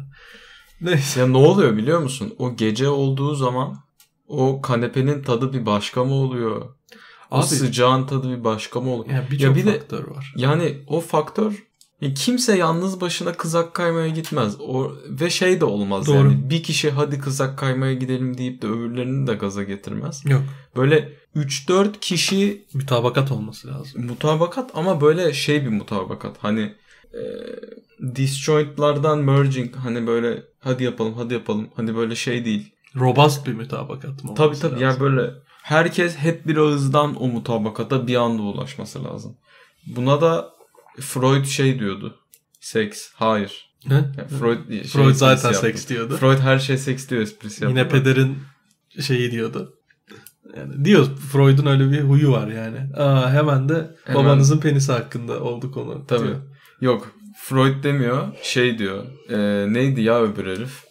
Neyse. 0.80 1.20
Ya 1.20 1.26
ne 1.26 1.36
oluyor 1.36 1.76
biliyor 1.76 2.00
musun? 2.00 2.34
O 2.38 2.56
gece 2.56 2.88
olduğu 2.88 3.34
zaman 3.34 3.83
o 4.36 4.62
kanepenin 4.62 5.22
tadı 5.22 5.52
bir 5.52 5.66
başka 5.66 6.04
mı 6.04 6.14
oluyor? 6.14 6.62
O 7.30 7.36
Abi 7.36 7.44
sıcağın 7.46 8.06
tadı 8.06 8.38
bir 8.38 8.44
başka 8.44 8.80
mı 8.80 8.90
oluyor? 8.90 9.14
yani 9.14 9.30
birçok 9.30 9.56
bir 9.56 9.66
de- 9.66 9.78
faktör 9.78 10.06
var. 10.06 10.34
Yani 10.36 10.76
o 10.86 11.00
faktör 11.00 11.64
ya 12.00 12.14
kimse 12.14 12.56
yalnız 12.58 13.00
başına 13.00 13.32
kızak 13.32 13.74
kaymaya 13.74 14.08
gitmez. 14.08 14.56
O 14.60 14.92
ve 15.08 15.30
şey 15.30 15.60
de 15.60 15.64
olmaz 15.64 16.06
Doğru. 16.06 16.16
yani. 16.16 16.50
Bir 16.50 16.62
kişi 16.62 16.90
hadi 16.90 17.18
kızak 17.18 17.58
kaymaya 17.58 17.94
gidelim 17.94 18.38
deyip 18.38 18.62
de 18.62 18.66
öbürlerini 18.66 19.26
de 19.26 19.34
gaza 19.34 19.62
getirmez. 19.62 20.22
Yok. 20.26 20.42
Böyle 20.76 21.12
3-4 21.36 22.00
kişi 22.00 22.66
Mütabakat 22.74 23.32
olması 23.32 23.68
lazım. 23.68 24.06
mutabakat 24.06 24.70
ama 24.74 25.00
böyle 25.00 25.32
şey 25.32 25.62
bir 25.64 25.68
mutabakat. 25.70 26.36
Hani 26.38 26.74
e, 27.14 27.22
disjointlardan 28.16 29.18
merging 29.18 29.76
hani 29.76 30.06
böyle 30.06 30.42
hadi 30.60 30.84
yapalım 30.84 31.14
hadi 31.14 31.34
yapalım. 31.34 31.68
Hani 31.76 31.96
böyle 31.96 32.14
şey 32.16 32.44
değil. 32.44 32.73
Robust 32.96 33.46
bir 33.46 33.52
mütabakat 33.52 34.24
mı 34.24 34.34
Tabii 34.34 34.56
tabii 34.58 34.72
lazım? 34.72 34.82
yani 34.82 35.00
böyle 35.00 35.30
herkes 35.62 36.16
hep 36.16 36.46
bir 36.46 36.56
ağızdan 36.56 37.22
o 37.22 37.26
mutabakata 37.28 38.06
bir 38.06 38.14
anda 38.16 38.42
ulaşması 38.42 39.04
lazım. 39.04 39.36
Buna 39.86 40.20
da 40.20 40.50
Freud 41.00 41.44
şey 41.44 41.78
diyordu. 41.78 42.16
Seks. 42.60 43.08
Hayır. 43.14 43.70
Ne? 43.88 43.94
Yani 43.94 44.28
Freud, 44.40 44.68
şey 44.68 44.82
Freud 44.84 45.14
zaten 45.14 45.48
yaptı. 45.48 45.60
seks 45.60 45.88
diyordu. 45.88 46.16
Freud 46.16 46.38
her 46.38 46.58
şey 46.58 46.78
seks 46.78 47.08
diyor 47.08 47.22
esprisi 47.22 47.64
yaptı. 47.64 47.78
Yine 47.78 47.88
pederin 47.88 48.38
şeyi 49.00 49.30
diyordu. 49.30 49.74
Yani 50.56 50.84
diyor 50.84 51.06
Freud'un 51.32 51.66
öyle 51.66 51.90
bir 51.90 52.00
huyu 52.00 52.32
var 52.32 52.48
yani. 52.48 52.78
Aa, 52.96 53.30
hemen 53.32 53.68
de 53.68 53.90
Hemen- 54.04 54.24
babanızın 54.24 54.58
penisi 54.60 54.92
hakkında 54.92 55.40
oldu 55.40 55.72
konu. 55.72 56.04
Tabii. 56.08 56.24
diyor. 56.26 56.36
Yok. 56.80 57.10
Freud 57.38 57.84
demiyor. 57.84 58.28
Şey 58.42 58.78
diyor. 58.78 59.04
E, 59.30 59.36
neydi 59.72 60.00
ya 60.02 60.22
öbür 60.22 60.46
herif? 60.46 60.84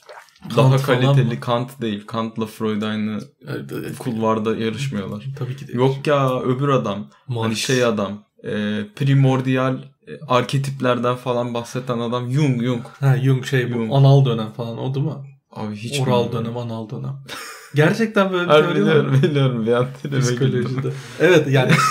Kant 0.43 0.57
Daha 0.57 0.77
kaliteli? 0.77 1.39
Kant 1.39 1.81
değil. 1.81 2.07
Kant'la 2.07 2.45
Freud 2.45 2.81
aynı 2.81 3.19
Evet, 3.47 3.97
kulvarda 3.99 4.55
yarışmıyorlar. 4.55 5.25
Tabii 5.39 5.55
ki 5.55 5.67
de. 5.67 5.71
Yok 5.73 6.07
ya 6.07 6.39
öbür 6.41 6.69
adam. 6.69 7.07
Hani 7.27 7.35
Marx. 7.37 7.57
şey 7.57 7.85
adam. 7.85 8.23
E, 8.43 8.81
primordial 8.95 9.77
e, 10.07 10.11
arketiplerden 10.27 11.15
falan 11.15 11.53
bahseden 11.53 11.99
adam 11.99 12.31
Jung 12.31 12.63
Jung. 12.63 12.83
Ha 12.99 13.17
Jung 13.23 13.45
şey 13.45 13.69
bu 13.73 13.77
Jung. 13.77 13.93
anal 13.93 14.25
dönem 14.25 14.51
falan 14.51 14.77
o 14.77 14.95
değil 14.95 15.05
mi? 15.05 15.13
Abi 15.51 15.75
hiç 15.75 15.99
Oral 15.99 16.25
bilmiyorum. 16.25 16.45
dönem, 16.45 16.57
anal 16.57 16.89
dönem. 16.89 17.23
Gerçekten 17.75 18.31
böyle 18.31 18.43
bir 18.43 18.49
teori 18.53 18.65
var. 18.67 18.75
biliyorum, 18.75 19.19
biliyorum. 19.23 19.65
Bir. 19.65 20.19
Psikolojide. 20.21 20.93
Evet 21.19 21.47
yani. 21.47 21.71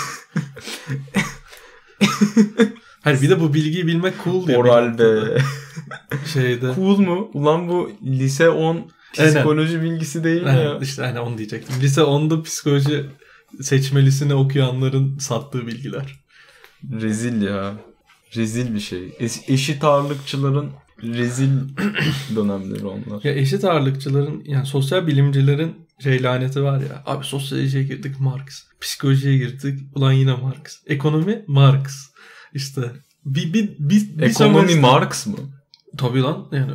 Hani 3.03 3.21
bir 3.21 3.29
de 3.29 3.39
bu 3.41 3.53
bilgiyi 3.53 3.87
bilmek 3.87 4.13
cool 4.23 4.47
diye. 4.47 4.57
Oral 4.57 4.97
be. 4.99 5.37
Şeyde. 6.33 6.73
Cool 6.75 6.97
mu? 6.99 7.31
Ulan 7.33 7.69
bu 7.69 7.91
lise 8.05 8.49
10 8.49 8.91
psikoloji 9.13 9.81
bilgisi 9.81 10.23
değil 10.23 10.41
mi 10.43 10.49
ya? 10.49 10.61
Evet, 10.61 10.83
işte 10.83 11.01
hani 11.01 11.19
onu 11.19 11.37
diyecektim. 11.37 11.75
Lise 11.81 12.01
10'da 12.01 12.43
psikoloji 12.43 13.05
seçmelisini 13.61 14.33
okuyanların 14.33 15.17
sattığı 15.17 15.67
bilgiler. 15.67 16.23
Rezil 16.91 17.41
ya. 17.41 17.73
Rezil 18.35 18.73
bir 18.75 18.79
şey. 18.79 18.99
Es- 19.09 19.53
eşit 19.53 19.83
ağırlıkçıların 19.83 20.69
rezil 21.03 21.49
dönemleri 22.35 22.85
onlar. 22.85 23.23
Ya 23.23 23.33
eşit 23.33 23.63
ağırlıkçıların 23.65 24.43
yani 24.45 24.65
sosyal 24.65 25.07
bilimcilerin 25.07 25.75
şey 26.03 26.23
laneti 26.23 26.63
var 26.63 26.79
ya. 26.79 27.03
Abi 27.05 27.25
sosyolojiye 27.25 27.83
girdik 27.83 28.19
Marx. 28.19 28.63
Psikolojiye 28.81 29.37
girdik. 29.37 29.79
Ulan 29.95 30.11
yine 30.11 30.33
Marx. 30.33 30.61
Ekonomi 30.87 31.41
Marx. 31.47 32.09
İşte 32.53 32.81
bir 33.25 33.53
bir 33.53 33.69
bir, 33.79 34.17
bir 34.17 34.23
Ekonomi 34.23 34.71
sömestr- 34.71 34.79
Marx 34.79 35.27
mı? 35.27 35.37
Tabii 35.97 36.21
lan 36.21 36.47
yani 36.51 36.71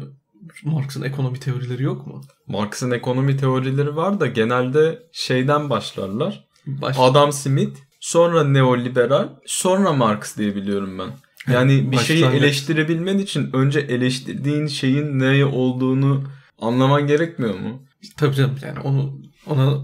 Marx'ın 0.64 1.02
ekonomi 1.02 1.40
teorileri 1.40 1.83
yok 1.83 2.07
mu? 2.07 2.20
Marx'ın 2.46 2.90
ekonomi 2.90 3.37
teorileri 3.37 3.96
var 3.96 4.20
da 4.20 4.26
genelde 4.26 5.02
şeyden 5.12 5.70
başlarlar. 5.70 6.48
Baş... 6.66 6.96
Adam 6.98 7.33
Smith, 7.33 7.78
sonra 8.00 8.44
neoliberal, 8.44 9.28
sonra 9.46 9.92
Marx 9.92 10.37
diye 10.37 10.57
biliyorum 10.57 10.98
ben. 10.98 11.11
Yani 11.52 11.92
bir 11.92 11.98
şeyi 11.98 12.24
eleştirebilmen 12.24 13.18
için 13.18 13.50
önce 13.52 13.81
eleştirdiğin 13.81 14.66
şeyin 14.66 15.18
ne 15.18 15.44
olduğunu 15.44 16.22
anlaman 16.59 17.07
gerekmiyor 17.07 17.54
mu? 17.54 17.83
Tabii 18.16 18.35
canım 18.35 18.57
yani 18.62 18.81
onu 18.81 19.20
ona 19.46 19.78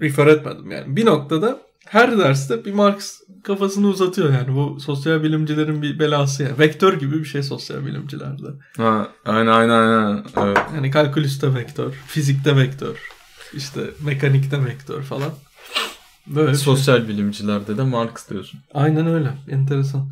refer 0.00 0.26
etmedim 0.26 0.70
yani. 0.70 0.96
Bir 0.96 1.06
noktada 1.06 1.60
her 1.86 2.18
derste 2.18 2.64
bir 2.64 2.72
Marx 2.72 3.20
kafasını 3.44 3.86
uzatıyor 3.86 4.32
yani. 4.32 4.56
Bu 4.56 4.80
sosyal 4.80 5.22
bilimcilerin 5.22 5.82
bir 5.82 5.98
belası 5.98 6.42
ya. 6.42 6.58
Vektör 6.58 7.00
gibi 7.00 7.18
bir 7.18 7.24
şey 7.24 7.42
sosyal 7.42 7.86
bilimcilerde. 7.86 8.46
Ha, 8.76 9.08
aynen 9.26 9.46
aynen 9.52 9.78
aynen. 9.78 10.24
Evet. 10.42 10.58
Yani 10.74 10.90
kalkülüste 10.90 11.54
vektör, 11.54 11.92
fizikte 12.06 12.56
vektör, 12.56 12.96
işte 13.54 13.80
mekanikte 14.04 14.64
vektör 14.64 15.02
falan. 15.02 15.30
Böyle 16.26 16.48
şey. 16.48 16.58
Sosyal 16.58 17.08
bilimcilerde 17.08 17.78
de 17.78 17.82
Marx 17.82 18.30
diyorsun. 18.30 18.60
Aynen 18.74 19.06
öyle. 19.06 19.30
Enteresan. 19.50 20.08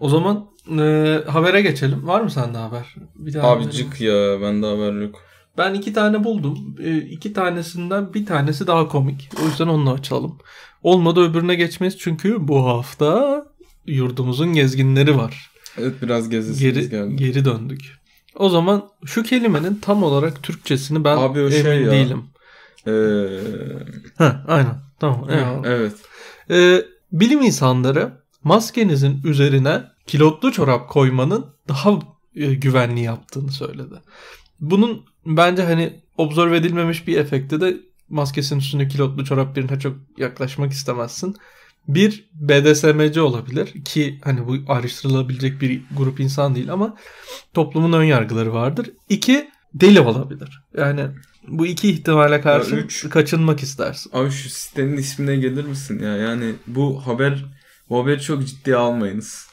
O 0.00 0.08
zaman 0.08 0.44
e, 0.78 1.20
habere 1.28 1.62
geçelim. 1.62 2.06
Var 2.06 2.20
mı 2.20 2.30
sende 2.30 2.58
haber? 2.58 2.94
Bir 3.14 3.34
daha 3.34 3.48
Abi 3.50 3.62
haberim- 3.64 3.70
cık 3.76 4.00
ya 4.00 4.40
bende 4.40 4.66
haber 4.66 4.92
yok. 5.02 5.14
Ben 5.58 5.74
iki 5.74 5.92
tane 5.92 6.24
buldum. 6.24 6.58
E, 6.82 6.96
iki 6.98 7.32
tanesinden 7.32 8.14
bir 8.14 8.26
tanesi 8.26 8.66
daha 8.66 8.88
komik. 8.88 9.30
O 9.42 9.46
yüzden 9.46 9.66
onunla 9.68 9.92
açalım. 9.92 10.38
Olmadı 10.84 11.20
öbürüne 11.20 11.54
geçmeyiz 11.54 11.98
çünkü 11.98 12.48
bu 12.48 12.66
hafta 12.66 13.44
yurdumuzun 13.86 14.52
gezginleri 14.52 15.16
var. 15.16 15.50
Evet 15.78 15.94
biraz 16.02 16.28
gezisiniz 16.28 16.60
Geri 16.60 16.90
geldi. 16.90 17.16
geri 17.16 17.44
döndük. 17.44 17.80
O 18.36 18.48
zaman 18.48 18.88
şu 19.04 19.22
kelimenin 19.22 19.74
tam 19.82 20.02
olarak 20.02 20.42
Türkçesini 20.42 21.04
ben 21.04 21.16
Abi 21.16 21.40
o 21.40 21.42
emin 21.50 21.62
şey 21.62 21.80
ya. 21.82 21.90
değilim. 21.90 22.22
Ee, 22.86 22.92
Ha, 24.18 24.44
aynen. 24.48 24.74
Tamam. 25.00 25.30
eyvallah. 25.30 25.62
evet. 25.64 25.92
Ee, 26.50 26.82
bilim 27.12 27.42
insanları 27.42 28.12
maskenizin 28.44 29.20
üzerine 29.24 29.82
kilotlu 30.06 30.52
çorap 30.52 30.88
koymanın 30.88 31.46
daha 31.68 31.90
e, 32.36 32.54
güvenli 32.54 33.00
yaptığını 33.00 33.52
söyledi. 33.52 33.94
Bunun 34.60 35.02
bence 35.26 35.62
hani 35.62 36.00
observe 36.18 36.56
edilmemiş 36.56 37.06
bir 37.06 37.16
efekti 37.18 37.60
de 37.60 37.76
maskesinin 38.08 38.60
üstünde 38.60 38.88
kilotlu 38.88 39.24
çorap 39.24 39.56
birine 39.56 39.78
çok 39.80 39.96
yaklaşmak 40.18 40.72
istemezsin. 40.72 41.36
Bir 41.88 42.28
BDSM'ci 42.34 43.20
olabilir 43.20 43.84
ki 43.84 44.20
hani 44.24 44.46
bu 44.46 44.72
ayrıştırılabilecek 44.72 45.60
bir 45.60 45.82
grup 45.96 46.20
insan 46.20 46.54
değil 46.54 46.72
ama 46.72 46.96
toplumun 47.54 47.92
ön 47.92 48.04
yargıları 48.04 48.52
vardır. 48.52 48.90
İki 49.08 49.50
deli 49.74 50.00
olabilir. 50.00 50.62
Yani 50.76 51.06
bu 51.48 51.66
iki 51.66 51.90
ihtimale 51.90 52.40
karşı 52.40 52.74
Ya 52.74 52.80
üç- 52.80 53.08
kaçınmak 53.08 53.62
istersin. 53.62 54.10
Abi 54.14 54.30
şu 54.30 54.50
sitenin 54.50 54.96
ismine 54.96 55.36
gelir 55.36 55.64
misin 55.64 56.02
ya? 56.02 56.16
Yani 56.16 56.52
bu 56.66 57.06
haber 57.06 57.44
bu 57.88 58.02
haberi 58.02 58.20
çok 58.20 58.46
ciddiye 58.46 58.76
almayınız. 58.76 59.46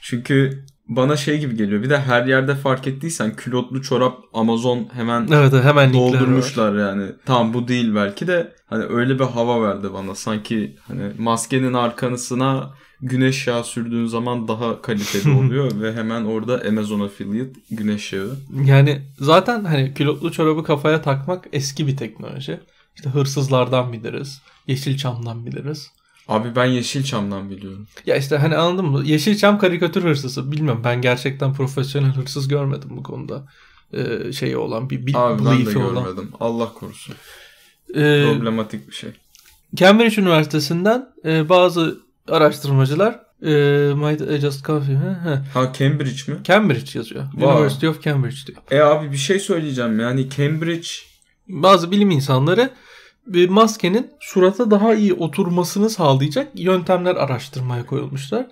Çünkü 0.00 0.64
bana 0.88 1.16
şey 1.16 1.40
gibi 1.40 1.56
geliyor. 1.56 1.82
Bir 1.82 1.90
de 1.90 1.98
her 1.98 2.26
yerde 2.26 2.54
fark 2.54 2.86
ettiysen 2.86 3.36
külotlu 3.36 3.82
çorap 3.82 4.18
Amazon 4.34 4.88
hemen 4.92 5.28
Evet 5.32 5.52
hemen 5.64 5.92
doldurmuşlar 5.92 6.74
yani. 6.78 7.06
Tamam 7.26 7.54
bu 7.54 7.68
değil 7.68 7.94
belki 7.94 8.26
de 8.26 8.52
hani 8.66 8.84
öyle 8.84 9.18
bir 9.18 9.24
hava 9.24 9.62
verdi 9.62 9.92
bana. 9.92 10.14
Sanki 10.14 10.76
hani 10.88 11.02
maskenin 11.18 11.72
arkanısına 11.72 12.70
güneş 13.00 13.46
yağı 13.46 13.64
sürdüğün 13.64 14.06
zaman 14.06 14.48
daha 14.48 14.82
kaliteli 14.82 15.30
oluyor 15.38 15.80
ve 15.80 15.94
hemen 15.94 16.24
orada 16.24 16.62
Amazon 16.68 17.00
affiliate 17.00 17.60
güneş 17.70 18.12
yağı. 18.12 18.36
Yani 18.64 19.02
zaten 19.18 19.64
hani 19.64 19.94
kilotlu 19.94 20.32
çorabı 20.32 20.64
kafaya 20.64 21.02
takmak 21.02 21.48
eski 21.52 21.86
bir 21.86 21.96
teknoloji. 21.96 22.60
İşte 22.96 23.10
hırsızlardan 23.10 23.92
biliriz. 23.92 24.42
Yeşilçam'dan 24.66 25.46
biliriz. 25.46 25.90
Abi 26.28 26.56
ben 26.56 26.64
Yeşilçam'dan 26.64 27.50
biliyorum. 27.50 27.86
Ya 28.06 28.16
işte 28.16 28.36
hani 28.36 28.56
anladın 28.56 28.84
mı? 28.86 29.02
Yeşilçam 29.04 29.58
karikatür 29.58 30.04
hırsızı. 30.04 30.52
Bilmiyorum 30.52 30.80
ben 30.84 31.00
gerçekten 31.00 31.54
profesyonel 31.54 32.12
hırsız 32.12 32.48
görmedim 32.48 32.88
bu 32.96 33.02
konuda. 33.02 33.46
Ee, 33.92 34.32
şeyi 34.32 34.56
olan 34.56 34.90
bir, 34.90 35.06
bir 35.06 35.14
Abi 35.14 35.44
ben 35.44 35.66
de 35.66 35.78
olan. 35.78 36.04
görmedim. 36.04 36.30
Allah 36.40 36.72
korusun. 36.72 37.14
Ee, 37.94 38.24
Problematik 38.32 38.88
bir 38.88 38.94
şey. 38.94 39.10
Cambridge 39.74 40.22
Üniversitesi'nden 40.22 41.08
e, 41.24 41.48
bazı 41.48 41.98
araştırmacılar 42.28 43.20
e, 43.42 43.52
might 43.94 44.20
I 44.20 44.38
just 44.40 44.66
coffee, 44.66 44.94
he. 44.94 45.34
Ha 45.54 45.72
Cambridge 45.78 46.32
mi? 46.32 46.38
Cambridge 46.44 46.98
yazıyor. 46.98 47.24
Vay. 47.34 47.54
University 47.56 47.88
of 47.88 48.02
Cambridge 48.02 48.36
diyor. 48.46 48.58
E 48.70 48.80
abi 48.80 49.12
bir 49.12 49.16
şey 49.16 49.38
söyleyeceğim 49.38 50.00
yani 50.00 50.30
Cambridge 50.30 50.88
bazı 51.48 51.90
bilim 51.90 52.10
insanları 52.10 52.70
maskenin 53.48 54.10
surata 54.20 54.70
daha 54.70 54.94
iyi 54.94 55.14
oturmasını 55.14 55.90
sağlayacak 55.90 56.48
yöntemler 56.54 57.16
araştırmaya 57.16 57.86
koyulmuşlar. 57.86 58.46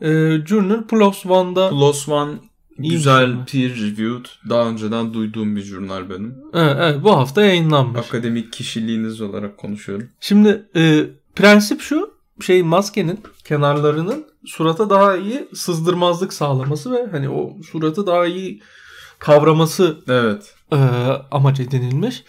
Ee, 0.00 0.38
Journal 0.46 0.82
PLOS 0.86 1.26
ONE'da 1.26 1.68
Plus 1.70 2.08
One 2.08 2.32
güzel 2.78 3.40
bir 3.40 3.44
peer 3.46 3.70
reviewed 3.70 4.24
daha 4.48 4.68
önceden 4.68 5.14
duyduğum 5.14 5.56
bir 5.56 5.62
jurnal 5.62 6.10
benim. 6.10 6.34
evet, 6.54 6.76
evet, 6.80 7.04
bu 7.04 7.10
hafta 7.16 7.42
yayınlanmış. 7.42 8.06
Akademik 8.06 8.52
kişiliğiniz 8.52 9.20
olarak 9.20 9.58
konuşuyorum. 9.58 10.08
Şimdi 10.20 10.66
e, 10.76 11.06
prensip 11.36 11.80
şu 11.80 12.18
şey 12.40 12.62
maskenin 12.62 13.20
kenarlarının 13.44 14.26
surata 14.46 14.90
daha 14.90 15.16
iyi 15.16 15.48
sızdırmazlık 15.54 16.32
sağlaması 16.32 16.92
ve 16.92 17.06
hani 17.10 17.28
o 17.28 17.56
suratı 17.72 18.06
daha 18.06 18.26
iyi 18.26 18.62
kavraması 19.18 19.98
Evet. 20.08 20.54
e, 20.72 20.76
amaç 21.30 21.60
edinilmiş. 21.60 22.24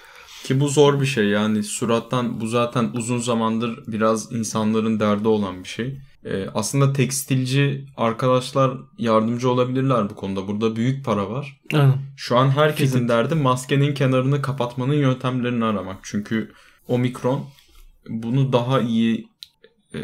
Ki 0.50 0.60
bu 0.60 0.68
zor 0.68 1.02
bir 1.02 1.06
şey 1.06 1.26
yani 1.26 1.64
surattan 1.64 2.42
bu 2.42 2.48
zaten 2.48 2.90
uzun 2.94 3.18
zamandır 3.18 3.84
biraz 3.88 4.32
insanların 4.32 5.00
derdi 5.00 5.28
olan 5.28 5.64
bir 5.64 5.68
şey. 5.68 6.00
Ee, 6.26 6.46
aslında 6.54 6.94
tekstilci 6.94 7.86
arkadaşlar 7.98 8.78
yardımcı 8.98 9.50
olabilirler 9.50 10.10
bu 10.10 10.16
konuda. 10.16 10.48
Burada 10.48 10.76
büyük 10.76 11.06
para 11.06 11.30
var. 11.30 11.60
Aynen. 11.74 11.98
Şu 12.18 12.38
an 12.38 12.50
herkesin 12.50 12.92
Fitting. 12.92 13.10
derdi 13.10 13.36
maskenin 13.36 13.94
kenarını 13.94 14.42
kapatmanın 14.42 14.94
yöntemlerini 14.94 15.66
aramak. 15.66 15.98
Çünkü 16.04 16.52
omikron 16.88 17.46
bunu 18.08 18.54
daha 18.54 18.82
iyi 18.82 19.28
e, 19.94 20.00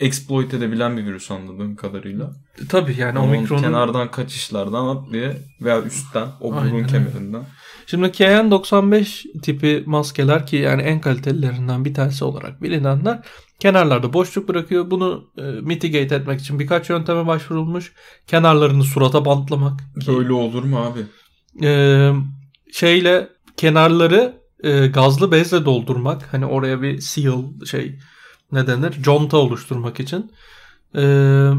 exploit 0.00 0.54
edebilen 0.54 0.96
bir 0.96 1.06
virüs 1.06 1.30
anladığım 1.30 1.76
kadarıyla. 1.76 2.32
Tabii 2.68 2.96
yani 2.98 3.18
Onun 3.18 3.28
omikronun 3.28 3.62
kenardan 3.62 4.10
kaçışlardan 4.10 4.96
atlıyor 4.96 5.34
veya 5.60 5.82
üstten 5.82 6.28
o 6.40 6.52
burun 6.52 6.78
evet. 6.78 6.90
Şimdi 7.90 8.06
KN95 8.06 9.40
tipi 9.42 9.82
maskeler 9.86 10.46
ki 10.46 10.56
yani 10.56 10.82
en 10.82 11.00
kalitelilerinden 11.00 11.84
bir 11.84 11.94
tanesi 11.94 12.24
olarak 12.24 12.62
bilinenler 12.62 13.22
kenarlarda 13.60 14.12
boşluk 14.12 14.48
bırakıyor. 14.48 14.90
Bunu 14.90 15.30
e, 15.38 15.42
mitigate 15.42 16.14
etmek 16.14 16.40
için 16.40 16.58
birkaç 16.58 16.90
yönteme 16.90 17.26
başvurulmuş. 17.26 17.92
Kenarlarını 18.26 18.84
surata 18.84 19.24
bantlamak. 19.24 19.80
Ki, 20.00 20.06
Böyle 20.06 20.32
olur 20.32 20.64
mu 20.64 20.78
abi? 20.78 21.00
e, 21.66 22.12
şeyle 22.72 23.28
kenarları 23.56 24.40
e, 24.62 24.86
gazlı 24.86 25.32
bezle 25.32 25.64
doldurmak. 25.64 26.32
Hani 26.32 26.46
oraya 26.46 26.82
bir 26.82 27.00
seal 27.00 27.42
şey 27.70 27.98
ne 28.52 28.66
denir? 28.66 29.02
Conta 29.02 29.36
oluşturmak 29.36 30.00
için. 30.00 30.32
E, 30.94 31.02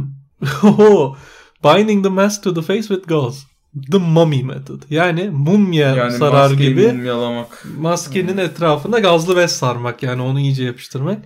binding 1.64 2.04
the 2.04 2.10
mask 2.10 2.44
to 2.44 2.54
the 2.54 2.62
face 2.62 2.88
with 2.88 3.08
gauze. 3.08 3.51
The 3.92 3.98
mummy 3.98 4.44
method. 4.44 4.82
Yani 4.90 5.30
mumya 5.30 5.96
Yani 5.96 6.12
sarar 6.12 6.52
gibi 6.52 6.88
mumyalamak. 6.88 7.66
maskenin 7.78 8.38
etrafına 8.38 9.00
gazlı 9.00 9.38
bez 9.38 9.52
sarmak. 9.52 10.04
Yani 10.04 10.22
onu 10.22 10.40
iyice 10.40 10.64
yapıştırmak. 10.64 11.20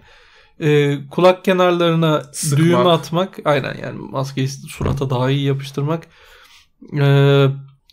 Ee, 0.60 0.98
kulak 1.12 1.46
kenarlarına 1.46 2.24
Sıkmak. 2.34 2.60
düğme 2.66 2.90
atmak. 2.90 3.38
Aynen 3.46 3.78
yani 3.84 4.00
maskeyi 4.00 4.48
surata 4.48 5.10
daha 5.10 5.30
iyi 5.32 5.46
yapıştırmak. 5.46 6.08
Ee, 7.00 7.48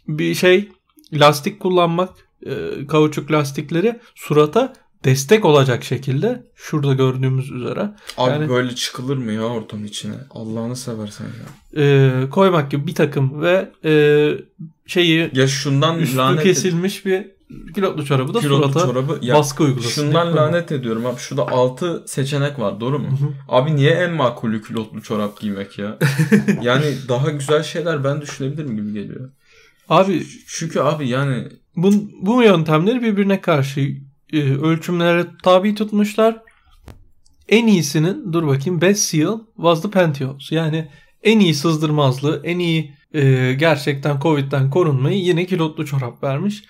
bir 0.09 0.35
şey 0.35 0.69
lastik 1.13 1.61
kullanmak. 1.61 2.11
e, 2.47 2.87
kauçuk 2.87 3.33
lastikleri 3.33 4.01
surata 4.15 4.73
destek 5.05 5.45
olacak 5.45 5.85
şekilde 5.85 6.43
şurada 6.57 6.95
gördüğümüz 6.95 7.51
üzere 7.51 7.91
Abi 8.17 8.31
Yani- 8.31 8.49
böyle 8.49 8.75
çıkılır 8.75 9.17
mı 9.17 9.33
ya 9.33 9.43
ortam 9.43 9.85
içine? 9.85 10.15
Allah'ını 10.31 10.77
seversen 10.77 11.25
ya. 11.25 11.83
e, 11.83 12.31
koymak 12.31 12.71
gibi 12.71 12.87
bir 12.87 12.95
takım 12.95 13.43
ve 13.43 13.71
e, 13.85 13.93
şeyi 14.87 15.31
Ya 15.35 15.47
şundan 15.49 15.99
üstü 15.99 16.17
lanet 16.17 16.43
kesilmiş 16.43 17.07
bir 17.07 17.27
kilotlu 17.75 18.05
çorabı 18.05 18.35
da 18.35 18.41
kilotlu 18.41 18.73
surata 18.73 18.87
çorabı. 18.87 19.19
Ya 19.23 19.35
baskı 19.35 19.63
uygulasın. 19.65 19.91
şundan 19.91 20.23
koymak. 20.33 20.37
lanet 20.37 20.73
ediyorum 20.73 21.07
abi. 21.07 21.19
Şurada 21.21 21.49
6 21.49 22.05
seçenek 22.07 22.59
var 22.59 22.81
doğru 22.81 22.99
mu? 22.99 23.07
Hı 23.09 23.25
hı. 23.25 23.29
Abi 23.49 23.77
niye 23.77 23.91
en 23.91 24.13
makulü 24.13 24.63
kilotlu 24.63 25.03
çorap 25.03 25.41
giymek 25.41 25.79
ya? 25.79 25.99
yani 26.63 26.85
daha 27.09 27.31
güzel 27.31 27.63
şeyler 27.63 28.05
ben 28.05 28.21
düşünebilirim 28.21 28.77
gibi 28.77 28.93
geliyor. 28.93 29.31
Abi 29.89 30.27
Çünkü 30.47 30.81
abi 30.81 31.09
yani 31.09 31.49
bu, 31.77 31.93
bu 32.23 32.43
yöntemleri 32.43 33.03
birbirine 33.03 33.41
karşı 33.41 33.81
e, 34.33 34.41
ölçümlere 34.43 35.27
tabi 35.43 35.75
tutmuşlar. 35.75 36.43
En 37.49 37.67
iyisinin 37.67 38.33
dur 38.33 38.47
bakayım 38.47 38.81
best 38.81 39.01
seal 39.03 39.39
was 39.57 39.83
the 39.83 39.91
pantyhose. 39.91 40.55
Yani 40.55 40.89
en 41.23 41.41
iyi 41.41 41.55
sızdırmazlığı, 41.55 42.41
en 42.45 42.59
iyi 42.59 42.95
e, 43.15 43.53
gerçekten 43.53 44.21
Covid'den 44.21 44.71
korunmayı 44.71 45.19
yine 45.19 45.47
kilotlu 45.47 45.87
çorap 45.87 46.23
vermiş. 46.23 46.65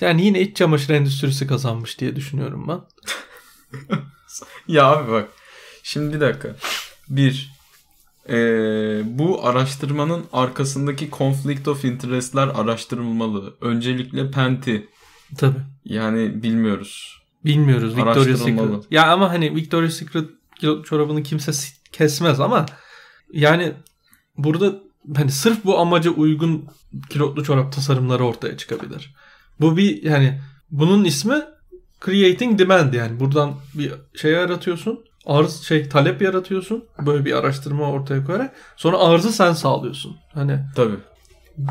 Yani 0.00 0.24
yine 0.26 0.40
iç 0.40 0.56
çamaşır 0.56 0.94
endüstrisi 0.94 1.46
kazanmış 1.46 2.00
diye 2.00 2.16
düşünüyorum 2.16 2.68
ben. 2.68 2.80
Ya 4.68 4.86
abi 4.86 5.12
bak. 5.12 5.28
Şimdi 5.82 6.14
bir 6.14 6.20
dakika. 6.20 6.56
Bir. 7.08 7.52
eee, 8.28 9.02
bu 9.04 9.46
araştırmanın 9.46 10.24
arkasındaki 10.32 11.10
conflict 11.10 11.68
of 11.68 11.84
interest'ler 11.84 12.48
araştırılmalı. 12.48 13.56
Öncelikle 13.60 14.30
Penti. 14.30 14.88
Tabii. 15.38 15.58
Yani 15.84 16.42
bilmiyoruz. 16.42 17.22
Bilmiyoruz 17.44 17.96
Victoria's. 17.96 18.42
Secret. 18.42 18.92
Ya 18.92 19.12
ama 19.12 19.30
hani 19.30 19.54
Victoria's 19.54 19.94
Secret 19.94 20.30
çorabını 20.84 21.22
kimse 21.22 21.52
kesmez 21.92 22.40
ama 22.40 22.66
yani 23.32 23.72
burada 24.38 24.74
hani 25.16 25.30
sırf 25.30 25.64
bu 25.64 25.78
amaca 25.78 26.10
uygun 26.10 26.64
kilotlu 27.10 27.44
çorap 27.44 27.72
tasarımları 27.72 28.24
ortaya 28.24 28.56
çıkabilir. 28.56 29.14
Bu 29.60 29.76
bir 29.76 30.02
yani 30.02 30.40
bunun 30.70 31.04
ismi 31.04 31.42
creating 32.04 32.58
demand 32.58 32.94
yani 32.94 33.20
buradan 33.20 33.54
bir 33.74 33.92
şey 34.14 34.32
yaratıyorsun. 34.32 35.04
Arz 35.26 35.62
şey 35.62 35.88
talep 35.88 36.22
yaratıyorsun. 36.22 36.84
Böyle 37.06 37.24
bir 37.24 37.32
araştırma 37.32 37.90
ortaya 37.90 38.24
koyarak 38.24 38.56
sonra 38.76 38.98
arzı 38.98 39.32
sen 39.32 39.52
sağlıyorsun. 39.52 40.16
Hani 40.34 40.60
Tabii. 40.76 40.96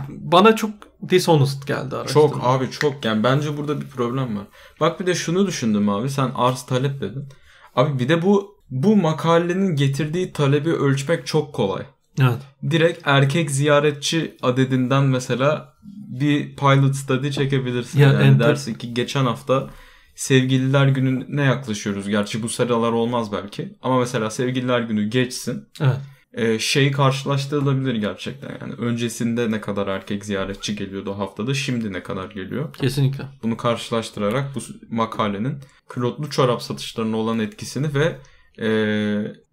Bana 0.08 0.56
çok 0.56 0.70
dishonest 1.10 1.68
geldi 1.68 1.96
araştırma. 1.96 2.28
Çok 2.28 2.40
abi 2.44 2.72
çok 2.72 3.06
yani 3.06 3.24
bence 3.24 3.58
burada 3.58 3.82
bir 3.82 3.88
problem 3.88 4.38
var. 4.38 4.46
Bak 4.80 5.00
bir 5.00 5.06
de 5.06 5.16
şunu 5.16 5.48
düşündüm 5.48 5.90
abi 5.90 6.10
sen 6.10 6.32
arz 6.36 6.66
talep 6.66 7.02
dedin. 7.02 7.30
Abi 7.76 8.00
bir 8.00 8.10
de 8.10 8.22
bu 8.22 8.54
bu 8.70 8.96
makalenin 8.96 9.76
getirdiği 9.76 10.34
talebi 10.34 10.70
ölçmek 10.74 11.28
çok 11.28 11.54
kolay. 11.54 11.84
Evet. 12.22 12.40
Direkt 12.70 13.02
erkek 13.08 13.52
ziyaretçi 13.52 14.38
adedinden 14.42 15.04
mesela 15.04 15.74
bir 16.20 16.56
pilot 16.56 16.96
study 16.96 17.32
çekebilirsin. 17.32 18.00
Ya, 18.00 18.08
yani 18.14 18.24
enter- 18.24 18.40
dersin 18.40 18.74
ki 18.74 18.94
geçen 18.94 19.26
hafta 19.26 19.70
sevgililer 20.16 20.88
gününe 20.88 21.44
yaklaşıyoruz. 21.44 22.10
Gerçi 22.10 22.44
bu 22.44 22.50
sıralar 22.50 22.92
olmaz 22.92 23.32
belki. 23.32 23.78
Ama 23.82 24.00
mesela 24.00 24.30
sevgililer 24.30 24.82
günü 24.82 25.10
geçsin. 25.10 25.68
Evet. 25.82 26.00
Ee, 26.34 26.60
şey 26.60 26.92
karşılaştırılabilir 26.92 27.96
gerçekten. 27.96 28.58
Yani 28.62 28.74
öncesinde 28.74 29.52
ne 29.52 29.62
kadar 29.62 29.88
erkek 29.88 30.26
ziyaretçi 30.26 30.76
geliyordu 30.76 31.14
haftada 31.18 31.54
şimdi 31.54 31.94
ne 31.94 32.04
kadar 32.04 32.32
geliyor. 32.32 32.74
Kesinlikle. 32.74 33.24
Bunu 33.44 33.58
karşılaştırarak 33.58 34.56
bu 34.56 34.60
makalenin 34.90 35.58
kilotlu 35.94 36.30
çorap 36.30 36.62
satışlarına 36.62 37.18
olan 37.18 37.40
etkisini 37.40 37.88
ve 37.94 38.18
e, 38.62 38.68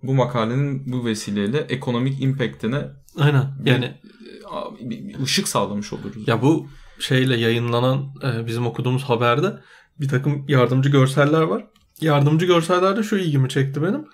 bu 0.03 0.15
makalenin 0.15 0.93
bu 0.93 1.05
vesileyle 1.07 1.59
ekonomik 1.59 2.23
impactine 2.23 2.83
Aynen. 3.19 3.45
Yani 3.65 3.85
e, 3.85 4.91
bir- 4.91 5.09
bir 5.09 5.19
ışık 5.23 5.49
sağlamış 5.49 5.93
oluruz. 5.93 6.29
Ya 6.29 6.43
bu 6.43 6.69
şeyle 7.01 7.37
yayınlanan 7.37 8.07
e, 8.25 8.47
bizim 8.47 8.67
okuduğumuz 8.67 9.03
haberde 9.03 9.61
bir 10.01 10.09
takım 10.09 10.45
yardımcı 10.49 10.89
görseller 10.91 11.43
var. 11.43 11.67
Yardımcı 12.01 12.47
görsellerde 12.47 13.03
şu 13.03 13.17
ilgimi 13.17 13.49
çekti 13.49 13.83
benim. 13.83 14.05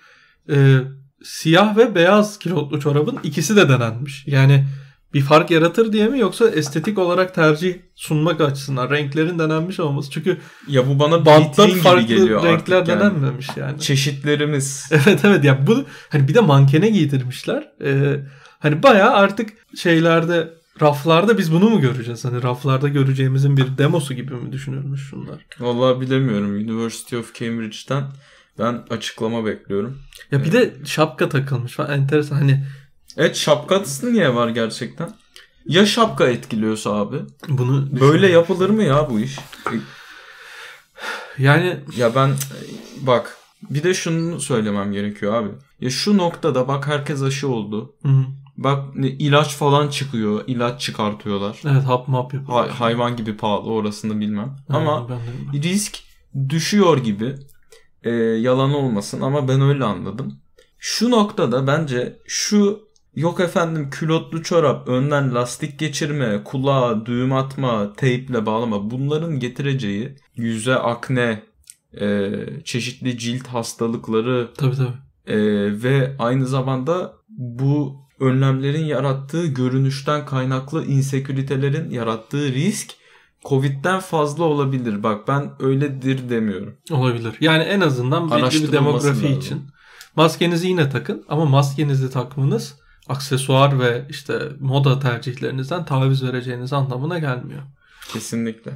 E, 0.49 0.79
siyah 1.23 1.77
ve 1.77 1.95
beyaz 1.95 2.39
kilotlu 2.39 2.79
çorabın 2.79 3.19
ikisi 3.23 3.55
de 3.55 3.69
denenmiş. 3.69 4.23
Yani 4.27 4.65
bir 5.13 5.21
fark 5.21 5.51
yaratır 5.51 5.93
diye 5.93 6.07
mi 6.07 6.19
yoksa 6.19 6.49
estetik 6.49 6.97
olarak 6.97 7.35
tercih 7.35 7.75
sunmak 7.95 8.41
açısından 8.41 8.89
renklerin 8.89 9.39
denenmiş 9.39 9.79
olması. 9.79 10.11
Çünkü 10.11 10.37
Ya 10.67 10.87
bu 10.87 10.99
bana 10.99 11.25
banttan 11.25 11.65
vitrin 11.65 11.73
gibi 11.73 11.79
farklı 11.83 12.07
geliyor 12.07 12.43
renkler 12.43 12.75
artık 12.75 12.89
yani. 12.89 12.99
denenmemiş 12.99 13.47
yani. 13.57 13.79
Çeşitlerimiz. 13.79 14.89
Evet 14.91 15.25
evet 15.25 15.43
ya 15.43 15.67
bu 15.67 15.85
hani 16.09 16.27
bir 16.27 16.33
de 16.33 16.39
mankene 16.39 16.89
giydirmişler. 16.89 17.67
Ee, 17.83 18.19
hani 18.59 18.83
bayağı 18.83 19.13
artık 19.13 19.49
şeylerde 19.77 20.53
raflarda 20.81 21.37
biz 21.37 21.51
bunu 21.51 21.69
mu 21.69 21.81
göreceğiz? 21.81 22.25
Hani 22.25 22.43
raflarda 22.43 22.87
göreceğimizin 22.87 23.57
bir 23.57 23.77
demosu 23.77 24.13
gibi 24.13 24.33
mi 24.33 24.51
düşünülmüş 24.51 25.09
şunlar? 25.09 25.45
Vallahi 25.59 26.01
bilemiyorum. 26.01 26.49
University 26.55 27.17
of 27.17 27.35
Cambridge'den 27.35 28.03
ben 28.59 28.83
açıklama 28.89 29.45
bekliyorum. 29.45 29.97
Ya 30.31 30.43
bir 30.43 30.51
de 30.51 30.73
şapka 30.85 31.29
takılmış 31.29 31.73
falan 31.73 31.91
enteresan 31.91 32.35
hani 32.35 32.65
Evet 33.17 33.35
şapkası 33.35 34.13
niye 34.13 34.35
var 34.35 34.49
gerçekten? 34.49 35.09
Ya 35.65 35.85
şapka 35.85 36.27
etkiliyorsa 36.27 36.93
abi? 36.95 37.17
bunu 37.47 37.99
Böyle 37.99 38.27
yapılır 38.27 38.69
mı 38.69 38.83
ya 38.83 39.09
bu 39.09 39.19
iş? 39.19 39.35
yani 41.37 41.79
Ya 41.97 42.15
ben 42.15 42.31
bak 43.01 43.37
bir 43.69 43.83
de 43.83 43.93
şunu 43.93 44.39
söylemem 44.39 44.91
gerekiyor 44.91 45.33
abi. 45.33 45.49
Ya 45.81 45.89
şu 45.89 46.17
noktada 46.17 46.67
bak 46.67 46.87
herkes 46.87 47.21
aşı 47.21 47.47
oldu. 47.47 47.95
hı 48.03 48.07
hı. 48.09 48.25
Bak 48.57 48.85
ilaç 48.95 49.55
falan 49.55 49.87
çıkıyor. 49.89 50.43
ilaç 50.47 50.81
çıkartıyorlar. 50.81 51.57
evet 51.65 51.83
hap 51.83 52.07
map 52.07 52.33
yapıyor. 52.33 52.59
Hay- 52.59 52.69
hayvan 52.69 53.15
gibi 53.15 53.37
pahalı 53.37 53.69
orasını 53.71 54.19
bilmem. 54.19 54.55
Ha, 54.67 54.77
Ama 54.77 55.09
bilmem. 55.09 55.63
risk 55.63 55.97
düşüyor 56.49 56.97
gibi. 56.97 57.35
Ee, 58.03 58.11
yalan 58.11 58.73
olmasın 58.73 59.21
ama 59.21 59.47
ben 59.47 59.61
öyle 59.61 59.83
anladım. 59.83 60.39
Şu 60.79 61.11
noktada 61.11 61.67
bence 61.67 62.17
şu 62.27 62.87
yok 63.15 63.39
efendim 63.39 63.89
külotlu 63.89 64.43
çorap, 64.43 64.87
önden 64.87 65.35
lastik 65.35 65.79
geçirme, 65.79 66.43
kulağa 66.43 67.05
düğüm 67.05 67.33
atma, 67.33 67.93
teyple 67.93 68.45
bağlama 68.45 68.91
bunların 68.91 69.39
getireceği 69.39 70.15
yüze 70.35 70.75
akne, 70.75 71.43
e, 72.01 72.31
çeşitli 72.63 73.17
cilt 73.17 73.47
hastalıkları 73.47 74.49
tabii 74.57 74.75
tabii. 74.75 74.97
e, 75.27 75.37
ve 75.83 76.15
aynı 76.19 76.47
zamanda 76.47 77.13
bu 77.29 77.95
önlemlerin 78.19 78.85
yarattığı 78.85 79.47
görünüşten 79.47 80.25
kaynaklı 80.25 80.85
inseküritelerin 80.85 81.89
yarattığı 81.89 82.53
risk 82.53 82.91
Covid'den 83.49 83.99
fazla 83.99 84.43
olabilir. 84.43 85.03
Bak 85.03 85.27
ben 85.27 85.51
öyledir 85.59 86.29
demiyorum. 86.29 86.77
Olabilir. 86.91 87.33
Yani 87.39 87.63
en 87.63 87.81
azından 87.81 88.31
belli 88.31 88.63
bir 88.63 88.71
demografi 88.71 89.23
lazım. 89.23 89.39
için. 89.39 89.61
Maskenizi 90.15 90.67
yine 90.67 90.89
takın 90.89 91.25
ama 91.29 91.45
maskenizi 91.45 92.11
takmanız 92.11 92.75
aksesuar 93.09 93.79
ve 93.79 94.05
işte 94.09 94.39
moda 94.59 94.99
tercihlerinizden 94.99 95.85
taviz 95.85 96.23
vereceğiniz 96.23 96.73
anlamına 96.73 97.19
gelmiyor. 97.19 97.61
Kesinlikle. 98.13 98.71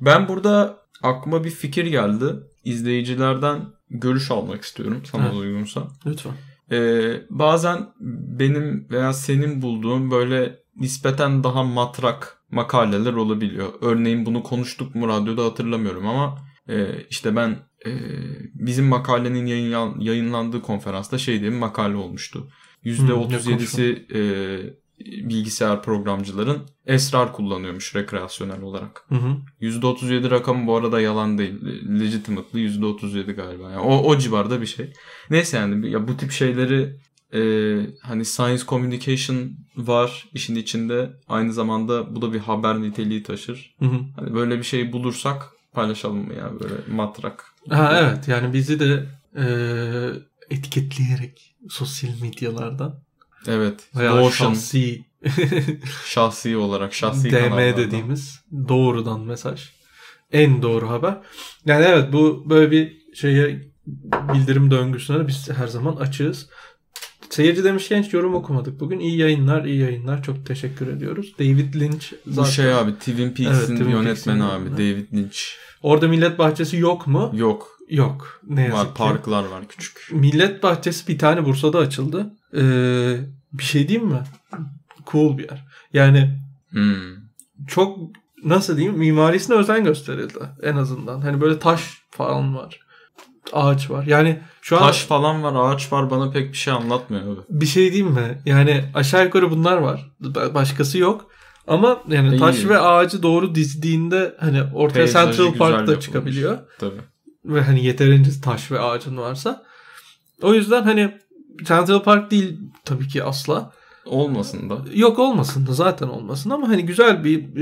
Ben 0.00 0.28
burada 0.28 0.76
aklıma 1.02 1.44
bir 1.44 1.50
fikir 1.50 1.86
geldi. 1.86 2.24
İzleyicilerden 2.64 3.60
görüş 3.90 4.30
almak 4.30 4.62
istiyorum 4.62 5.02
sana 5.12 5.22
Evet. 5.24 5.34
uygunsa. 5.34 5.82
Lütfen. 6.06 6.32
Ee, 6.72 7.22
bazen 7.30 7.86
benim 8.38 8.86
veya 8.90 9.12
senin 9.12 9.62
bulduğum 9.62 10.10
böyle 10.10 10.58
nispeten 10.76 11.44
daha 11.44 11.62
matrak 11.62 12.35
makaleler 12.50 13.12
olabiliyor. 13.12 13.72
Örneğin 13.80 14.26
bunu 14.26 14.42
konuştuk 14.42 14.94
mu 14.94 15.08
radyoda 15.08 15.44
hatırlamıyorum 15.44 16.06
ama 16.06 16.38
e, 16.68 16.86
işte 17.10 17.36
ben 17.36 17.50
e, 17.86 17.90
bizim 18.54 18.84
makalenin 18.84 19.46
yayınlan- 19.46 20.00
yayınlandığı 20.00 20.62
konferansta 20.62 21.18
şey 21.18 21.40
diye 21.40 21.52
bir 21.52 21.56
makale 21.56 21.96
olmuştu. 21.96 22.48
%37'si 22.84 24.06
e, 24.14 24.20
bilgisayar 25.28 25.82
programcıların 25.82 26.58
esrar 26.86 27.32
kullanıyormuş 27.32 27.96
rekreasyonel 27.96 28.62
olarak. 28.62 29.04
Hı 29.08 29.14
hı. 29.14 29.36
%37 29.60 30.30
rakamı 30.30 30.66
bu 30.66 30.76
arada 30.76 31.00
yalan 31.00 31.38
değil. 31.38 31.54
Legitimately 32.00 32.66
%37 32.66 33.32
galiba. 33.32 33.70
Yani 33.70 33.80
o, 33.80 33.96
o 34.02 34.18
civarda 34.18 34.60
bir 34.60 34.66
şey. 34.66 34.92
Neyse 35.30 35.56
yani 35.56 35.90
ya 35.90 36.08
bu 36.08 36.16
tip 36.16 36.30
şeyleri 36.30 36.96
e, 37.34 37.40
hani 38.02 38.24
science 38.24 38.62
communication 38.68 39.50
var 39.76 40.28
işin 40.34 40.54
içinde. 40.56 41.10
Aynı 41.28 41.52
zamanda 41.52 42.16
bu 42.16 42.22
da 42.22 42.32
bir 42.32 42.38
haber 42.38 42.80
niteliği 42.82 43.22
taşır. 43.22 43.74
Hı 43.78 43.84
hı. 43.84 44.00
Hani 44.16 44.34
böyle 44.34 44.58
bir 44.58 44.62
şey 44.64 44.92
bulursak 44.92 45.50
paylaşalım 45.72 46.26
mı 46.26 46.34
ya 46.34 46.50
böyle 46.60 46.74
matrak. 46.90 47.44
Ha 47.68 47.98
evet 48.02 48.28
yani 48.28 48.52
bizi 48.52 48.80
de 48.80 49.06
e, 49.36 49.46
etiketleyerek 50.50 51.56
sosyal 51.68 52.20
medyalardan 52.22 53.00
Evet. 53.48 53.88
veya 53.96 54.14
Notion 54.14 54.30
şahsi 54.54 55.04
şahsi 56.06 56.56
olarak 56.56 56.94
şahsi 56.94 57.30
DM 57.30 57.34
kanallardan. 57.34 57.76
dediğimiz 57.76 58.40
doğrudan 58.68 59.20
mesaj 59.20 59.70
en 60.32 60.62
doğru 60.62 60.88
haber. 60.90 61.18
Yani 61.66 61.84
evet 61.84 62.12
bu 62.12 62.50
böyle 62.50 62.70
bir 62.70 62.96
şeye 63.14 63.72
bildirim 64.34 64.70
döngüsüne 64.70 65.26
biz 65.28 65.50
her 65.50 65.66
zaman 65.66 65.96
açığız. 65.96 66.48
Seyirci 67.30 67.64
demişken 67.64 68.02
hiç 68.02 68.12
yorum 68.12 68.34
okumadık 68.34 68.80
bugün. 68.80 68.98
İyi 68.98 69.18
yayınlar, 69.18 69.64
iyi 69.64 69.80
yayınlar. 69.80 70.22
Çok 70.22 70.46
teşekkür 70.46 70.86
ediyoruz. 70.86 71.34
David 71.38 71.74
Lynch 71.74 72.06
zaten. 72.26 72.44
Bu 72.44 72.46
şey 72.46 72.74
abi 72.74 72.92
Twin 72.94 73.30
Peaks'in 73.30 73.76
Evet, 73.76 73.90
yönetmeni 73.92 74.44
abi. 74.44 74.70
David 74.72 75.12
Lynch. 75.12 75.38
Orada 75.82 76.08
millet 76.08 76.38
bahçesi 76.38 76.76
yok 76.76 77.06
mu? 77.06 77.30
Yok. 77.34 77.68
Yok. 77.88 78.40
Ne 78.48 78.60
yazık 78.62 78.74
Var 78.78 78.86
ki. 78.86 78.94
parklar 78.94 79.44
var 79.44 79.68
küçük. 79.68 80.08
Millet 80.12 80.62
bahçesi 80.62 81.08
bir 81.08 81.18
tane 81.18 81.44
Bursa'da 81.44 81.78
açıldı. 81.78 82.30
Ee, 82.56 83.16
bir 83.52 83.62
şey 83.62 83.88
diyeyim 83.88 84.08
mi? 84.08 84.20
Cool 85.12 85.38
bir 85.38 85.44
yer. 85.50 85.64
Yani 85.92 86.40
Hmm. 86.70 87.14
çok 87.68 87.98
nasıl 88.44 88.76
diyeyim 88.76 88.98
mimarisine 88.98 89.56
özen 89.56 89.84
gösterildi 89.84 90.38
en 90.62 90.76
azından. 90.76 91.20
Hani 91.20 91.40
böyle 91.40 91.58
taş 91.58 92.02
falan 92.10 92.56
var. 92.56 92.80
Ağaç 93.52 93.90
var. 93.90 94.06
Yani 94.06 94.40
şu 94.62 94.76
an 94.76 94.82
Taş 94.82 95.04
falan 95.04 95.42
var, 95.42 95.52
ağaç 95.74 95.92
var 95.92 96.10
bana 96.10 96.30
pek 96.30 96.52
bir 96.52 96.56
şey 96.56 96.72
anlatmıyor 96.72 97.22
abi. 97.22 97.40
bir 97.48 97.66
şey 97.66 97.92
diyeyim 97.92 98.12
mi? 98.12 98.42
Yani 98.46 98.84
aşağı 98.94 99.24
yukarı 99.24 99.50
bunlar 99.50 99.76
var. 99.76 100.10
Ba- 100.22 100.54
Başkası 100.54 100.98
yok. 100.98 101.30
Ama 101.68 102.02
yani 102.08 102.34
İyi. 102.34 102.38
taş 102.38 102.64
ve 102.64 102.78
ağacı 102.78 103.22
doğru 103.22 103.54
dizdiğinde 103.54 104.34
hani 104.40 104.62
ortaya 104.74 104.94
Peyzajı 105.04 105.36
Central 105.36 105.58
Park 105.58 105.72
da 105.74 105.78
yapılmış. 105.80 106.04
çıkabiliyor. 106.04 106.58
Tabii. 106.78 107.00
Ve 107.44 107.62
hani 107.62 107.84
yeterince 107.84 108.30
taş 108.44 108.70
ve 108.72 108.80
ağacın 108.80 109.16
varsa. 109.16 109.62
O 110.42 110.54
yüzden 110.54 110.82
hani 110.82 111.18
Central 111.64 112.02
Park 112.02 112.30
değil 112.30 112.58
tabii 112.84 113.08
ki 113.08 113.24
asla. 113.24 113.72
Olmasın 114.06 114.70
da. 114.70 114.78
Yok 114.94 115.18
olmasın 115.18 115.66
da 115.66 115.72
zaten 115.72 116.08
olmasın 116.08 116.50
ama 116.50 116.68
hani 116.68 116.86
güzel 116.86 117.24
bir 117.24 117.56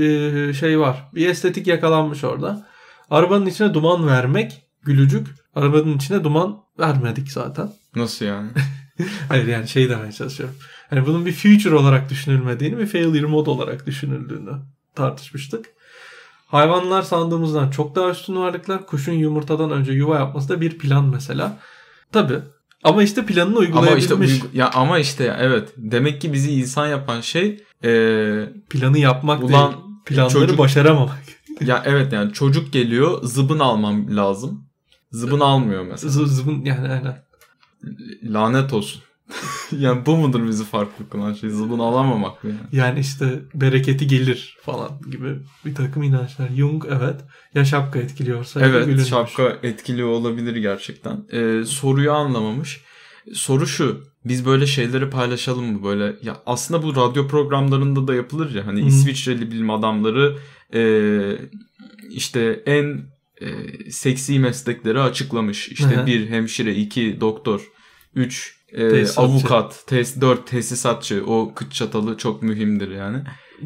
e, 0.49 0.53
şey 0.53 0.79
var. 0.79 1.09
Bir 1.15 1.29
estetik 1.29 1.67
yakalanmış 1.67 2.23
orada. 2.23 2.67
Arabanın 3.09 3.45
içine 3.45 3.73
duman 3.73 4.07
vermek 4.07 4.61
gülücük. 4.85 5.27
Arabanın 5.55 5.97
içine 5.97 6.23
duman 6.23 6.57
vermedik 6.79 7.31
zaten. 7.31 7.69
Nasıl 7.95 8.25
yani? 8.25 8.49
Hayır 9.29 9.47
yani 9.47 9.67
şey 9.67 9.89
demeye 9.89 10.11
çalışıyorum. 10.11 10.55
Hani 10.89 11.05
bunun 11.05 11.25
bir 11.25 11.31
future 11.33 11.75
olarak 11.75 12.09
düşünülmediğini 12.09 12.77
bir 12.77 12.85
failure 12.87 13.25
mod 13.25 13.47
olarak 13.47 13.85
düşünüldüğünü 13.87 14.51
tartışmıştık. 14.95 15.65
Hayvanlar 16.47 17.01
sandığımızdan 17.01 17.69
çok 17.69 17.95
daha 17.95 18.09
üstün 18.09 18.35
varlıklar. 18.35 18.85
Kuşun 18.85 19.13
yumurtadan 19.13 19.71
önce 19.71 19.91
yuva 19.91 20.15
yapması 20.15 20.49
da 20.49 20.61
bir 20.61 20.77
plan 20.77 21.05
mesela. 21.05 21.57
Tabii. 22.11 22.39
Ama 22.83 23.03
işte 23.03 23.25
planını 23.25 23.49
ama 23.51 23.59
uygulayabilmiş. 23.59 24.03
işte 24.03 24.15
uygu- 24.47 24.57
ya 24.57 24.69
ama 24.73 24.99
işte 24.99 25.35
evet. 25.39 25.69
Demek 25.77 26.21
ki 26.21 26.33
bizi 26.33 26.51
insan 26.51 26.87
yapan 26.87 27.21
şey 27.21 27.63
eee, 27.83 28.49
Planı 28.69 28.97
yapmak 28.99 29.43
Ulan, 29.43 29.71
değil. 29.73 29.83
Planları 30.05 30.33
çocuk- 30.33 30.57
başaramamak. 30.57 31.15
ya 31.61 31.83
evet 31.85 32.13
yani 32.13 32.33
çocuk 32.33 32.73
geliyor 32.73 33.23
zıbın 33.23 33.59
almam 33.59 34.15
lazım. 34.15 34.64
Zıbın 35.15 35.39
almıyor 35.39 35.85
mesela. 35.85 36.13
Zı- 36.13 36.27
Zıbın 36.27 36.65
yani 36.65 36.87
aynen. 36.89 37.23
Lanet 38.23 38.73
olsun. 38.73 39.01
yani 39.71 40.05
bu 40.05 40.17
mudur 40.17 40.47
bizi 40.47 40.63
farklı 40.65 41.09
kılan 41.09 41.33
şey? 41.33 41.49
Zıbın 41.49 41.79
alamamak 41.79 42.43
mı 42.43 42.49
yani? 42.49 42.61
Yani 42.71 42.99
işte 42.99 43.39
bereketi 43.53 44.07
gelir 44.07 44.57
falan 44.61 44.89
gibi 45.11 45.37
bir 45.65 45.75
takım 45.75 46.03
inançlar. 46.03 46.49
Jung 46.49 46.85
evet 46.89 47.15
ya 47.53 47.65
şapka 47.65 47.99
etkiliyorsa 47.99 48.61
Evet 48.61 48.85
gülünmüş. 48.85 49.07
şapka 49.09 49.57
etkili 49.63 50.03
olabilir 50.03 50.55
gerçekten. 50.55 51.23
Ee, 51.31 51.63
soruyu 51.65 52.11
anlamamış. 52.11 52.81
Soru 53.33 53.67
şu. 53.67 54.03
Biz 54.25 54.45
böyle 54.45 54.67
şeyleri 54.67 55.09
paylaşalım 55.09 55.65
mı 55.73 55.83
böyle? 55.83 56.15
Ya 56.23 56.37
aslında 56.45 56.83
bu 56.83 56.95
radyo 56.95 57.27
programlarında 57.27 58.07
da 58.07 58.15
yapılır 58.15 58.55
ya. 58.55 58.67
Hani 58.67 58.81
Hı. 58.81 58.85
İsviçreli 58.85 59.51
bilim 59.51 59.69
adamları 59.69 60.37
e, 60.73 60.81
işte 62.09 62.63
en 62.65 63.01
e, 63.41 63.47
seksi 63.91 64.39
meslekleri 64.39 64.99
açıklamış. 64.99 65.69
İşte 65.69 65.95
Hı 65.95 66.01
hı. 66.01 66.05
bir 66.05 66.29
hemşire, 66.29 66.75
iki 66.75 67.21
doktor, 67.21 67.61
üç 68.15 68.55
e, 68.71 68.89
Tesisatçı. 68.89 69.21
avukat, 69.21 69.83
tes, 69.87 70.21
dört 70.21 70.47
tesisatçı. 70.47 71.23
O 71.27 71.53
kıç 71.55 71.73
çatalı 71.73 72.17
çok 72.17 72.43
mühimdir 72.43 72.91
yani. 72.91 73.17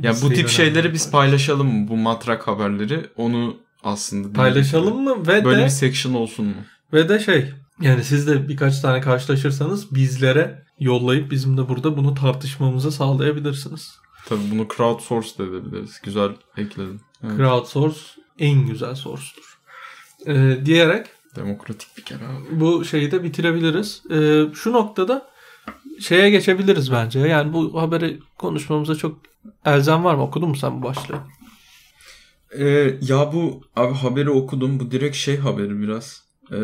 Ya 0.03 0.13
bu 0.21 0.29
tip 0.29 0.49
şeyleri 0.49 0.93
biz 0.93 1.11
paylaşalım 1.11 1.67
mı? 1.67 1.87
Bu 1.87 1.97
matrak 1.97 2.47
haberleri. 2.47 3.05
Onu 3.17 3.57
aslında 3.83 4.33
paylaşalım 4.33 5.03
mı 5.03 5.27
ve 5.27 5.45
Böyle 5.45 5.61
de 5.61 5.65
bir 5.65 5.69
section 5.69 6.13
olsun 6.13 6.45
mu? 6.45 6.53
ve 6.93 7.09
de 7.09 7.19
şey 7.19 7.49
yani 7.81 8.03
siz 8.03 8.27
de 8.27 8.47
birkaç 8.49 8.81
tane 8.81 9.01
karşılaşırsanız 9.01 9.95
bizlere 9.95 10.63
yollayıp 10.79 11.31
bizim 11.31 11.57
de 11.57 11.69
burada 11.69 11.97
bunu 11.97 12.13
tartışmamızı 12.13 12.91
sağlayabilirsiniz. 12.91 13.91
Tabii 14.25 14.51
bunu 14.51 14.67
crowdsource 14.77 15.29
da 15.37 15.43
edebiliriz. 15.43 16.01
Güzel 16.03 16.29
ekledim. 16.57 17.01
Evet. 17.23 17.37
Crowdsource 17.37 17.99
en 18.39 18.67
güzel 18.67 18.95
source'tur. 18.95 19.48
Ee, 20.27 20.57
diyerek 20.65 21.07
Demokratik 21.35 21.97
bir 21.97 22.03
kere 22.03 22.19
abi. 22.25 22.59
bu 22.59 22.85
şeyi 22.85 23.11
de 23.11 23.23
bitirebiliriz. 23.23 24.03
Ee, 24.11 24.43
şu 24.53 24.73
noktada 24.73 25.27
şeye 25.99 26.29
geçebiliriz 26.29 26.91
bence. 26.91 27.19
Yani 27.19 27.53
bu 27.53 27.81
haberi 27.81 28.19
konuşmamıza 28.37 28.95
çok 28.95 29.17
elzem 29.65 30.03
var 30.03 30.15
mı? 30.15 30.23
Okudun 30.23 30.49
mu 30.49 30.55
sen 30.55 30.81
bu 30.81 30.83
başlığı? 30.83 31.19
Ee, 32.57 32.97
ya 33.01 33.33
bu 33.33 33.61
abi 33.75 33.93
haberi 33.93 34.29
okudum. 34.29 34.79
Bu 34.79 34.91
direkt 34.91 35.15
şey 35.15 35.37
haberi 35.37 35.81
biraz. 35.81 36.23
Ee, 36.51 36.55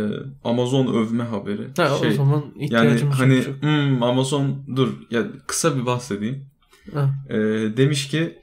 Amazon 0.44 0.88
övme 0.94 1.24
haberi. 1.24 1.68
Ha, 1.78 1.98
şey, 2.00 2.10
o 2.10 2.14
zaman 2.14 2.44
yani 2.56 2.66
ihtiyacımız 2.66 3.20
hani 3.20 3.36
yok. 3.36 3.46
hmm, 3.62 4.04
Amazon 4.04 4.64
dur 4.76 4.94
ya 5.12 5.24
kısa 5.48 5.78
bir 5.78 5.86
bahsedeyim. 5.86 6.46
Ha. 6.94 7.10
Ee, 7.30 7.36
demiş 7.78 8.08
ki 8.08 8.40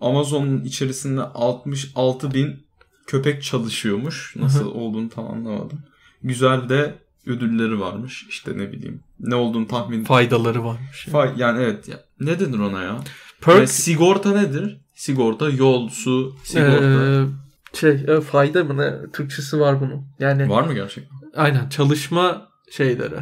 Amazon'un 0.00 0.64
içerisinde 0.64 1.22
66 1.22 2.34
bin 2.34 2.65
köpek 3.06 3.42
çalışıyormuş. 3.42 4.36
Nasıl 4.36 4.66
olduğunu 4.66 5.08
tam 5.08 5.30
anlamadım. 5.30 5.78
Güzel 6.22 6.68
de 6.68 6.94
ödülleri 7.26 7.80
varmış. 7.80 8.26
İşte 8.28 8.58
ne 8.58 8.72
bileyim. 8.72 9.00
Ne 9.20 9.34
olduğunu 9.34 9.68
tahmin 9.68 10.04
Faydaları 10.04 10.64
varmış. 10.64 11.06
Yani. 11.06 11.16
Fa- 11.16 11.40
yani 11.40 11.62
evet. 11.62 11.88
Ya, 11.88 12.00
ne 12.20 12.40
denir 12.40 12.58
ona 12.58 12.82
ya? 12.82 12.98
Perk 13.40 13.56
Yani 13.56 13.68
sigorta 13.68 14.32
nedir? 14.32 14.80
Sigorta 14.94 15.50
yol, 15.50 15.88
su, 15.88 16.36
sigorta. 16.44 16.84
Ee, 16.84 17.24
şey 17.72 17.90
e, 18.08 18.20
fayda 18.20 18.64
mı 18.64 18.76
ne? 18.76 18.94
Türkçesi 19.12 19.60
var 19.60 19.80
bunun. 19.80 20.06
Yani 20.20 20.48
Var 20.48 20.62
mı 20.62 20.74
gerçekten? 20.74 21.16
aynen 21.36 21.68
çalışma 21.68 22.48
şeyleri. 22.70 23.14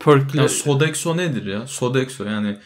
Perkleri. 0.00 0.42
Ya 0.42 0.48
Sodexo 0.48 1.16
nedir 1.16 1.46
ya? 1.46 1.66
Sodexo 1.66 2.24
yani 2.24 2.58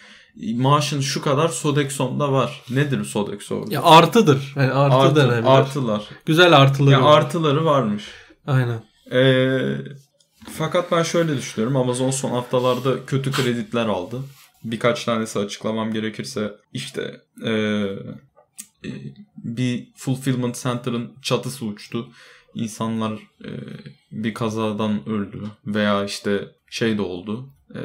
maaşın 0.57 1.01
şu 1.01 1.23
kadar 1.23 1.49
Sodexo'nda 1.49 2.33
var. 2.33 2.63
Nedir 2.71 3.05
Sodexo? 3.05 3.65
Ya 3.71 3.83
artıdır. 3.83 4.53
Yani 4.57 4.73
artı, 4.73 5.23
Artı, 5.23 5.49
artılar. 5.49 6.05
Güzel 6.27 6.57
artıları 6.57 6.91
Ya 6.91 7.03
var. 7.03 7.19
artıları 7.19 7.65
varmış. 7.65 8.05
Aynen. 8.47 8.83
Ee, 9.13 9.77
fakat 10.59 10.93
ben 10.93 11.03
şöyle 11.03 11.37
düşünüyorum. 11.37 11.77
Amazon 11.77 12.11
son 12.11 12.31
haftalarda 12.31 13.07
kötü 13.07 13.33
kreditler 13.33 13.87
aldı. 13.87 14.21
Birkaç 14.65 15.05
tanesi 15.05 15.39
açıklamam 15.39 15.93
gerekirse 15.93 16.53
işte 16.73 17.21
ee, 17.47 17.85
bir 19.37 19.89
fulfillment 19.97 20.63
center'ın 20.63 21.13
çatısı 21.23 21.65
uçtu. 21.65 22.09
İnsanlar 22.55 23.13
e, 23.45 23.51
bir 24.13 24.35
kazadan 24.35 25.09
öldü 25.09 25.43
veya 25.67 26.05
işte 26.05 26.49
şey 26.71 26.99
de 26.99 27.03
oldu. 27.03 27.49
E, 27.75 27.81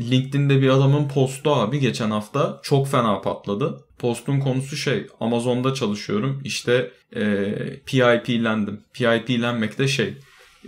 LinkedIn'de 0.00 0.62
bir 0.62 0.68
adamın 0.68 1.08
postu 1.08 1.54
abi 1.54 1.80
geçen 1.80 2.10
hafta 2.10 2.60
çok 2.62 2.88
fena 2.88 3.20
patladı. 3.20 3.84
Postun 3.98 4.40
konusu 4.40 4.76
şey 4.76 5.06
Amazon'da 5.20 5.74
çalışıyorum 5.74 6.40
işte 6.44 6.90
e, 7.16 7.54
PIP'lendim. 7.86 8.80
PIP'lenmek 8.92 9.78
de 9.78 9.88
şey 9.88 10.14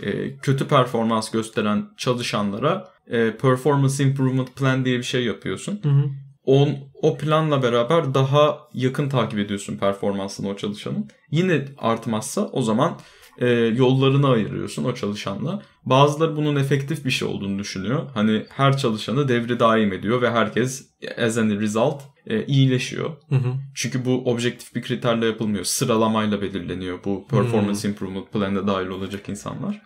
e, 0.01 0.37
kötü 0.37 0.67
performans 0.67 1.31
gösteren 1.31 1.85
çalışanlara 1.97 2.87
e, 3.07 3.37
Performance 3.37 4.03
Improvement 4.03 4.55
Plan 4.55 4.85
diye 4.85 4.97
bir 4.97 5.03
şey 5.03 5.23
yapıyorsun. 5.23 5.79
Hı 5.83 5.89
hı. 5.89 6.09
On, 6.45 6.77
o 7.01 7.17
planla 7.17 7.63
beraber 7.63 8.13
daha 8.13 8.57
yakın 8.73 9.09
takip 9.09 9.39
ediyorsun 9.39 9.77
performansını 9.77 10.49
o 10.49 10.55
çalışanın. 10.55 11.09
Yine 11.31 11.65
artmazsa 11.77 12.41
o 12.41 12.61
zaman 12.61 12.99
e, 13.37 13.47
yollarını 13.49 14.29
ayırıyorsun 14.29 14.83
o 14.83 14.95
çalışanla. 14.95 15.61
Bazıları 15.85 16.35
bunun 16.35 16.55
efektif 16.55 17.05
bir 17.05 17.11
şey 17.11 17.27
olduğunu 17.27 17.59
düşünüyor. 17.59 18.09
Hani 18.13 18.45
her 18.49 18.77
çalışanı 18.77 19.27
devri 19.27 19.59
daim 19.59 19.93
ediyor 19.93 20.21
ve 20.21 20.31
herkes 20.31 20.89
as 21.17 21.37
a 21.37 21.45
result 21.45 22.01
e, 22.27 22.45
iyileşiyor. 22.45 23.09
Hı 23.29 23.35
hı. 23.35 23.53
Çünkü 23.75 24.05
bu 24.05 24.31
objektif 24.31 24.75
bir 24.75 24.81
kriterle 24.81 25.25
yapılmıyor. 25.25 25.63
Sıralamayla 25.63 26.41
belirleniyor 26.41 26.99
bu 27.05 27.27
performance 27.27 27.89
improvement 27.89 28.33
plan'e 28.33 28.67
dahil 28.67 28.87
olacak 28.87 29.29
insanlar. 29.29 29.81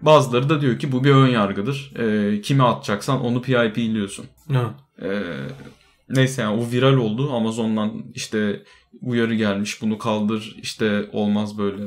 Bazıları 0.00 0.48
da 0.48 0.60
diyor 0.60 0.78
ki 0.78 0.92
bu 0.92 1.04
bir 1.04 1.10
ön 1.10 1.28
yargıdır. 1.28 1.92
E, 1.96 2.40
kimi 2.40 2.62
atacaksan 2.62 3.20
onu 3.20 3.42
PIP'liyorsun. 3.42 4.26
Ee, 5.02 5.22
neyse 6.08 6.42
yani 6.42 6.60
o 6.60 6.70
viral 6.70 6.96
oldu. 6.96 7.32
Amazon'dan 7.32 8.04
işte 8.14 8.62
uyarı 9.00 9.34
gelmiş 9.34 9.82
bunu 9.82 9.98
kaldır 9.98 10.56
işte 10.62 11.08
olmaz 11.12 11.58
böyle 11.58 11.82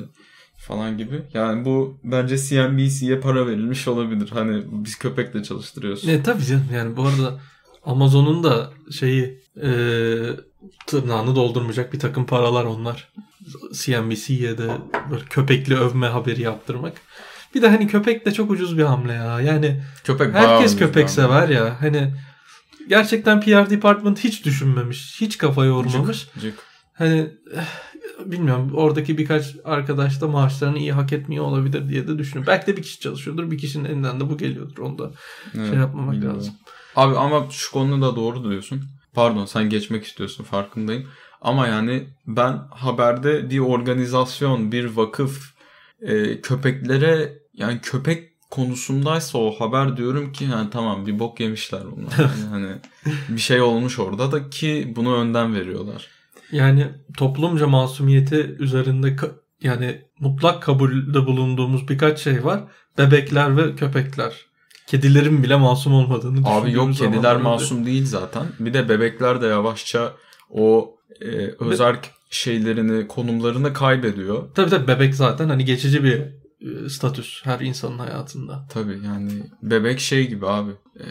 falan 0.68 0.97
gibi. 0.97 1.22
Yani 1.34 1.66
bu 1.66 1.97
bence 2.03 2.38
CNBC'ye 2.38 3.20
para 3.20 3.47
verilmiş 3.47 3.88
olabilir. 3.88 4.30
Hani 4.34 4.63
biz 4.68 4.95
köpekle 4.95 5.43
çalıştırıyoruz. 5.43 6.05
Ne 6.05 6.24
tabii 6.24 6.45
canım 6.45 6.68
yani 6.74 6.97
bu 6.97 7.03
arada 7.03 7.39
Amazon'un 7.86 8.43
da 8.43 8.72
şeyi 8.99 9.39
e, 9.61 9.70
tırnağını 10.88 11.36
doldurmayacak 11.36 11.93
bir 11.93 11.99
takım 11.99 12.26
paralar 12.26 12.66
onlar. 12.66 13.09
CNBC'ye 13.74 14.57
de 14.57 14.72
böyle 15.11 15.24
köpekli 15.30 15.76
övme 15.76 16.07
haberi 16.07 16.41
yaptırmak. 16.41 16.93
Bir 17.55 17.61
de 17.61 17.70
hani 17.70 17.88
köpek 17.88 18.26
de 18.26 18.32
çok 18.32 18.51
ucuz 18.51 18.78
bir 18.78 18.84
hamle 18.84 19.13
ya. 19.13 19.41
Yani 19.41 19.82
Köpek 20.03 20.34
herkes 20.34 20.78
köpek 20.78 21.09
sever 21.09 21.49
ya. 21.49 21.82
Hani 21.82 22.13
gerçekten 22.89 23.41
PR 23.41 23.70
department 23.70 24.24
hiç 24.24 24.45
düşünmemiş. 24.45 25.22
Hiç 25.22 25.38
kafa 25.38 25.66
yormamış. 25.66 26.28
Cık, 26.34 26.41
cık. 26.41 26.59
Hani 26.93 27.30
bilmiyorum 28.26 28.72
oradaki 28.74 29.18
birkaç 29.18 29.55
arkadaş 29.66 30.22
da 30.22 30.28
maaşlarını 30.28 30.78
iyi 30.78 30.93
hak 30.93 31.13
etmiyor 31.13 31.45
olabilir 31.45 31.89
diye 31.89 32.07
de 32.07 32.18
düşünüyorum. 32.18 32.47
Belki 32.47 32.68
de 32.68 32.78
bir 32.78 32.82
kişi 32.82 32.99
çalışıyordur. 32.99 33.51
Bir 33.51 33.57
kişinin 33.57 33.86
elinden 33.86 34.20
de 34.20 34.30
bu 34.30 34.38
geliyordur. 34.38 34.78
Onu 34.78 34.97
da 34.97 35.11
Evet, 35.55 35.70
şey 35.70 35.78
yapmamak 35.80 36.13
bilmiyorum. 36.13 36.38
lazım. 36.38 36.53
Abi 36.95 37.18
ama 37.18 37.47
şu 37.51 37.72
konuda 37.72 38.16
doğru 38.16 38.49
diyorsun. 38.49 38.84
Pardon 39.13 39.45
sen 39.45 39.70
geçmek 39.70 40.03
istiyorsun 40.03 40.43
farkındayım. 40.43 41.07
Ama 41.41 41.68
yani 41.68 42.07
ben 42.28 42.59
haberde 42.70 43.49
bir 43.49 43.59
organizasyon, 43.59 44.72
bir 44.72 44.86
vakıf 44.86 45.53
e, 46.01 46.41
köpeklere 46.41 47.34
yani 47.53 47.80
köpek 47.82 48.36
konusundaysa 48.51 49.38
o 49.38 49.51
haber 49.51 49.97
diyorum 49.97 50.32
ki 50.32 50.43
yani 50.43 50.70
tamam 50.70 51.05
bir 51.05 51.20
bok 51.20 51.39
yemişler 51.39 51.82
bunlar. 51.91 52.18
Yani 52.20 52.49
hani 52.49 52.68
bir 53.30 53.41
şey 53.41 53.61
olmuş 53.61 53.99
orada 53.99 54.32
da 54.32 54.49
ki 54.49 54.93
bunu 54.95 55.16
önden 55.16 55.55
veriyorlar. 55.55 56.07
Yani 56.56 56.88
toplumca 57.18 57.68
masumiyeti 57.68 58.56
üzerinde 58.60 59.08
ka- 59.08 59.36
yani 59.62 60.01
mutlak 60.20 60.64
kabulde 60.64 61.26
bulunduğumuz 61.26 61.88
birkaç 61.88 62.20
şey 62.20 62.45
var. 62.45 62.64
Bebekler 62.97 63.58
ve 63.58 63.76
köpekler. 63.76 64.45
Kedilerin 64.88 65.43
bile 65.43 65.56
masum 65.56 65.93
olmadığını 65.93 66.47
Abi 66.47 66.72
yok 66.72 66.93
kediler 66.93 67.38
masum 67.38 67.86
değil 67.86 68.06
zaten. 68.06 68.45
Bir 68.60 68.74
de 68.74 68.89
bebekler 68.89 69.41
de 69.41 69.45
yavaşça 69.47 70.14
o 70.49 70.95
e, 71.22 71.28
özerk 71.60 72.12
şeylerini, 72.30 73.08
konumlarını 73.08 73.74
kaybediyor. 73.74 74.53
Tabii 74.56 74.70
tabii 74.70 74.88
bebek 74.88 75.16
zaten 75.16 75.49
hani 75.49 75.66
geçici 75.66 76.03
bir 76.03 76.20
e, 76.62 76.89
statüs 76.89 77.45
her 77.45 77.60
insanın 77.60 77.99
hayatında. 77.99 78.68
Tabii 78.70 78.99
yani 79.06 79.32
bebek 79.62 79.99
şey 79.99 80.28
gibi 80.28 80.47
abi. 80.47 80.72
E, 80.99 81.06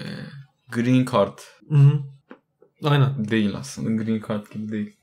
green 0.73 1.07
card 1.13 1.39
Hı 1.69 1.75
hı. 1.75 2.14
Aynen. 2.85 3.29
değil 3.31 3.55
aslında. 3.57 4.03
Green 4.03 4.23
card 4.29 4.53
gibi 4.53 4.73
değil. 4.73 4.97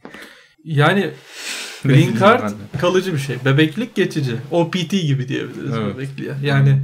Yani 0.63 1.11
green 1.83 2.15
card 2.19 2.51
kalıcı 2.81 3.13
bir 3.13 3.19
şey. 3.19 3.37
Bebeklik 3.45 3.95
geçici. 3.95 4.35
OPT 4.51 4.91
gibi 4.91 5.27
diyebiliriz 5.27 5.73
Evet. 5.77 5.95
bebekliğe. 5.95 6.35
Yani 6.43 6.81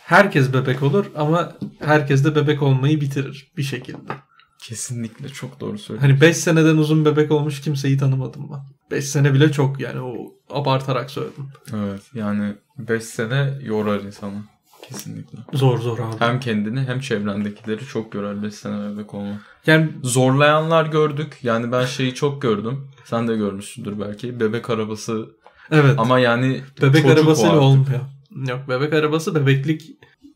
herkes 0.00 0.52
bebek 0.52 0.82
olur 0.82 1.06
ama 1.16 1.52
herkes 1.80 2.24
de 2.24 2.36
bebek 2.36 2.62
olmayı 2.62 3.00
bitirir 3.00 3.52
bir 3.56 3.62
şekilde. 3.62 4.12
Kesinlikle 4.58 5.28
çok 5.28 5.60
doğru 5.60 5.78
söylüyorsun. 5.78 6.08
Hani 6.08 6.20
5 6.20 6.36
seneden 6.36 6.76
uzun 6.76 7.04
bebek 7.04 7.30
olmuş 7.32 7.60
kimseyi 7.60 7.98
tanımadım 7.98 8.50
ben. 8.52 8.60
5 8.96 9.04
sene 9.04 9.34
bile 9.34 9.52
çok 9.52 9.80
yani 9.80 10.00
o 10.00 10.34
abartarak 10.50 11.10
söyledim. 11.10 11.48
Evet 11.74 12.02
yani 12.14 12.54
5 12.78 13.04
sene 13.04 13.58
yorar 13.62 14.00
insanı. 14.00 14.44
Kesinlikle. 14.88 15.38
Zor 15.52 15.78
zor 15.78 15.98
abi. 15.98 16.16
Hem 16.18 16.40
kendini 16.40 16.80
hem 16.80 17.00
çevrendekileri 17.00 17.86
çok 17.86 18.14
5 18.14 18.54
sene 18.54 18.92
bebek 18.92 19.14
olmak. 19.14 19.40
Yani 19.66 19.88
Zorlayanlar 20.02 20.86
gördük. 20.86 21.38
Yani 21.42 21.72
ben 21.72 21.84
şeyi 21.84 22.14
çok 22.14 22.42
gördüm. 22.42 22.88
Sen 23.04 23.28
de 23.28 23.36
görmüşsündür 23.36 24.00
belki. 24.00 24.40
Bebek 24.40 24.70
arabası 24.70 25.26
evet 25.70 25.94
ama 25.98 26.18
yani 26.18 26.62
bebek 26.82 27.04
arabasıyla 27.04 27.58
olmuyor. 27.60 28.00
Yok 28.48 28.60
bebek 28.68 28.92
arabası 28.92 29.34
bebeklik 29.34 29.90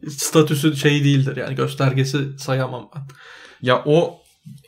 statüsü 0.09 0.77
şey 0.77 1.05
değildir 1.05 1.37
yani 1.37 1.55
göstergesi 1.55 2.39
sayamam 2.39 2.91
ben. 2.97 3.03
Ya 3.63 3.83
o 3.87 4.19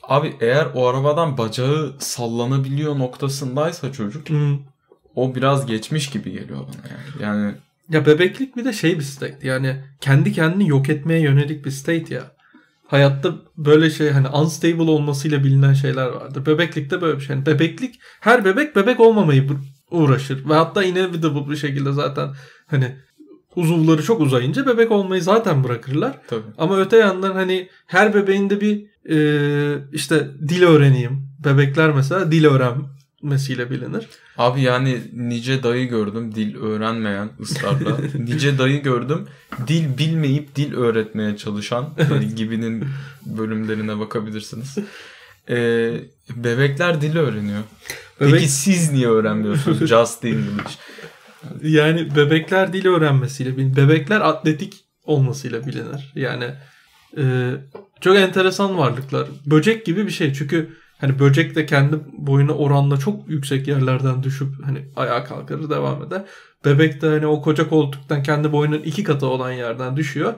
abi 0.03 0.37
eğer 0.41 0.67
o 0.75 0.87
arabadan 0.87 1.39
bacağı 1.39 1.95
sallanabiliyor 1.99 2.99
noktasındaysa 2.99 3.93
çocuk 3.93 4.29
Hmm. 4.29 4.59
o 5.15 5.35
biraz 5.35 5.67
geçmiş 5.67 6.11
gibi 6.11 6.33
geliyor 6.33 6.59
bana 6.59 6.89
yani. 6.91 7.23
Yani 7.23 7.55
Ya 7.91 8.07
bebeklik 8.07 8.57
bir 8.57 8.65
de 8.65 8.73
şey 8.73 8.99
bir 8.99 9.05
state 9.05 9.49
yani 9.49 9.77
kendi 10.01 10.33
kendini 10.33 10.69
yok 10.69 10.89
etmeye 10.89 11.21
yönelik 11.21 11.65
bir 11.65 11.71
state 11.71 12.15
ya. 12.15 12.23
Hayatta 12.87 13.35
böyle 13.57 13.91
şey 13.91 14.11
hani 14.11 14.29
unstable 14.29 14.91
olmasıyla 14.91 15.45
bilinen 15.45 15.73
şeyler 15.73 16.07
vardır. 16.07 16.47
Bebeklikte 16.47 17.01
böyle 17.01 17.19
bir 17.19 17.25
şey. 17.25 17.37
Yani 17.37 17.47
bebeklik 17.47 18.01
her 18.21 18.45
bebek 18.45 18.77
bebek 18.77 19.01
olmamayı 19.01 19.49
uğraşır. 19.91 20.49
Ve 20.49 20.55
hatta 20.55 20.85
inevitable 20.85 21.51
bir 21.51 21.57
şekilde 21.57 21.93
zaten 21.93 22.29
hani 22.67 22.97
uzuvları 23.57 24.03
çok 24.03 24.21
uzayınca 24.21 24.67
bebek 24.67 24.91
olmayı 24.91 25.23
zaten 25.23 25.65
bırakırlar. 25.65 26.19
tabii. 26.29 26.43
Ama 26.59 26.81
öte 26.81 26.97
yandan 26.97 27.33
hani 27.33 27.69
her 27.87 28.15
bebeğin 28.15 28.51
de 28.51 28.61
bir 28.61 28.87
e, 29.11 29.19
işte 29.93 30.29
dil 30.49 30.63
öğreneyim. 30.63 31.29
Bebekler 31.45 31.91
mesela 31.91 32.33
dil 32.33 32.45
öğrenmesiyle 33.25 33.71
bilinir. 33.71 34.07
Abi 34.39 34.63
yani 34.63 35.01
nice 35.13 35.63
dayı 35.63 35.89
gördüm 35.89 36.35
dil 36.35 36.57
öğrenmeyen 36.57 37.29
ısrarla. 37.41 37.97
nice 38.19 38.59
dayı 38.59 38.83
gördüm 38.83 39.27
dil 39.67 39.99
bilmeyip 39.99 40.57
dil 40.57 40.75
öğretmeye 40.75 41.37
çalışan 41.37 41.95
yani 42.11 42.35
gibinin 42.35 42.85
bölümlerine 43.27 43.99
bakabilirsiniz. 43.99 44.77
Ee, 45.49 45.93
bebekler 46.37 47.01
dil 47.01 47.17
öğreniyor. 47.17 47.63
Bebek- 48.21 48.33
Peki 48.33 48.49
siz 48.49 48.93
niye 48.93 49.09
öğrenmiyorsunuz 49.09 49.79
Just 49.89 50.25
English? 50.25 50.79
Yani 51.63 52.17
bebekler 52.17 52.73
dil 52.73 52.87
öğrenmesiyle 52.87 53.57
bilinir. 53.57 53.77
Bebekler 53.77 54.21
atletik 54.21 54.75
olmasıyla 55.05 55.67
bilinir. 55.67 56.13
Yani 56.15 56.45
e, 57.19 57.51
çok 58.01 58.17
enteresan 58.17 58.79
varlıklar. 58.79 59.29
Böcek 59.47 59.87
gibi 59.87 60.07
bir 60.07 60.11
şey. 60.13 60.33
Çünkü 60.35 60.71
hani 61.01 61.19
böcek 61.19 61.55
de 61.57 61.67
kendi 61.67 61.97
boyuna 62.13 62.53
oranla 62.53 62.97
çok 62.97 63.29
yüksek 63.29 63.69
yerlerden 63.69 64.23
düşüp 64.23 64.49
hani 64.65 64.89
ayağa 64.97 65.25
kalkar 65.25 65.71
devam 65.71 66.03
eder. 66.05 66.23
Bebek 66.65 67.03
de 67.03 67.09
hani 67.09 67.27
o 67.27 67.43
koca 67.43 67.69
koltuktan 67.69 68.23
kendi 68.23 68.53
boyunun 68.53 68.79
iki 68.83 69.05
katı 69.05 69.27
olan 69.27 69.53
yerden 69.53 69.97
düşüyor. 69.97 70.35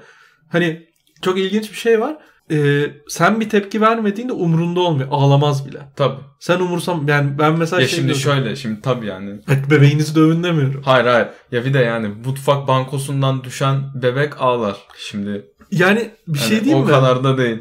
Hani 0.49 0.87
çok 1.23 1.39
ilginç 1.39 1.71
bir 1.71 1.77
şey 1.77 2.01
var. 2.01 2.17
E, 2.51 2.85
sen 3.09 3.41
bir 3.41 3.49
tepki 3.49 3.81
vermediğinde 3.81 4.33
umrunda 4.33 4.81
olmuyor. 4.81 5.09
Ağlamaz 5.11 5.67
bile. 5.67 5.79
Tabii. 5.97 6.21
Sen 6.41 6.61
umursam 6.61 7.09
yani 7.09 7.39
ben 7.39 7.59
mesela 7.59 7.83
Ya 7.83 7.89
şey 7.89 7.97
şimdi 7.97 8.07
diyordum. 8.15 8.23
şöyle 8.23 8.57
şimdi 8.57 8.81
tabii 8.81 9.07
yani 9.07 9.41
Hadi 9.47 9.71
bebeğinizi 9.71 10.15
dövün 10.15 10.43
demiyorum. 10.43 10.83
Hayır 10.85 11.07
hayır. 11.07 11.29
Ya 11.53 11.65
bir 11.65 11.75
de 11.75 11.79
yani 11.79 12.09
mutfak 12.25 12.69
bankosundan 12.69 13.45
düşen 13.45 13.83
bebek 14.03 14.41
ağlar. 14.43 14.77
Şimdi 14.99 15.47
Yani 15.71 16.11
bir 16.29 16.39
hani 16.39 16.49
şey 16.49 16.65
değil 16.65 16.77
o 16.77 16.81
mi? 16.81 16.87
kadar 16.87 17.25
da 17.25 17.39
değil. 17.39 17.59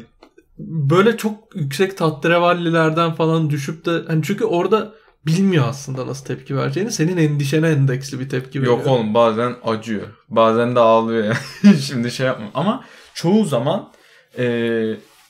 Böyle 0.66 1.16
çok 1.16 1.34
yüksek 1.54 1.96
tahterevallilerden 1.98 3.12
falan 3.12 3.50
düşüp 3.50 3.86
de 3.86 3.90
hani 4.06 4.22
çünkü 4.22 4.44
orada 4.44 4.92
bilmiyor 5.26 5.64
aslında 5.68 6.06
nasıl 6.06 6.24
tepki 6.26 6.56
vereceğini. 6.56 6.92
Senin 6.92 7.16
endişene 7.16 7.68
endeksli 7.68 8.20
bir 8.20 8.28
tepki 8.28 8.60
veriyor. 8.62 8.78
Yok 8.78 8.86
oğlum 8.86 9.14
bazen 9.14 9.54
acıyor. 9.64 10.02
Bazen 10.28 10.76
de 10.76 10.80
ağlıyor 10.80 11.24
yani. 11.24 11.76
Şimdi 11.80 12.10
şey 12.10 12.26
yapma. 12.26 12.46
Ama 12.54 12.84
çoğu 13.14 13.44
zaman 13.44 13.92
e, 14.38 14.44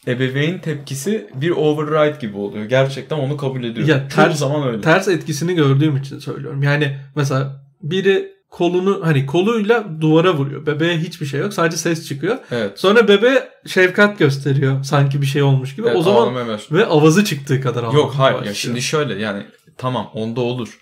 ebeveyn 0.06 0.58
tepkisi 0.58 1.30
bir 1.34 1.50
override 1.50 2.18
gibi 2.20 2.36
oluyor. 2.36 2.64
Gerçekten 2.64 3.18
onu 3.18 3.36
kabul 3.36 3.64
ediyor. 3.64 3.88
Ya 3.88 4.08
çoğu 4.08 4.24
ters- 4.24 4.34
zaman 4.34 4.68
öyle. 4.68 4.80
Ters 4.80 5.08
etkisini 5.08 5.54
gördüğüm 5.54 5.96
için 5.96 6.18
söylüyorum. 6.18 6.62
Yani 6.62 6.98
mesela 7.16 7.66
biri 7.82 8.32
kolunu 8.52 9.00
hani 9.02 9.26
koluyla 9.26 9.84
duvara 10.00 10.34
vuruyor. 10.34 10.66
Bebeğe 10.66 10.98
hiçbir 10.98 11.26
şey 11.26 11.40
yok. 11.40 11.54
Sadece 11.54 11.76
ses 11.76 12.08
çıkıyor. 12.08 12.38
evet. 12.50 12.80
Sonra 12.80 13.08
bebeğe 13.08 13.50
şefkat 13.66 14.18
gösteriyor. 14.18 14.84
Sanki 14.84 15.22
bir 15.22 15.26
şey 15.26 15.42
olmuş 15.42 15.76
gibi. 15.76 15.86
Evet, 15.86 15.96
o 15.96 16.02
zaman 16.02 16.58
ve 16.72 16.86
avazı 16.86 17.24
çıktığı 17.24 17.60
kadar 17.60 17.82
ağlamaya 17.82 17.98
Yok 17.98 18.14
hayır. 18.18 18.34
Ya 18.34 18.40
başlıyor. 18.40 18.56
şimdi 18.56 18.82
şöyle 18.82 19.14
yani 19.14 19.46
tamam 19.78 20.10
onda 20.14 20.40
olur. 20.40 20.78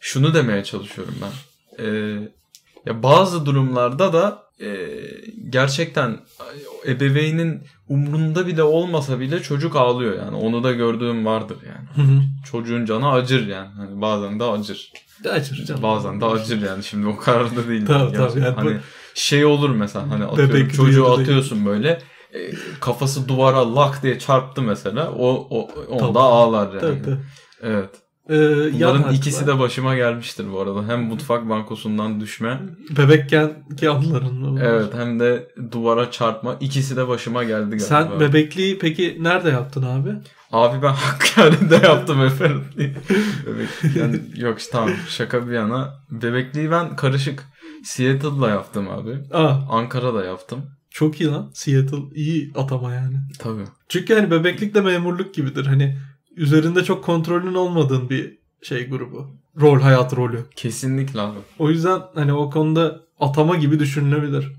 Şunu 0.00 0.34
demeye 0.34 0.64
çalışıyorum 0.64 1.14
ben. 1.22 1.30
Ee, 1.84 2.18
ya 2.86 3.02
bazı 3.02 3.46
durumlarda 3.46 4.12
da 4.12 4.42
e, 4.60 4.88
gerçekten 5.50 6.20
ebeveynin 6.86 7.62
umrunda 7.88 8.46
bile 8.46 8.62
olmasa 8.62 9.20
bile 9.20 9.42
çocuk 9.42 9.76
ağlıyor 9.76 10.18
yani. 10.18 10.36
Onu 10.36 10.64
da 10.64 10.72
gördüğüm 10.72 11.26
vardır 11.26 11.56
yani. 11.66 12.08
Hı 12.08 12.12
hı. 12.12 12.20
Çocuğun 12.50 12.84
canı 12.84 13.10
acır 13.10 13.46
yani. 13.46 13.68
Hani 13.76 14.00
bazen 14.00 14.40
de 14.40 14.44
acır. 14.44 14.92
Acır 15.30 15.64
canım. 15.64 15.82
Bazen 15.82 16.20
de 16.20 16.24
acır 16.24 16.62
yani. 16.62 16.84
Şimdi 16.84 17.06
o 17.06 17.16
kadar 17.16 17.56
da 17.56 17.68
değil. 17.68 17.86
Tabii, 17.86 18.12
tabii. 18.16 18.40
Yani 18.40 18.56
bu- 18.56 18.60
hani 18.60 18.76
şey 19.14 19.44
olur 19.44 19.70
mesela 19.70 20.10
hani 20.10 20.24
atıyorum 20.24 20.54
Bebek 20.54 20.70
çocuğu 20.70 20.82
duyuyor 20.86 21.06
değil. 21.08 21.20
atıyorsun 21.20 21.66
böyle 21.66 21.88
e, 22.34 22.38
kafası 22.80 23.28
duvara 23.28 23.76
lak 23.76 24.02
diye 24.02 24.18
çarptı 24.18 24.62
mesela. 24.62 25.10
O, 25.10 25.46
o 25.50 25.68
onda 25.88 26.06
Tabii. 26.08 26.18
ağlar 26.18 26.68
yani. 26.68 26.80
Tabii, 26.80 27.02
tabii. 27.02 27.18
Evet. 27.62 27.88
Ee, 28.30 28.72
Bunların 28.72 29.12
ikisi 29.14 29.46
de 29.46 29.58
başıma 29.58 29.94
gelmiştir 29.96 30.46
bu 30.52 30.60
arada. 30.60 30.88
Hem 30.88 31.02
mutfak 31.02 31.48
bankosundan 31.48 32.20
düşme, 32.20 32.60
bebekken 32.98 33.50
ki 33.76 33.88
bunlar? 34.02 34.22
evet 34.62 34.94
hem 34.94 35.20
de 35.20 35.48
duvara 35.72 36.10
çarpma. 36.10 36.56
İkisi 36.60 36.96
de 36.96 37.08
başıma 37.08 37.44
geldi 37.44 37.64
galiba. 37.70 37.84
Sen 37.84 38.20
bebekliği 38.20 38.78
peki 38.78 39.16
nerede 39.20 39.50
yaptın 39.50 39.82
abi? 39.82 40.10
Abi 40.52 40.82
ben 40.82 40.92
Hakkari'de 40.92 41.74
yaptım 41.86 42.22
efendim. 42.22 42.64
Bebek, 43.46 43.96
yani 43.96 44.20
yok 44.36 44.58
tamam 44.72 44.90
şaka 45.08 45.48
bir 45.48 45.52
yana. 45.52 45.94
Bebekliği 46.10 46.70
ben 46.70 46.96
karışık 46.96 47.44
Seattle'da 47.84 48.50
yaptım 48.50 48.88
abi. 48.90 49.18
Aa, 49.32 49.48
Ankara'da 49.70 50.24
yaptım. 50.24 50.60
çok 50.90 51.20
iyi 51.20 51.30
lan. 51.30 51.50
Seattle 51.54 51.98
iyi 52.14 52.52
atama 52.54 52.92
yani. 52.94 53.16
Tabii. 53.38 53.64
Çünkü 53.88 54.14
hani 54.14 54.30
bebeklik 54.30 54.74
de 54.74 54.80
memurluk 54.80 55.34
gibidir. 55.34 55.66
Hani 55.66 55.98
üzerinde 56.36 56.84
çok 56.84 57.04
kontrolün 57.04 57.54
olmadığın 57.54 58.10
bir 58.10 58.38
şey 58.62 58.88
grubu. 58.88 59.36
Rol 59.60 59.80
hayat 59.80 60.16
rolü. 60.16 60.44
Kesinlikle 60.56 61.20
abi. 61.20 61.38
O 61.58 61.70
yüzden 61.70 62.00
hani 62.14 62.32
o 62.32 62.50
konuda 62.50 63.00
atama 63.20 63.56
gibi 63.56 63.78
düşünülebilir. 63.78 64.52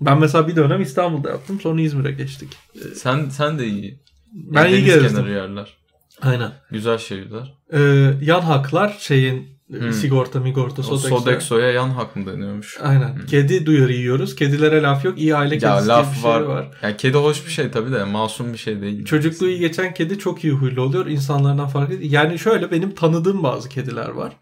Ben 0.00 0.20
mesela 0.20 0.48
bir 0.48 0.56
dönem 0.56 0.82
İstanbul'da 0.82 1.30
yaptım. 1.30 1.60
Sonra 1.60 1.80
İzmir'e 1.80 2.12
geçtik. 2.12 2.48
Ee, 2.76 2.94
Sen 2.94 3.28
sen 3.28 3.58
de 3.58 3.66
iyi. 3.66 4.03
Ben 4.34 4.66
iyi 4.66 4.72
Deniz 4.72 4.84
gezdim. 4.84 5.08
kenarı 5.10 5.30
yerler. 5.32 5.74
Aynen. 6.22 6.52
Güzel 6.70 6.98
şehirler. 6.98 7.54
Ee, 7.72 7.78
yan 8.22 8.40
haklar 8.40 8.96
şeyin 9.00 9.54
e, 9.74 9.78
Hmm. 9.80 9.92
sigorta 9.92 10.40
migorta 10.40 10.82
Sodexo. 10.82 11.18
Sodexo'ya 11.18 11.70
yan 11.70 11.88
hak 11.88 12.16
mı 12.16 12.26
deniyormuş? 12.26 12.78
Aynen. 12.82 13.14
Hmm. 13.16 13.26
Kedi 13.26 13.66
duyarı 13.66 13.92
yiyoruz. 13.92 14.36
Kedilere 14.36 14.82
laf 14.82 15.04
yok. 15.04 15.18
İyi 15.18 15.36
aile 15.36 15.54
Ya 15.54 15.60
kedisi 15.60 15.72
diye 15.76 15.82
bir 15.82 15.88
laf 15.88 16.14
şey 16.14 16.30
var. 16.30 16.40
var. 16.40 16.66
Ya 16.82 16.96
kedi 16.96 17.16
hoş 17.16 17.46
bir 17.46 17.50
şey 17.50 17.70
tabii 17.70 17.92
de 17.92 18.04
masum 18.04 18.52
bir 18.52 18.58
şey 18.58 18.80
değil. 18.80 19.04
Çocukluğu 19.04 19.48
iyi 19.48 19.58
geçen 19.58 19.94
kedi 19.94 20.18
çok 20.18 20.44
iyi 20.44 20.52
huylu 20.52 20.82
oluyor. 20.82 21.06
İnsanlardan 21.06 21.68
farklı. 21.68 21.94
Yani 22.00 22.38
şöyle 22.38 22.70
benim 22.70 22.94
tanıdığım 22.94 23.42
bazı 23.42 23.68
kediler 23.68 24.08
var. 24.08 24.32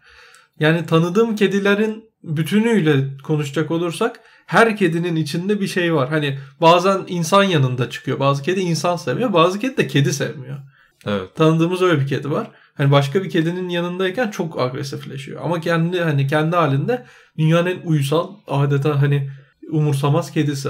Yani 0.59 0.85
tanıdığım 0.85 1.35
kedilerin 1.35 2.09
bütünüyle 2.23 3.17
konuşacak 3.23 3.71
olursak 3.71 4.19
her 4.45 4.77
kedinin 4.77 5.15
içinde 5.15 5.61
bir 5.61 5.67
şey 5.67 5.93
var. 5.93 6.09
Hani 6.09 6.39
bazen 6.61 7.03
insan 7.07 7.43
yanında 7.43 7.89
çıkıyor. 7.89 8.19
Bazı 8.19 8.43
kedi 8.43 8.59
insan 8.59 8.95
sevmiyor. 8.95 9.33
Bazı 9.33 9.59
kedi 9.59 9.77
de 9.77 9.87
kedi 9.87 10.13
sevmiyor. 10.13 10.57
Evet. 11.05 11.35
Tanıdığımız 11.35 11.81
öyle 11.81 12.01
bir 12.01 12.07
kedi 12.07 12.31
var. 12.31 12.51
Hani 12.73 12.91
başka 12.91 13.23
bir 13.23 13.29
kedinin 13.29 13.69
yanındayken 13.69 14.31
çok 14.31 14.59
agresifleşiyor. 14.59 15.41
Ama 15.43 15.61
kendi 15.61 16.01
hani 16.01 16.27
kendi 16.27 16.55
halinde 16.55 17.05
dünyanın 17.37 17.69
en 17.69 17.87
uysal 17.87 18.33
adeta 18.47 19.01
hani 19.01 19.29
umursamaz 19.71 20.31
kedisi. 20.31 20.69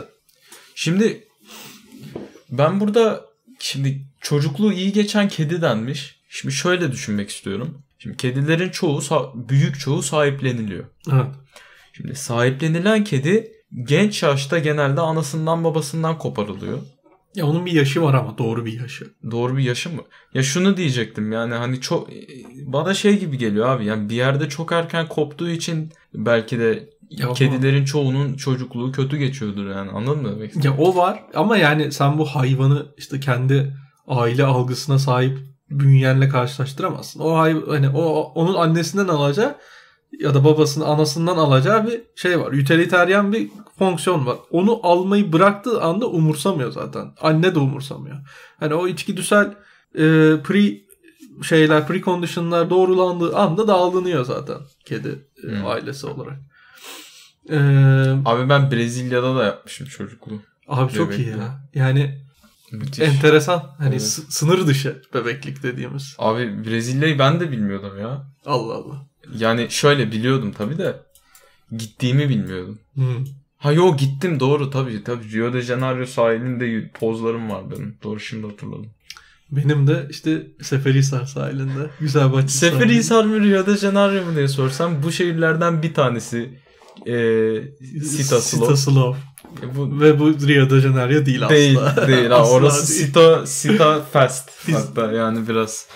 Şimdi 0.76 1.28
ben 2.52 2.80
burada 2.80 3.26
şimdi 3.60 4.06
çocukluğu 4.22 4.74
iyi 4.74 4.94
geçen 4.94 5.28
kedi 5.28 5.62
denmiş. 5.62 6.20
Şimdi 6.30 6.56
şöyle 6.56 6.92
düşünmek 6.92 7.30
istiyorum. 7.30 7.84
Şimdi 8.04 8.18
kedilerin 8.18 8.70
çoğu 8.70 9.02
büyük 9.36 9.80
çoğu 9.80 10.02
sahipleniliyor. 10.02 10.86
Evet. 11.12 11.26
Şimdi 11.94 12.16
sahiplenilen 12.16 13.04
kedi 13.04 13.52
genç 13.84 14.24
yaşta 14.24 14.60
genelde 14.60 15.02
anasından 15.02 15.64
babasından 15.64 16.18
koparılıyor. 16.18 16.80
Ya 17.36 17.46
onun 17.46 17.66
bir 17.66 17.72
yaşı 17.72 18.02
var 18.02 18.14
ama 18.14 18.38
doğru 18.38 18.66
bir 18.66 18.80
yaşı. 18.82 19.14
Doğru 19.32 19.58
bir 19.58 19.64
yaşı 19.64 19.90
mı? 19.90 20.02
Ya 20.34 20.44
şunu 20.44 20.78
diyecektim 20.78 21.32
yani 21.32 21.54
hani 21.54 21.82
çok 21.82 22.10
bana 22.66 22.94
şey 22.94 23.20
gibi 23.20 23.38
geliyor 23.38 23.70
abi 23.70 23.86
yani 23.86 24.10
bir 24.10 24.16
yerde 24.16 24.50
çok 24.50 24.72
erken 24.72 25.08
koptuğu 25.08 25.50
için 25.50 25.92
belki 26.14 26.60
de 26.60 26.90
Ya 27.10 27.34
kedilerin 27.34 27.86
çoğunun 27.86 28.34
çocukluğu 28.34 28.92
kötü 28.92 29.18
geçiyordur 29.18 29.70
yani 29.70 29.92
anladın 29.92 30.22
mı 30.22 30.36
demek? 30.36 30.66
Ya 30.66 30.78
o 30.78 30.96
var 30.96 31.24
ama 31.34 31.58
yani 31.58 31.92
sen 31.92 32.18
bu 32.18 32.26
hayvanı 32.26 32.86
işte 32.98 33.20
kendi 33.20 33.74
aile 34.08 34.44
algısına 34.44 35.00
sahip 35.00 35.53
bünyenle 35.70 36.30
karşılaştıramazsın. 36.30 37.20
O 37.20 37.38
hay 37.38 37.66
hani 37.68 37.90
o 37.90 38.04
onun 38.36 38.54
annesinden 38.56 39.08
alacağı 39.08 39.56
ya 40.20 40.34
da 40.34 40.46
babasının 40.46 40.86
anasından 40.86 41.38
alacağı 41.38 41.88
bir 41.88 42.02
şey 42.16 42.40
var. 42.40 42.52
Utilitarian 42.52 43.34
bir 43.34 43.50
fonksiyon 43.80 44.26
var. 44.26 44.38
Onu 44.52 44.80
almayı 44.84 45.34
bıraktığı 45.34 45.82
anda 45.82 46.08
umursamıyor 46.10 46.72
zaten. 46.72 47.12
Anne 47.22 47.56
de 47.56 47.60
umursamıyor. 47.60 48.18
Hani 48.60 48.74
o 48.74 48.88
içgüdüsel 48.88 49.46
e, 49.96 50.04
pre 50.44 50.84
şeyler, 51.44 51.88
preconditionlar 51.88 52.70
doğrulandığı 52.70 53.36
anda 53.38 53.68
dağılınıyor 53.68 54.26
zaten 54.26 54.58
kedi 54.86 55.26
e, 55.44 55.48
Hmm. 55.48 55.66
ailesi 55.68 56.08
olarak. 56.08 56.40
E, 57.50 57.58
Abi 58.26 58.50
ben 58.50 58.72
Brezilya'da 58.72 59.36
da 59.36 59.44
yapmışım 59.44 59.88
çocukluğu. 59.88 60.42
abi 60.68 60.94
çok 60.94 61.18
iyi 61.20 61.30
ya. 61.30 61.68
Yani 61.74 62.26
Müthiş. 62.74 63.00
enteresan. 63.00 63.76
Hani 63.78 63.90
Evet. 63.90 64.02
sı- 64.02 64.32
sınır 64.32 64.68
dışı 64.68 65.02
bebeklik 65.14 65.64
dediğimiz. 65.64 66.16
Abi 66.20 66.66
Brezilya'yı 66.66 67.20
ben 67.20 67.40
de 67.40 67.52
bilmiyordum 67.52 68.00
ya. 68.00 68.28
Allah 68.46 68.74
Allah. 68.74 69.08
Yani 69.38 69.68
şöyle 69.70 70.12
biliyordum 70.12 70.52
tabii 70.58 70.78
de 70.78 70.96
gittiğimi 71.78 72.30
bilmiyordum. 72.30 72.80
Hmm. 72.94 73.26
Ha 73.58 73.72
yo 73.72 73.98
gittim 73.98 74.40
doğru 74.40 74.70
tabii 74.70 75.04
tabii 75.04 75.32
Rio 75.34 75.54
de 75.54 75.62
Janeiro 75.62 76.06
sahilinde 76.06 76.92
pozlarım 77.00 77.50
var 77.50 77.72
benim. 77.72 77.98
Doğru 78.04 78.20
şimdi 78.20 78.48
hatırladım. 78.48 78.88
Benim 79.52 79.88
de 79.88 80.08
işte 80.10 80.48
Seferihisar 80.62 81.26
sahilinde. 81.26 81.90
Güzelbahçe 82.00 82.48
sahilinde. 82.48 82.80
Seferihisar 82.80 83.26
mı 83.26 83.40
Rio 83.42 83.66
de 83.66 83.78
Janeiro 83.78 84.26
mu 84.26 84.36
diye 84.36 84.48
sorsam 84.48 85.04
bu 85.04 85.12
şehirlerden 85.12 85.84
bir 85.84 85.94
tanesi 85.94 86.60
e, 87.08 87.16
Sita 88.04 88.42
Slow. 88.42 88.66
Sita 88.76 88.78
Slow. 88.78 89.20
E, 89.62 89.76
bu 89.76 90.00
Ve 90.02 90.20
bu 90.20 90.30
Rio 90.48 90.70
de 90.70 90.80
Janeiro 90.82 91.26
değil, 91.26 91.50
değil 91.50 91.80
asla. 91.82 92.08
değil. 92.08 92.32
Asla 92.36 92.54
orası 92.54 92.94
değil. 92.94 93.06
Sita 93.08 93.46
Sita 93.48 94.02
Fest 94.14 94.50
hatta 94.72 95.12
yani 95.12 95.48
biraz. 95.48 95.88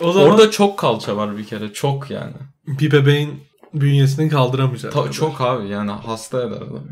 O 0.00 0.12
zaman 0.12 0.30
Orada 0.30 0.50
çok 0.50 0.78
kalça 0.78 1.16
var 1.16 1.38
bir 1.38 1.44
kere 1.46 1.72
çok 1.72 2.10
yani. 2.10 2.32
bir 2.66 2.92
bebeğin 2.92 3.40
bünyesini 3.74 4.28
kaldıramayacak. 4.28 4.92
Ta- 4.92 5.10
çok 5.10 5.40
abi 5.40 5.68
yani 5.68 5.90
hasta 5.90 6.42
eder 6.42 6.56
adamı. 6.56 6.82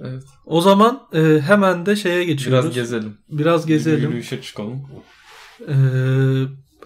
Evet. 0.00 0.22
O 0.46 0.60
zaman 0.60 1.02
e, 1.12 1.40
hemen 1.46 1.86
de 1.86 1.96
şeye 1.96 2.24
geçiyoruz. 2.24 2.64
Biraz 2.64 2.74
gezelim. 2.74 3.18
Biraz 3.28 3.66
gezelim. 3.66 4.00
Yürüyüşe 4.02 4.42
çıkalım. 4.42 4.82
Ee, 5.68 5.72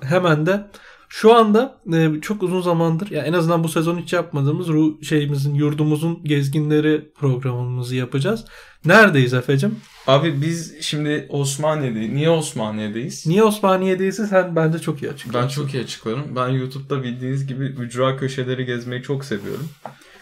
hemen 0.07 0.47
de 0.47 0.66
şu 1.09 1.34
anda 1.34 1.78
e, 1.92 2.20
çok 2.22 2.42
uzun 2.42 2.61
zamandır 2.61 3.11
ya 3.11 3.22
en 3.22 3.32
azından 3.32 3.64
bu 3.64 3.68
sezon 3.68 3.98
hiç 3.98 4.12
yapmadığımız 4.12 4.68
ru 4.68 5.04
şeyimizin 5.04 5.54
yurdumuzun 5.54 6.24
gezginleri 6.24 7.09
programımızı 7.18 7.96
yapacağız. 7.96 8.44
Neredeyiz 8.84 9.34
Efe'cim? 9.34 9.76
Abi 10.07 10.42
biz 10.42 10.74
şimdi 10.80 11.26
Osmaniye'deyiz. 11.28 12.12
Niye 12.12 12.30
Osmaniye'deyiz? 12.30 13.26
Niye 13.26 13.44
Osmaniye'deyse 13.44 14.26
sen 14.26 14.57
bence 14.57 14.78
çok 14.78 15.02
iyi 15.02 15.11
açıklarsın. 15.11 15.42
Ben 15.42 15.48
çok 15.48 15.74
iyi 15.74 15.82
açıklarım. 15.82 16.36
Ben 16.36 16.48
YouTube'da 16.48 17.02
bildiğiniz 17.02 17.46
gibi 17.46 17.64
ücra 17.64 18.16
köşeleri 18.16 18.64
gezmeyi 18.64 19.02
çok 19.02 19.24
seviyorum. 19.24 19.68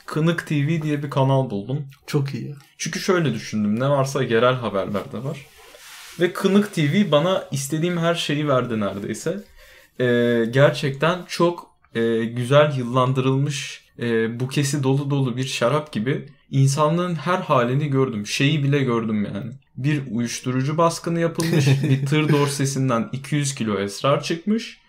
Kınık 0.06 0.46
TV 0.46 0.82
diye 0.82 1.02
bir 1.02 1.10
kanal 1.10 1.50
buldum. 1.50 1.86
Çok 2.06 2.34
iyi. 2.34 2.54
Çünkü 2.78 3.00
şöyle 3.00 3.34
düşündüm. 3.34 3.80
Ne 3.80 3.88
varsa 3.88 4.22
yerel 4.22 4.54
haberler 4.54 5.12
de 5.12 5.24
var. 5.24 5.46
Ve 6.20 6.32
Kınık 6.32 6.74
TV 6.74 7.10
bana 7.12 7.44
istediğim 7.52 7.98
her 7.98 8.14
şeyi 8.14 8.48
verdi 8.48 8.80
neredeyse. 8.80 9.44
Ee, 10.00 10.44
gerçekten 10.50 11.18
çok 11.28 11.70
e, 11.94 12.24
güzel 12.24 12.76
yıllandırılmış 12.76 13.84
e, 13.98 14.40
bukesi 14.40 14.82
dolu 14.82 15.10
dolu 15.10 15.36
bir 15.36 15.44
şarap 15.44 15.92
gibi 15.92 16.28
insanlığın 16.50 17.14
her 17.14 17.38
halini 17.38 17.88
gördüm. 17.88 18.26
Şeyi 18.26 18.64
bile 18.64 18.78
gördüm 18.78 19.24
yani. 19.24 19.52
Bir 19.76 20.02
uyuşturucu 20.10 20.78
baskını 20.78 21.20
yapılmış. 21.20 21.66
bir 21.82 22.06
tır 22.06 22.28
dorsesinden 22.28 23.08
200 23.12 23.54
kilo 23.54 23.78
esrar 23.78 24.22
çıkmış. 24.22 24.80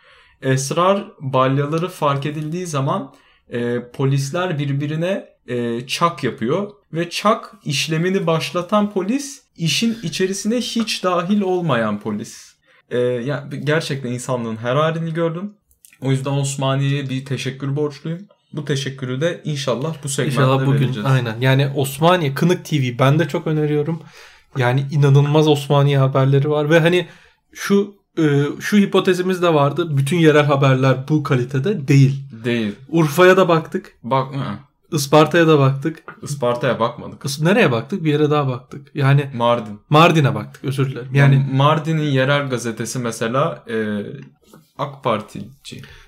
Esrar 0.42 1.06
balyaları 1.20 1.90
fark 1.90 2.26
edildiği 2.26 2.68
zaman 2.68 3.14
e, 3.50 3.92
polisler 3.94 4.60
birbirine 4.60 5.30
e, 5.48 5.88
çak 5.88 6.24
yapıyor 6.24 6.72
ve 6.94 7.10
çak 7.10 7.54
işlemini 7.66 8.28
başlatan 8.28 8.92
polis 8.92 9.42
işin 9.58 9.98
içerisine 10.04 10.58
hiç 10.58 11.04
dahil 11.04 11.42
olmayan 11.42 12.00
polis. 12.00 12.55
E, 12.90 12.98
yani 13.00 13.66
gerçekten 13.66 14.12
insanlığın 14.12 14.58
her 14.58 14.76
halini 14.76 15.14
gördüm. 15.14 15.54
O 16.02 16.12
yüzden 16.12 16.32
Osmaniye'ye 16.32 17.10
bir 17.10 17.26
teşekkür 17.26 17.76
borçluyum. 17.76 18.20
Bu 18.54 18.66
teşekkürü 18.66 19.22
de 19.22 19.42
inşallah 19.46 19.96
bu 20.04 20.10
segmentte 20.10 20.42
İnşallah 20.42 20.66
bugün 20.66 20.80
vereceğiz. 20.80 21.06
aynen. 21.10 21.42
Yani 21.42 21.68
Osmaniye 21.76 22.34
Kınık 22.34 22.66
TV 22.66 23.00
ben 23.00 23.20
de 23.20 23.28
çok 23.28 23.48
öneriyorum. 23.48 24.02
Yani 24.58 24.86
inanılmaz 24.92 25.48
Osmaniye 25.48 25.98
haberleri 25.98 26.50
var 26.50 26.70
ve 26.70 26.80
hani 26.80 27.08
şu 27.54 27.96
e, 28.18 28.44
şu 28.60 28.78
hipotezimiz 28.78 29.42
de 29.42 29.54
vardı. 29.54 29.98
Bütün 29.98 30.18
yerel 30.18 30.46
haberler 30.46 30.98
bu 31.10 31.24
kalitede 31.24 31.88
değil. 31.88 32.24
Değil. 32.44 32.76
Urfa'ya 32.90 33.38
da 33.38 33.48
baktık. 33.48 33.94
Bak 34.04 34.36
hı, 34.36 34.40
Isparta'ya 34.92 35.48
da 35.48 35.60
baktık. 35.60 36.04
Isparta'ya 36.24 36.80
bakmadık. 36.80 37.22
Is- 37.26 37.44
Nereye 37.46 37.72
baktık? 37.72 38.04
Bir 38.04 38.12
yere 38.12 38.30
daha 38.32 38.48
baktık. 38.48 38.92
Yani 38.96 39.30
Mardin. 39.36 39.80
Mardin'e 39.90 40.36
baktık 40.36 40.64
özür 40.64 40.92
dilerim. 40.92 41.16
Yani 41.16 41.46
Mardin'in 41.54 42.12
yerel 42.12 42.50
gazetesi 42.50 43.00
mesela 43.00 43.64
e, 43.70 43.76
AK 44.78 45.04
Partici. 45.04 45.46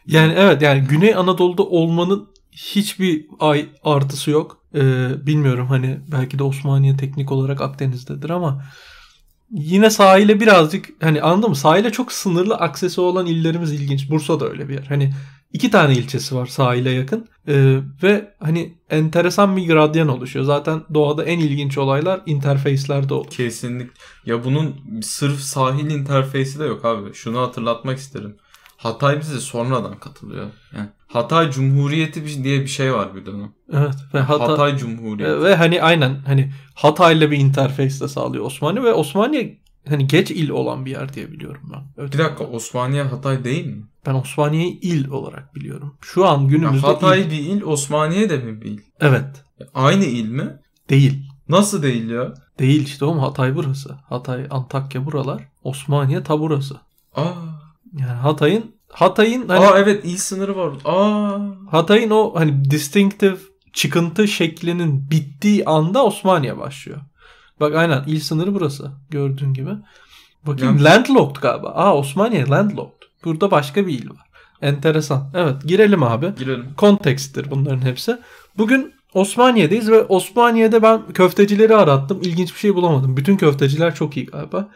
yani 0.07 0.33
evet 0.37 0.61
yani 0.61 0.81
Güney 0.81 1.15
Anadolu'da 1.15 1.63
olmanın 1.63 2.27
hiçbir 2.51 3.25
ay 3.39 3.69
artısı 3.83 4.31
yok. 4.31 4.57
Ee, 4.75 5.09
bilmiyorum 5.25 5.67
hani 5.67 5.99
belki 6.11 6.39
de 6.39 6.43
Osmaniye 6.43 6.97
teknik 6.97 7.31
olarak 7.31 7.61
Akdeniz'dedir 7.61 8.29
ama 8.29 8.63
yine 9.51 9.89
sahile 9.89 10.39
birazcık 10.39 10.89
hani 11.01 11.21
anladın 11.21 11.49
mı? 11.49 11.55
Sahile 11.55 11.91
çok 11.91 12.11
sınırlı 12.11 12.55
aksesi 12.55 13.01
olan 13.01 13.25
illerimiz 13.25 13.71
ilginç. 13.73 14.09
Bursa 14.09 14.39
da 14.39 14.49
öyle 14.49 14.69
bir 14.69 14.73
yer. 14.73 14.83
Hani 14.89 15.13
iki 15.53 15.71
tane 15.71 15.93
ilçesi 15.93 16.35
var 16.35 16.45
sahile 16.45 16.89
yakın 16.91 17.27
Ee, 17.47 17.79
ve 18.03 18.33
hani 18.39 18.73
enteresan 18.89 19.57
bir 19.57 19.67
gradyan 19.67 20.07
oluşuyor. 20.07 20.45
Zaten 20.45 20.81
doğada 20.93 21.23
en 21.23 21.39
ilginç 21.39 21.77
olaylar 21.77 22.21
interfeyslerde 22.25 23.13
olur. 23.13 23.29
Kesinlikle. 23.29 23.93
Ya 24.25 24.43
bunun 24.43 24.75
sırf 25.01 25.39
sahil 25.39 25.89
interfeysi 25.91 26.59
de 26.59 26.65
yok 26.65 26.85
abi. 26.85 27.13
Şunu 27.13 27.39
hatırlatmak 27.39 27.97
isterim. 27.97 28.35
Hatay 28.77 29.19
bize 29.19 29.39
sonradan 29.39 29.99
katılıyor. 29.99 30.45
Yani 30.75 30.89
Hatay 31.07 31.51
Cumhuriyeti 31.51 32.43
diye 32.43 32.61
bir 32.61 32.67
şey 32.67 32.93
var 32.93 33.15
bir 33.15 33.25
dönem. 33.25 33.51
Evet 33.73 33.95
ve 34.13 34.19
Hatay, 34.19 34.47
Hatay 34.47 34.77
Cumhuriyeti. 34.77 35.43
ve 35.43 35.55
hani 35.55 35.81
aynen 35.81 36.21
hani 36.25 36.53
Hatay'la 36.75 37.31
bir 37.31 37.37
interfeys 37.37 38.01
de 38.01 38.07
sağlıyor 38.07 38.45
Osmaniye 38.45 38.83
ve 38.83 38.93
Osmaniye 38.93 39.57
hani 39.89 40.07
geç 40.07 40.31
il 40.31 40.49
olan 40.49 40.85
bir 40.85 40.91
yer 40.91 41.13
diye 41.13 41.31
biliyorum 41.31 41.61
ben. 41.73 42.07
Bir 42.11 42.17
dakika 42.17 42.43
Osmaniye 42.43 43.03
Hatay 43.03 43.43
değil 43.43 43.65
mi? 43.65 43.83
Ben 44.05 44.13
Osmaniye'yi 44.13 44.79
il 44.79 45.09
olarak 45.09 45.55
biliyorum. 45.55 45.95
Şu 46.01 46.25
an 46.27 46.41
Ya 46.41 46.47
günümüzde 46.47 46.87
Hatay 46.87 47.21
il. 47.21 47.31
bir 47.31 47.37
il, 47.39 47.61
Osmaniye 47.63 48.29
de 48.29 48.37
mi 48.37 48.61
bir 48.61 48.65
il? 48.65 48.79
Evet. 48.99 49.25
Aynı 49.73 50.05
il 50.05 50.29
mi? 50.29 50.59
Değil. 50.89 51.23
Nasıl 51.49 51.83
değil 51.83 52.09
ya? 52.09 52.33
Değil 52.59 52.85
işte 52.85 53.05
oğlum 53.05 53.19
Hatay 53.19 53.55
burası. 53.55 53.95
Hatay, 54.09 54.47
Antakya 54.49 55.05
buralar. 55.05 55.43
Osmaniye 55.63 56.23
ta 56.23 56.39
burası. 56.39 56.75
Aa. 57.15 57.31
Yani 57.99 58.11
Hatay'ın 58.19 58.75
Hatay'ın 58.91 59.47
hani 59.47 59.65
Aa 59.65 59.79
evet 59.79 60.05
il 60.05 60.17
sınırı 60.17 60.55
var. 60.57 60.73
Aa. 60.85 61.39
Hatay'ın 61.71 62.09
o 62.09 62.35
hani 62.35 62.71
distinctive 62.71 63.37
çıkıntı 63.73 64.27
şeklinin 64.27 65.11
bittiği 65.11 65.65
anda 65.65 66.05
Osmaniye 66.05 66.57
başlıyor. 66.57 67.01
Bak 67.59 67.75
aynen 67.75 68.03
il 68.07 68.19
sınırı 68.19 68.53
burası 68.53 68.91
gördüğün 69.09 69.53
gibi. 69.53 69.69
Bakayım 70.47 70.77
Ya- 70.77 70.83
landlocked 70.83 71.41
galiba. 71.41 71.67
Aa 71.69 71.95
Osmaniye 71.97 72.47
landlocked. 72.47 73.07
Burada 73.25 73.51
başka 73.51 73.87
bir 73.87 73.93
il 73.99 74.09
var. 74.09 74.17
Enteresan. 74.61 75.29
Evet 75.33 75.55
girelim 75.65 76.03
abi. 76.03 76.33
Girelim. 76.39 76.65
Konteksttir 76.77 77.51
bunların 77.51 77.81
hepsi. 77.81 78.17
Bugün 78.57 78.93
Osmaniye'deyiz 79.13 79.89
ve 79.91 80.01
Osmaniye'de 80.03 80.81
ben 80.81 81.01
köftecileri 81.13 81.75
arattım. 81.75 82.19
İlginç 82.21 82.53
bir 82.53 82.59
şey 82.59 82.75
bulamadım. 82.75 83.17
Bütün 83.17 83.37
köfteciler 83.37 83.95
çok 83.95 84.17
iyi 84.17 84.25
galiba. 84.25 84.67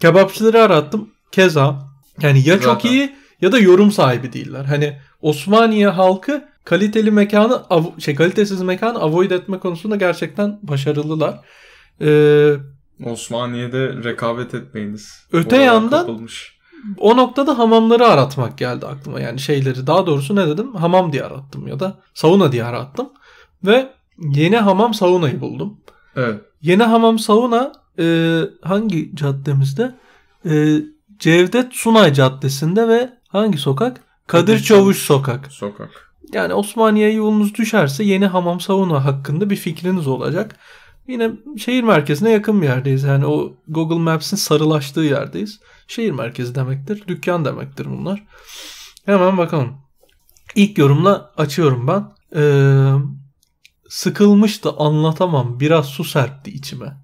Kebapçıları 0.00 0.62
arattım. 0.62 1.10
Keza. 1.32 1.88
Yani 2.22 2.48
ya 2.48 2.54
çok 2.60 2.82
Zaten. 2.82 2.90
iyi 2.90 3.16
ya 3.40 3.52
da 3.52 3.58
yorum 3.58 3.92
sahibi 3.92 4.32
değiller. 4.32 4.64
Hani 4.64 4.98
Osmaniye 5.22 5.88
halkı 5.88 6.44
kaliteli 6.64 7.10
mekanı 7.10 7.62
av- 7.70 7.98
şey 8.00 8.14
kalitesiz 8.14 8.62
mekanı 8.62 8.98
avoid 8.98 9.30
etme 9.30 9.58
konusunda 9.58 9.96
gerçekten 9.96 10.58
başarılılar. 10.62 11.40
Ee, 12.00 12.54
Osmaniye'de 13.04 14.04
rekabet 14.04 14.54
etmeyiniz. 14.54 15.26
Öte 15.32 15.56
Oralar 15.56 15.66
yandan- 15.66 16.06
kapılmış. 16.06 16.58
o 16.98 17.16
noktada 17.16 17.58
hamamları 17.58 18.06
aratmak 18.06 18.58
geldi 18.58 18.86
aklıma. 18.86 19.20
Yani 19.20 19.38
şeyleri 19.40 19.86
daha 19.86 20.06
doğrusu 20.06 20.36
ne 20.36 20.46
dedim? 20.48 20.74
Hamam 20.74 21.12
diye 21.12 21.24
arattım 21.24 21.66
ya 21.68 21.80
da 21.80 21.98
sauna 22.14 22.52
diye 22.52 22.64
arattım. 22.64 23.08
Ve 23.66 23.88
yeni 24.18 24.56
hamam 24.56 24.94
saunayı 24.94 25.40
buldum. 25.40 25.80
Evet. 26.16 26.40
Yeni 26.62 26.82
hamam 26.82 27.18
sauna 27.18 27.72
e, 27.98 28.40
hangi 28.62 29.16
caddemizde? 29.16 29.94
E, 30.50 30.76
Cevdet 31.18 31.72
Sunay 31.74 32.12
Caddesi'nde 32.14 32.88
ve 32.88 33.10
hangi 33.28 33.58
sokak? 33.58 34.00
Kadir 34.26 34.46
Kadir 34.46 34.58
Çavuş 34.64 34.96
Çavuş. 34.96 34.98
Sokak. 34.98 35.52
Sokak. 35.52 35.90
Yani 36.32 36.54
Osmaniye 36.54 37.12
yolunuz 37.12 37.54
düşerse 37.54 38.04
yeni 38.04 38.26
hamam 38.26 38.60
sauna 38.60 39.04
hakkında 39.04 39.50
bir 39.50 39.56
fikriniz 39.56 40.06
olacak. 40.06 40.56
Yine 41.08 41.30
şehir 41.58 41.82
merkezine 41.82 42.30
yakın 42.30 42.62
bir 42.62 42.66
yerdeyiz. 42.66 43.02
Yani 43.02 43.26
o 43.26 43.56
Google 43.68 43.98
Maps'in 43.98 44.36
sarılaştığı 44.36 45.00
yerdeyiz. 45.00 45.60
Şehir 45.86 46.10
merkezi 46.10 46.54
demektir. 46.54 47.04
Dükkan 47.08 47.44
demektir 47.44 47.86
bunlar. 47.86 48.26
Hemen 49.06 49.38
bakalım. 49.38 49.76
İlk 50.54 50.78
yorumla 50.78 51.32
açıyorum 51.36 51.86
ben. 51.88 52.12
Ee, 52.36 52.92
sıkılmıştı 53.88 54.70
anlatamam 54.70 55.60
biraz 55.60 55.86
su 55.86 56.04
serpti 56.04 56.50
içime 56.50 56.96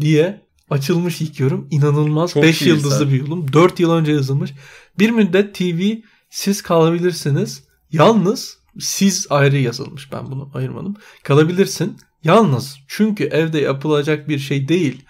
diye 0.00 0.46
açılmış 0.70 1.20
ilk 1.20 1.40
yorum. 1.40 1.68
İnanılmaz. 1.70 2.32
Çok 2.32 2.42
5 2.42 2.62
iyi 2.62 2.68
yıldızlı 2.68 3.10
bir 3.10 3.20
yorum. 3.20 3.52
4 3.52 3.80
yıl 3.80 3.90
önce 3.90 4.12
yazılmış. 4.12 4.52
Bir 4.98 5.10
müddet 5.10 5.54
TV 5.54 5.92
siz 6.30 6.62
kalabilirsiniz. 6.62 7.64
Yalnız 7.92 8.58
siz 8.78 9.26
ayrı 9.30 9.58
yazılmış. 9.58 10.12
Ben 10.12 10.26
bunu 10.26 10.50
ayırmadım. 10.54 10.96
Kalabilirsin. 11.22 11.98
Yalnız 12.24 12.78
çünkü 12.88 13.24
evde 13.24 13.60
yapılacak 13.60 14.28
bir 14.28 14.38
şey 14.38 14.68
değil. 14.68 15.02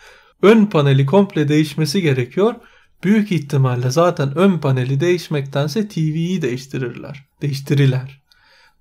Ön 0.43 0.67
paneli 0.67 1.07
komple 1.07 1.49
değişmesi 1.49 2.03
gerekiyor. 2.03 2.55
Büyük 3.05 3.33
ihtimalle 3.33 3.91
zaten 3.91 4.39
ön 4.39 4.59
paneli 4.59 5.01
değişmektense 5.01 5.89
TV'yi 5.89 6.43
değiştirirler. 6.43 7.29
Değiştirirler. 7.43 8.23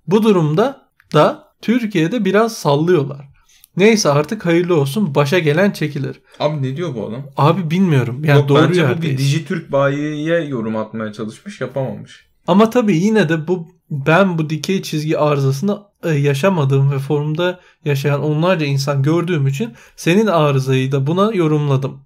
Bu 0.06 0.22
durumda 0.22 0.88
da 1.14 1.52
Türkiye'de 1.62 2.24
biraz 2.24 2.56
sallıyorlar. 2.56 3.30
Neyse 3.76 4.08
artık 4.08 4.46
hayırlı 4.46 4.80
olsun. 4.80 5.14
Başa 5.14 5.38
gelen 5.38 5.70
çekilir. 5.70 6.20
Abi 6.40 6.62
ne 6.62 6.76
diyor 6.76 6.94
bu 6.94 7.06
adam? 7.06 7.26
Abi 7.36 7.70
bilmiyorum. 7.70 8.24
Yani 8.24 8.38
Yok, 8.38 8.48
doğru 8.48 8.68
bence 8.68 8.82
bu 8.82 8.86
bir 8.86 8.88
yerdeyiz. 8.88 9.18
Dijitürk 9.18 9.72
bayiye 9.72 10.40
yorum 10.40 10.76
atmaya 10.76 11.12
çalışmış 11.12 11.60
yapamamış. 11.60 12.26
Ama 12.46 12.70
tabii 12.70 12.96
yine 12.96 13.28
de 13.28 13.48
bu 13.48 13.68
ben 13.90 14.38
bu 14.38 14.50
dikey 14.50 14.82
çizgi 14.82 15.18
arızasını 15.18 15.82
e, 16.02 16.10
yaşamadığım 16.10 16.90
ve 16.90 16.98
forumda 16.98 17.60
yaşayan 17.84 18.22
onlarca 18.22 18.66
insan 18.66 19.02
gördüğüm 19.02 19.46
için 19.46 19.74
senin 19.96 20.26
arızayı 20.26 20.92
da 20.92 21.06
buna 21.06 21.32
yorumladım. 21.34 22.00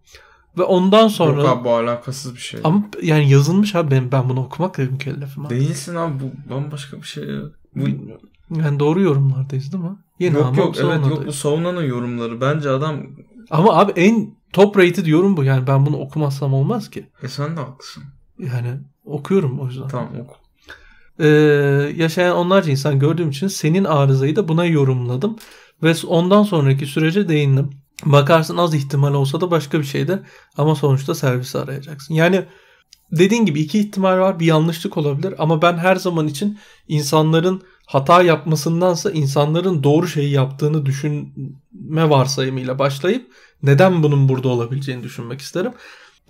Ve 0.59 0.63
ondan 0.63 1.09
sonra 1.09 1.41
Yok 1.41 1.59
abi 1.59 1.65
bu 1.65 1.71
alakasız 1.71 2.35
bir 2.35 2.41
şey. 2.41 2.61
ama 2.65 2.85
yani 3.03 3.31
yazılmış 3.31 3.75
abi 3.75 3.91
ben, 3.91 4.13
ben 4.13 4.29
bunu 4.29 4.41
okumakla 4.41 4.83
mükellefim 4.83 5.47
abi. 5.47 5.55
Değilsin 5.55 5.95
abi 5.95 6.15
bu 6.21 6.51
bambaşka 6.55 6.97
bir 6.97 7.07
şey. 7.07 7.25
Bu... 7.77 7.89
Yani 8.51 8.81
doğru 8.81 9.01
yorumlardayız 9.01 9.73
değil 9.73 9.85
mi? 9.85 9.97
Yeni 10.19 10.35
yok 10.35 10.57
yok 10.57 10.77
evet 10.79 11.07
yok 11.07 11.27
bu 11.27 11.33
savunanın 11.33 11.83
yorumları. 11.83 12.41
Bence 12.41 12.71
adam 12.71 13.07
Ama 13.51 13.79
abi 13.79 13.93
en 13.93 14.35
top 14.53 14.79
rated 14.79 15.07
yorum 15.07 15.37
bu. 15.37 15.45
Yani 15.45 15.67
ben 15.67 15.87
bunu 15.87 15.99
okumazsam 15.99 16.55
olmaz 16.55 16.91
ki. 16.91 17.07
e 17.23 17.29
sen 17.29 17.57
de 17.57 17.61
haklısın. 17.61 18.03
Yani 18.39 18.81
okuyorum 19.05 19.61
o 19.61 19.67
yüzden. 19.67 19.89
Tamam 19.89 20.09
oku. 20.21 20.44
Ee, 21.19 21.27
yaşayan 21.97 22.37
onlarca 22.37 22.71
insan 22.71 22.99
gördüğüm 22.99 23.31
için 23.31 23.49
senin 23.49 23.85
arızayı 23.85 24.37
da 24.37 24.49
buna 24.49 24.65
yorumladım. 24.65 25.37
Ve 25.83 25.95
ondan 26.07 26.43
sonraki 26.43 26.87
sürece 26.87 27.29
değindim. 27.29 27.71
Bakarsın 28.05 28.57
az 28.57 28.75
ihtimal 28.75 29.15
olsa 29.15 29.41
da 29.41 29.51
başka 29.51 29.79
bir 29.79 29.85
şeydir. 29.85 30.21
Ama 30.57 30.75
sonuçta 30.75 31.15
servisi 31.15 31.59
arayacaksın. 31.59 32.15
Yani 32.15 32.45
dediğin 33.13 33.47
gibi 33.47 33.61
iki 33.61 33.79
ihtimal 33.79 34.19
var. 34.19 34.41
Bir 34.41 34.47
yanlışlık 34.47 34.97
olabilir. 34.97 35.35
Ama 35.39 35.63
ben 35.63 35.77
her 35.77 35.97
zaman 35.97 36.29
için 36.29 36.59
insanların 36.89 37.63
hata 37.87 38.23
yapmasındansa 38.23 39.11
insanların 39.11 39.83
doğru 39.83 40.09
şeyi 40.09 40.31
yaptığını 40.31 40.87
düşünme 40.87 42.11
varsayımıyla 42.11 42.79
başlayıp 42.79 43.27
neden 43.63 44.03
bunun 44.03 44.29
burada 44.29 44.49
olabileceğini 44.49 45.03
düşünmek 45.03 45.41
isterim. 45.41 45.73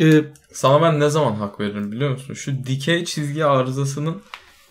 Ee, 0.01 0.24
Sana 0.53 0.82
ben 0.82 1.01
ne 1.01 1.11
zaman 1.11 1.35
hak 1.35 1.61
veririm 1.61 1.93
biliyor 1.93 2.11
musun? 2.11 2.35
Şu 2.35 2.66
dikey 2.66 3.05
çizgi 3.05 3.45
arızasının 3.45 4.22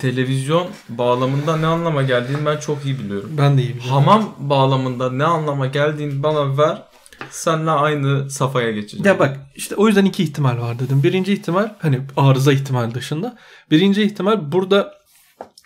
televizyon 0.04 0.68
bağlamında 0.90 1.58
ne 1.58 1.66
anlama 1.66 2.02
geldiğini 2.04 2.46
ben 2.46 2.58
çok 2.58 2.86
iyi 2.86 3.00
biliyorum. 3.00 3.30
ben 3.38 3.58
de 3.58 3.62
iyi 3.62 3.70
biliyorum. 3.70 3.92
Hamam 3.92 4.36
bağlamında 4.38 5.12
ne 5.12 5.24
anlama 5.24 5.68
geldiğini 5.68 6.24
bana 6.24 6.58
ver. 6.58 6.84
Seninle 7.30 7.72
aynı 7.72 8.30
safhaya 8.30 8.72
geçeceğim. 8.72 9.06
Ya 9.06 9.20
bak 9.20 9.40
işte 9.56 9.76
o 9.76 9.88
yüzden 9.88 10.06
iki 10.06 10.24
ihtimal 10.24 10.58
var 10.58 10.80
dedim. 10.80 11.04
Birinci 11.04 11.34
ihtimal 11.34 11.70
hani 11.80 12.02
arıza 12.18 12.54
ihtimal 12.54 12.94
dışında. 12.94 13.38
Birinci 13.72 14.04
ihtimal 14.04 14.52
burada 14.52 14.94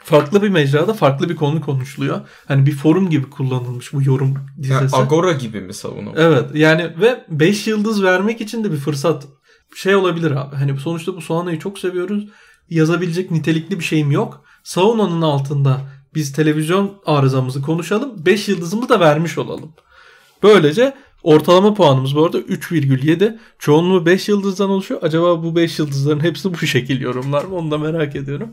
farklı 0.03 0.41
bir 0.41 0.49
mecrada 0.49 0.93
farklı 0.93 1.29
bir 1.29 1.35
konu 1.35 1.61
konuşuluyor. 1.61 2.21
Hani 2.47 2.65
bir 2.65 2.71
forum 2.71 3.09
gibi 3.09 3.29
kullanılmış 3.29 3.93
bu 3.93 4.03
yorum 4.03 4.37
Yani 4.57 4.83
dizisi. 4.83 4.97
Agora 4.97 5.31
gibi 5.31 5.61
mi 5.61 5.73
savunuyor? 5.73 6.15
Evet 6.17 6.45
yani 6.53 6.83
ve 6.83 7.25
5 7.29 7.67
yıldız 7.67 8.03
vermek 8.03 8.41
için 8.41 8.63
de 8.63 8.71
bir 8.71 8.77
fırsat 8.77 9.25
şey 9.75 9.95
olabilir 9.95 10.31
abi. 10.31 10.55
Hani 10.55 10.79
sonuçta 10.79 11.15
bu 11.15 11.21
Sauna'yı 11.21 11.59
çok 11.59 11.79
seviyoruz. 11.79 12.27
Yazabilecek 12.69 13.31
nitelikli 13.31 13.79
bir 13.79 13.83
şeyim 13.83 14.11
yok. 14.11 14.43
Sauna'nın 14.63 15.21
altında 15.21 15.81
biz 16.15 16.33
televizyon 16.33 17.01
arızamızı 17.05 17.61
konuşalım. 17.61 18.25
5 18.25 18.47
yıldızımı 18.47 18.89
da 18.89 18.99
vermiş 18.99 19.37
olalım. 19.37 19.73
Böylece 20.43 20.93
ortalama 21.23 21.73
puanımız 21.73 22.15
bu 22.15 22.25
arada 22.25 22.39
3,7. 22.39 23.37
Çoğunluğu 23.59 24.05
5 24.05 24.29
yıldızdan 24.29 24.69
oluşuyor. 24.69 25.03
Acaba 25.03 25.43
bu 25.43 25.55
5 25.55 25.79
yıldızların 25.79 26.19
hepsi 26.19 26.53
bu 26.53 26.57
şekil 26.57 27.01
yorumlar 27.01 27.43
mı? 27.43 27.55
Onu 27.55 27.71
da 27.71 27.77
merak 27.77 28.15
ediyorum. 28.15 28.49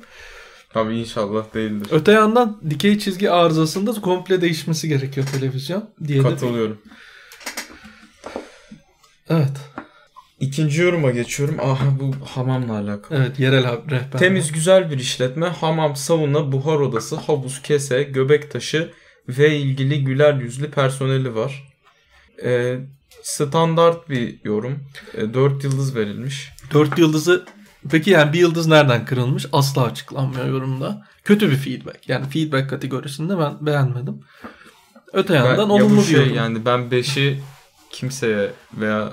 Abi 0.75 0.99
inşallah 0.99 1.55
değildir. 1.55 1.89
Öte 1.91 2.13
yandan 2.13 2.61
dikey 2.71 2.99
çizgi 2.99 3.31
arızasında 3.31 3.93
komple 3.93 4.41
değişmesi 4.41 4.89
gerekiyor 4.89 5.27
televizyon 5.27 5.91
diye 6.07 6.19
de. 6.19 6.29
Katılıyorum. 6.29 6.79
Evet. 9.29 9.53
İkinci 10.41 10.81
yoruma 10.83 11.11
geçiyorum. 11.11 11.57
Aha 11.61 11.87
bu 12.01 12.15
hamamla 12.27 12.79
alakalı. 12.79 13.19
Evet 13.19 13.41
yerel 13.41 13.65
rehber. 13.91 14.19
Temiz 14.19 14.53
güzel 14.53 14.91
bir 14.91 14.99
işletme. 14.99 15.47
Hamam, 15.47 15.97
sauna, 15.97 16.53
buhar 16.53 16.77
odası, 16.77 17.17
havuz, 17.17 17.63
kese, 17.63 18.03
göbek 18.03 18.51
taşı 18.51 18.93
ve 19.29 19.57
ilgili 19.59 20.05
güler 20.05 20.35
yüzlü 20.35 20.71
personeli 20.71 21.35
var. 21.35 21.69
Ee, 22.45 22.79
standart 23.23 24.11
bir 24.11 24.39
yorum. 24.45 24.85
Ee, 25.15 25.35
4 25.35 25.65
yıldız 25.65 25.97
verilmiş. 25.97 26.53
4 26.75 26.99
yıldızı 26.99 27.45
peki 27.91 28.11
yani 28.11 28.33
bir 28.33 28.39
yıldız 28.39 28.67
nereden 28.67 29.05
kırılmış 29.05 29.47
asla 29.53 29.85
açıklanmıyor 29.85 30.47
yorumda. 30.47 31.07
Kötü 31.25 31.51
bir 31.51 31.57
feedback. 31.57 32.09
Yani 32.09 32.29
feedback 32.29 32.71
kategorisinde 32.71 33.39
ben 33.39 33.67
beğenmedim. 33.67 34.21
Öte 35.13 35.35
yandan 35.35 35.57
Ben- 35.57 35.63
ya 35.63 35.69
bu 35.69 35.73
olumlu 35.73 36.01
bir 36.01 36.07
şey 36.07 36.21
yorum. 36.21 36.35
yani 36.35 36.65
ben 36.65 36.81
5'i 36.91 37.41
kimseye 37.91 38.51
veya 38.75 39.13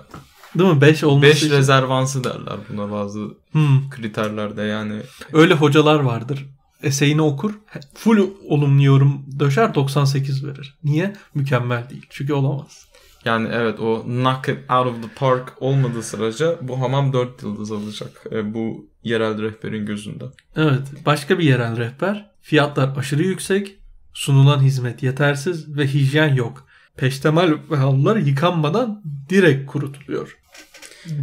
Değil 0.55 0.73
mi? 0.73 0.81
5 0.81 1.03
olması 1.03 1.21
5 1.27 1.37
için- 1.43 1.49
rezervansı 1.55 2.23
derler 2.23 2.55
buna 2.69 2.91
bazı 2.91 3.19
Hmm. 3.51 3.89
kriterlerde 3.89 4.61
yani. 4.61 4.93
Öyle 5.33 5.53
hocalar 5.53 5.99
vardır. 5.99 6.45
Eseğini 6.83 7.21
okur. 7.21 7.51
Full 7.95 8.29
olumlu 8.47 8.83
yorum 8.83 9.25
döşer 9.39 9.75
98 9.75 10.45
verir. 10.45 10.77
Niye? 10.83 11.13
Mükemmel 11.35 11.89
değil. 11.89 12.05
Çünkü 12.09 12.33
olamaz. 12.33 12.85
Yani 13.25 13.49
evet 13.51 13.79
o 13.79 14.03
knock 14.03 14.49
it 14.49 14.71
out 14.71 14.87
of 14.87 15.01
the 15.03 15.07
park 15.15 15.53
olmadığı 15.59 16.03
sırada 16.03 16.57
bu 16.67 16.81
hamam 16.81 17.13
4 17.13 17.43
yıldız 17.43 17.71
alacak. 17.71 18.23
E, 18.31 18.53
bu 18.53 18.85
yerel 19.03 19.41
rehberin 19.41 19.85
gözünde. 19.85 20.23
Evet. 20.55 20.81
Başka 21.05 21.39
bir 21.39 21.43
yerel 21.43 21.77
rehber. 21.77 22.31
Fiyatlar 22.41 22.97
aşırı 22.97 23.23
yüksek. 23.23 23.75
Sunulan 24.13 24.59
hizmet 24.61 25.03
yetersiz 25.03 25.77
ve 25.77 25.87
hijyen 25.87 26.35
yok. 26.35 26.65
Peştemal 26.97 27.53
ve 27.71 27.75
halılar 27.77 28.15
yıkanmadan 28.15 29.03
direkt 29.29 29.71
kurutuluyor. 29.71 30.37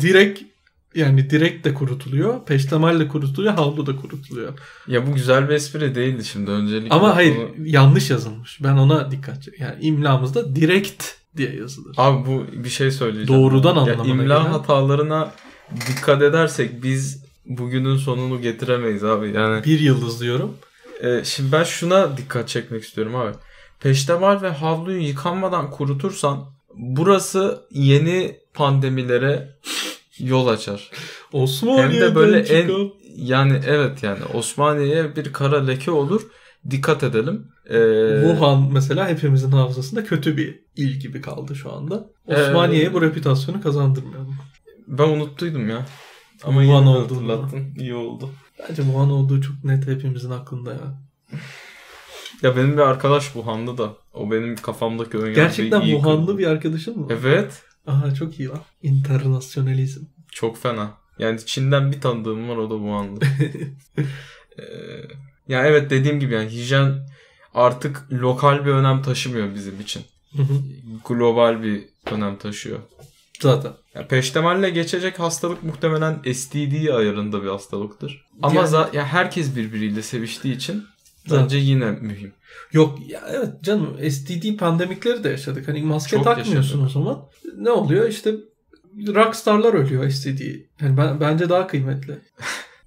Direkt 0.01 0.41
yani 0.95 1.31
direkt 1.31 1.65
de 1.65 1.75
kurutuluyor. 1.75 2.45
Peştemal 2.47 3.01
de 3.01 3.09
kurutuluyor. 3.09 3.55
Havlu 3.55 3.87
da 3.87 3.97
kurutuluyor. 3.97 4.53
Ya 4.89 5.07
bu 5.07 5.15
güzel 5.15 5.49
bir 5.49 5.55
espri 5.55 5.95
değildi 5.95 6.25
şimdi 6.25 6.51
öncelikle. 6.51 6.89
Ama 6.95 7.17
hayır 7.17 7.37
Onu- 7.37 7.49
yanlış 7.69 8.11
yazılmış. 8.11 8.63
Ben 8.63 8.77
ona 8.77 9.11
dikkat 9.11 9.43
çek- 9.43 9.61
Yani 9.61 9.75
imlamızda 9.81 10.57
direkt 10.57 11.05
diye 11.37 11.57
yazılır. 11.57 11.95
Abi 11.99 12.27
bu 12.27 12.45
bir 12.65 12.69
şey 12.69 12.91
söyleyeceğim. 12.91 13.43
Doğrudan 13.43 13.75
ya 13.75 13.81
anlamına 13.83 14.07
imla 14.23 14.23
gelen- 14.39 14.51
hatalarına 14.51 15.33
dikkat 15.89 16.23
edersek 16.23 16.83
biz 16.83 17.25
bugünün 17.47 17.97
sonunu 17.97 18.41
getiremeyiz 18.41 19.05
abi. 19.05 19.33
Yani 19.35 19.65
Bir 19.65 19.81
yıldız 19.81 20.21
diyorum. 20.21 20.55
e, 21.03 21.25
şimdi 21.25 21.53
ben 21.53 21.65
şuna 21.65 22.17
dikkat 22.17 22.49
çekmek 22.49 22.83
istiyorum 22.85 23.17
abi. 23.17 23.33
Peştemal 23.81 24.43
ve 24.43 24.49
havluyu 24.51 25.01
yıkanmadan 25.03 25.71
kurutursan 25.71 26.45
burası 26.75 27.61
yeni 27.71 28.37
pandemilere 28.59 29.49
yol 30.19 30.47
açar. 30.47 30.91
Osmaniye'den 31.33 31.91
Hem 31.93 32.01
de 32.01 32.15
böyle 32.15 32.39
en 32.39 32.67
çıkan- 32.69 32.91
yani 33.17 33.61
evet 33.67 34.03
yani 34.03 34.25
Osmaniye'ye 34.35 35.17
bir 35.17 35.33
kara 35.33 35.65
leke 35.67 35.91
olur. 35.91 36.23
Dikkat 36.71 37.03
edelim. 37.03 37.47
Ee, 37.71 38.21
Wuhan 38.23 38.73
mesela 38.73 39.09
hepimizin 39.09 39.51
hafızasında 39.53 40.05
kötü 40.05 40.37
bir 40.37 40.61
il 40.77 41.01
gibi 41.01 41.21
kaldı 41.21 41.57
şu 41.57 41.73
anda. 41.73 42.07
Osmaniye'ye 42.27 42.87
Ee, 42.89 42.95
bu 42.95 43.03
reputasyonu 43.03 43.61
kazandırmayalım. 43.63 44.37
Ben 44.89 45.09
unuttuydum 45.09 45.69
ya. 45.69 45.87
Ama 46.45 46.61
Wuhan 46.63 46.87
olduğunu. 46.87 47.33
hatırlattın. 47.33 47.75
İyi 47.79 47.95
oldu. 47.95 48.31
Bence 48.59 48.83
Wuhan 48.83 49.11
olduğu 49.11 49.41
çok 49.41 49.65
net 49.65 49.87
hepimizin 49.87 50.31
aklında 50.31 50.71
ya. 50.73 51.01
Ya 52.43 52.57
benim 52.57 52.73
bir 52.73 52.83
arkadaş 52.83 53.25
Wuhan'da 53.25 53.79
da. 53.79 53.93
O 54.15 54.31
benim 54.31 54.57
kafamdaki 54.57 55.19
ön 55.19 55.35
Gerçekten 55.35 55.81
Wuhanlı 55.81 56.39
bir 56.39 56.47
arkadaşın 56.47 56.99
mı? 56.99 57.07
Evet. 57.11 57.63
Aha 57.89 58.15
çok 58.15 58.41
iyi 58.41 58.49
lan. 58.49 58.61
İnternasyonalizm. 58.83 60.05
Çok 60.31 60.59
fena. 60.59 60.91
Yani 61.19 61.41
Çin'den 61.47 61.93
bir 61.93 62.01
tanıdığım 62.01 62.49
var 62.49 62.57
o 62.57 62.71
da 62.71 62.75
Wuhanlı. 62.75 63.21
Ee, 64.59 64.63
ya 65.49 65.67
evet 65.67 65.91
dediğim 65.91 66.21
gibi 66.21 66.35
yani 66.35 66.51
hijyen 66.51 67.09
artık 67.55 68.13
lokal 68.13 68.65
bir 68.67 68.71
önem 68.71 69.03
taşımıyor 69.03 69.55
bizim 69.55 69.81
için. 69.81 70.03
Hı 70.37 70.43
hı. 70.43 70.63
Global 71.09 71.63
bir 71.63 71.85
önem 72.11 72.37
taşıyor. 72.39 72.79
Zaten. 73.41 73.73
Ya 73.95 74.07
peştemalle 74.09 74.71
geçecek 74.71 75.19
hastalık 75.21 75.63
muhtemelen 75.63 76.23
STD 76.33 76.89
ayarında 76.89 77.43
bir 77.43 77.49
hastalıktır. 77.49 78.25
Ama 78.43 78.55
Yani- 78.55 78.69
za- 78.69 78.97
ya 78.97 79.07
herkes 79.07 79.57
birbiriyle 79.57 80.03
seviştiği 80.03 80.57
için 80.57 80.85
Bence 81.37 81.57
yine 81.57 81.91
mühim. 81.91 82.33
Yok 82.73 82.99
ya 83.09 83.21
evet 83.31 83.63
canım 83.63 84.11
STD 84.11 84.57
pandemikleri 84.59 85.25
de 85.25 85.29
yaşadık. 85.29 85.69
Hani 85.69 85.83
maske 85.83 86.17
Çok 86.17 86.25
takmıyorsun 86.25 86.57
yaşadık. 86.57 86.85
o 86.85 86.89
zaman. 86.89 87.29
Ne 87.57 87.71
oluyor? 87.71 88.09
İşte 88.09 88.35
rockstarlar 89.07 89.75
ölüyor 89.75 90.11
STD. 90.11 90.41
Yani 90.81 90.97
ben, 90.97 91.21
bence 91.21 91.49
daha 91.49 91.67
kıymetli. 91.67 92.19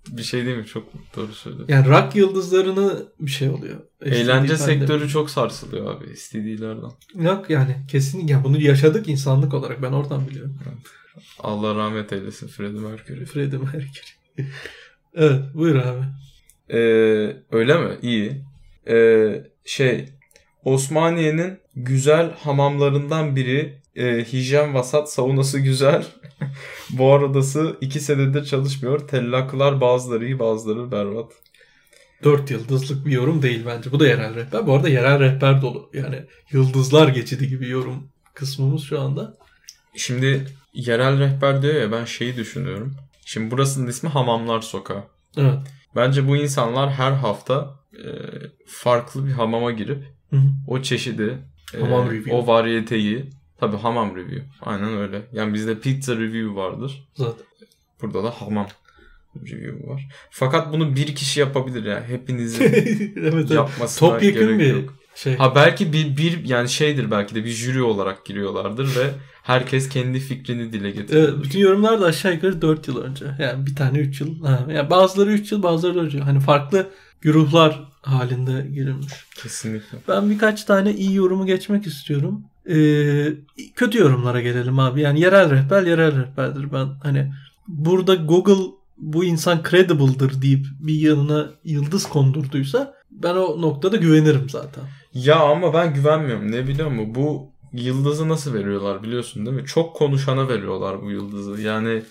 Bir 0.08 0.24
şey 0.24 0.46
değil 0.46 0.58
mi? 0.58 0.66
Çok 0.66 0.84
doğru 1.16 1.34
söylüyorsun. 1.34 1.74
Yani 1.74 1.88
rock 1.90 2.16
yıldızlarını 2.16 3.06
bir 3.20 3.32
şey 3.32 3.50
oluyor. 3.50 3.80
STD 4.02 4.06
Eğlence 4.06 4.56
pandemi. 4.56 4.58
sektörü 4.58 5.10
çok 5.10 5.30
sarsılıyor 5.30 5.96
abi 5.96 6.18
STD'lerden. 6.18 6.92
Yok 7.16 7.50
yani 7.50 7.76
kesin 7.92 8.28
ya 8.28 8.44
bunu 8.44 8.62
yaşadık 8.62 9.08
insanlık 9.08 9.54
olarak 9.54 9.82
ben 9.82 9.92
oradan 9.92 10.28
biliyorum. 10.28 10.58
Allah 11.40 11.76
rahmet 11.76 12.14
eylesin 12.14 12.48
Freddie 12.48 12.80
Mercury. 12.80 13.26
Freddie 13.26 13.58
Mercury. 13.58 13.92
evet 15.14 15.42
buyur 15.54 15.76
abi. 15.76 16.06
Ee, 16.72 16.78
öyle 17.52 17.78
mi? 17.78 17.98
İyi. 18.02 18.42
Ee, 18.88 19.44
şey 19.66 20.06
Osmaniye'nin 20.66 21.60
güzel 21.76 22.32
hamamlarından 22.32 23.36
biri 23.36 23.82
e, 23.96 24.24
hijyen 24.24 24.74
vasat 24.74 25.12
saunası 25.12 25.60
güzel. 25.60 26.06
Bu 26.90 27.14
aradası 27.14 27.78
iki 27.82 28.00
senedir 28.00 28.46
çalışmıyor. 28.46 29.08
Tellaklar 29.08 29.82
bazıları 29.82 30.26
iyi 30.26 30.40
bazıları 30.40 30.92
berbat. 30.92 31.32
Dört 32.24 32.52
yıldızlık 32.52 33.06
bir 33.06 33.12
yorum 33.12 33.42
değil 33.42 33.64
bence. 33.66 33.92
Bu 33.92 34.00
da 34.00 34.08
yerel 34.08 34.36
rehber. 34.36 34.68
Bu 34.68 34.74
arada 34.74 34.90
yerel 34.90 35.20
rehber 35.20 35.62
dolu. 35.62 35.90
Yani 35.94 36.26
yıldızlar 36.52 37.08
geçidi 37.08 37.48
gibi 37.48 37.70
yorum 37.70 38.08
kısmımız 38.34 38.84
şu 38.84 39.02
anda. 39.02 39.38
Şimdi 39.96 40.48
yerel 40.74 41.20
rehber 41.20 41.62
diyor 41.62 41.76
ya 41.76 41.92
ben 41.92 42.06
şeyi 42.06 42.36
düşünüyorum. 42.36 42.96
Şimdi 43.26 43.52
burasının 43.52 43.88
ismi 43.88 44.10
Hamamlar 44.10 44.62
Sokağı. 44.62 45.04
Evet. 45.38 45.60
Bence 45.96 46.28
bu 46.28 46.38
insanlar 46.38 46.92
her 46.92 47.12
hafta 47.12 47.76
e, 47.94 48.08
farklı 48.68 49.28
bir 49.28 49.32
hamama 49.32 49.72
girip 49.72 50.04
Hı 50.30 50.36
hı. 50.36 50.48
o 50.68 50.82
çeşidi, 50.82 51.38
e, 51.74 51.80
Hamam 51.80 52.12
review. 52.12 52.34
o 52.34 52.48
varyeteyi 52.48 53.30
tabi 53.60 53.78
hamam 53.78 54.16
review. 54.16 54.46
Aynen 54.62 54.98
öyle. 54.98 55.22
Yani 55.34 55.54
bizde 55.54 55.80
pizza 55.80 56.16
review 56.16 56.56
vardır. 56.56 57.08
Zaten. 57.16 57.46
Burada 58.02 58.24
da 58.24 58.30
hamam 58.30 58.68
review 59.36 59.88
var. 59.88 60.08
Fakat 60.32 60.74
bunu 60.74 60.96
bir 60.96 61.16
kişi 61.16 61.40
yapabilir 61.40 61.86
ya. 61.86 62.04
Hepinizin 62.08 62.64
evet, 63.16 63.52
yapmasına 63.52 64.10
Topyekun 64.10 64.42
gerek 64.42 64.60
bir 64.60 64.76
yok. 64.76 64.94
Şey. 65.16 65.38
Ha 65.38 65.56
belki 65.56 65.94
bir, 65.94 66.18
bir 66.18 66.46
yani 66.46 66.70
şeydir 66.70 67.12
belki 67.12 67.36
de 67.36 67.46
bir 67.46 67.50
jüri 67.50 67.84
olarak 67.84 68.26
giriyorlardır 68.26 68.96
ve 68.96 69.10
herkes 69.44 69.90
kendi 69.90 70.20
fikrini 70.20 70.74
dile 70.74 70.92
getiriyor. 70.92 71.30
Evet, 71.30 71.44
bütün 71.44 71.60
yorumlar 71.60 72.02
da 72.02 72.06
aşağı 72.06 72.34
yukarı 72.34 72.62
4 72.62 72.88
yıl 72.88 72.98
önce. 72.98 73.26
Yani 73.40 73.66
bir 73.66 73.76
tane 73.76 74.00
3 74.00 74.22
yıl. 74.22 74.44
Ha, 74.44 74.66
yani 74.70 74.90
bazıları 74.90 75.32
3 75.32 75.52
yıl 75.52 75.64
bazıları 75.64 75.96
4 75.96 76.14
yıl. 76.14 76.22
Hani 76.22 76.40
farklı 76.40 76.90
güruhlar 77.22 77.84
halinde 78.02 78.68
girilmiş. 78.74 79.14
Kesinlikle. 79.36 79.98
Ben 80.08 80.30
birkaç 80.30 80.64
tane 80.64 80.94
iyi 80.94 81.16
yorumu 81.16 81.46
geçmek 81.46 81.88
istiyorum. 81.88 82.44
Ee, 82.70 83.34
kötü 83.76 83.98
yorumlara 84.00 84.42
gelelim 84.42 84.80
abi. 84.80 85.02
Yani 85.02 85.20
yerel 85.20 85.52
rehber 85.52 85.84
yerel 85.84 86.22
rehberdir. 86.22 86.74
Ben 86.74 86.88
hani 87.04 87.34
burada 87.68 88.16
Google 88.16 88.72
bu 88.98 89.24
insan 89.24 89.64
credible'dır 89.70 90.42
deyip 90.42 90.66
bir 90.80 90.94
yanına 90.94 91.50
yıldız 91.64 92.10
kondurduysa 92.10 92.94
ben 93.12 93.36
o 93.36 93.62
noktada 93.62 93.98
güvenirim 93.98 94.50
zaten. 94.50 94.84
Ya 95.14 95.40
ama 95.40 95.74
ben 95.74 95.94
güvenmiyorum. 95.94 96.52
Ne 96.52 96.68
biliyor 96.68 96.92
musun? 96.92 97.16
Bu 97.16 97.52
yıldızı 97.74 98.30
nasıl 98.30 98.54
veriyorlar 98.54 99.04
biliyorsun 99.04 99.46
değil 99.46 99.58
mi? 99.58 99.66
Çok 99.66 99.96
konuşana 99.96 100.50
veriyorlar 100.50 101.02
bu 101.02 101.12
yıldızı. 101.12 101.62
Yani 101.62 102.04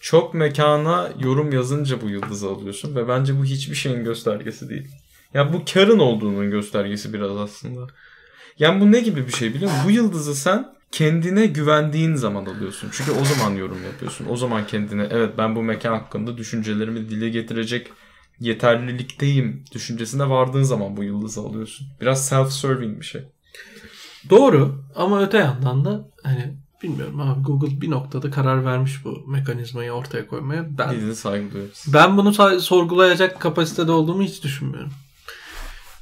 çok 0.00 0.34
mekana 0.34 1.12
yorum 1.20 1.52
yazınca 1.52 2.02
bu 2.02 2.08
yıldızı 2.10 2.48
alıyorsun 2.48 2.96
ve 2.96 3.08
bence 3.08 3.38
bu 3.38 3.44
hiçbir 3.44 3.74
şeyin 3.74 4.04
göstergesi 4.04 4.68
değil. 4.68 4.88
Ya 5.34 5.52
bu 5.52 5.62
karın 5.74 5.98
olduğunun 5.98 6.50
göstergesi 6.50 7.12
biraz 7.12 7.36
aslında. 7.36 7.86
Yani 8.58 8.80
bu 8.80 8.92
ne 8.92 9.00
gibi 9.00 9.26
bir 9.26 9.32
şey 9.32 9.54
biliyor 9.54 9.70
musun? 9.70 9.86
Bu 9.86 9.90
yıldızı 9.90 10.34
sen 10.34 10.74
kendine 10.92 11.46
güvendiğin 11.46 12.14
zaman 12.14 12.46
alıyorsun. 12.46 12.88
Çünkü 12.92 13.12
o 13.12 13.24
zaman 13.24 13.56
yorum 13.56 13.84
yapıyorsun. 13.84 14.26
O 14.30 14.36
zaman 14.36 14.66
kendine 14.66 15.08
evet 15.10 15.30
ben 15.38 15.56
bu 15.56 15.62
mekan 15.62 15.92
hakkında 15.92 16.36
düşüncelerimi 16.36 17.10
dile 17.10 17.28
getirecek 17.28 17.90
yeterlilikteyim 18.40 19.64
düşüncesine 19.72 20.30
vardığın 20.30 20.62
zaman 20.62 20.96
bu 20.96 21.04
yıldızı 21.04 21.40
alıyorsun. 21.40 21.86
Biraz 22.00 22.28
self-serving 22.32 23.00
bir 23.00 23.04
şey. 23.04 23.22
Doğru 24.30 24.84
ama 24.94 25.22
öte 25.22 25.38
yandan 25.38 25.84
da 25.84 26.08
hani 26.22 26.54
bilmiyorum 26.82 27.20
abi 27.20 27.42
Google 27.42 27.80
bir 27.80 27.90
noktada 27.90 28.30
karar 28.30 28.64
vermiş 28.64 29.04
bu 29.04 29.24
mekanizmayı 29.26 29.92
ortaya 29.92 30.26
koymaya. 30.26 30.78
Ben 30.78 31.00
de 31.00 31.14
saygı 31.14 31.52
duyuyoruz. 31.52 31.84
Ben 31.92 32.16
bunu 32.16 32.60
sorgulayacak 32.60 33.40
kapasitede 33.40 33.92
olduğumu 33.92 34.22
hiç 34.22 34.44
düşünmüyorum. 34.44 34.92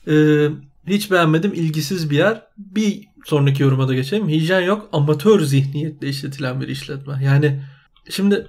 Ee, 0.08 0.48
hiç 0.86 1.10
beğenmedim. 1.10 1.52
ilgisiz 1.54 2.10
bir 2.10 2.16
yer. 2.16 2.42
Bir 2.56 3.08
sonraki 3.24 3.62
yoruma 3.62 3.88
da 3.88 3.94
geçelim. 3.94 4.28
Hijyen 4.28 4.60
yok. 4.60 4.88
Amatör 4.92 5.40
zihniyetle 5.40 6.08
işletilen 6.08 6.60
bir 6.60 6.68
işletme. 6.68 7.24
Yani 7.24 7.62
şimdi 8.10 8.46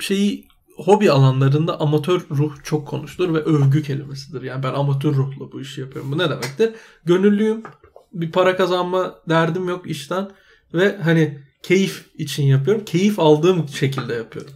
şeyi 0.00 0.48
hobi 0.86 1.10
alanlarında 1.10 1.80
amatör 1.80 2.20
ruh 2.30 2.52
çok 2.64 2.88
konuşulur 2.88 3.34
ve 3.34 3.38
övgü 3.38 3.82
kelimesidir. 3.82 4.42
Yani 4.42 4.62
ben 4.62 4.72
amatör 4.72 5.14
ruhla 5.14 5.52
bu 5.52 5.60
işi 5.60 5.80
yapıyorum. 5.80 6.12
Bu 6.12 6.18
ne 6.18 6.30
demektir? 6.30 6.72
Gönüllüyüm. 7.04 7.62
Bir 8.12 8.32
para 8.32 8.56
kazanma 8.56 9.14
derdim 9.28 9.68
yok 9.68 9.90
işten 9.90 10.30
ve 10.74 10.96
hani 10.96 11.38
keyif 11.62 12.06
için 12.18 12.42
yapıyorum. 12.42 12.84
Keyif 12.84 13.18
aldığım 13.18 13.68
şekilde 13.68 14.14
yapıyorum. 14.14 14.52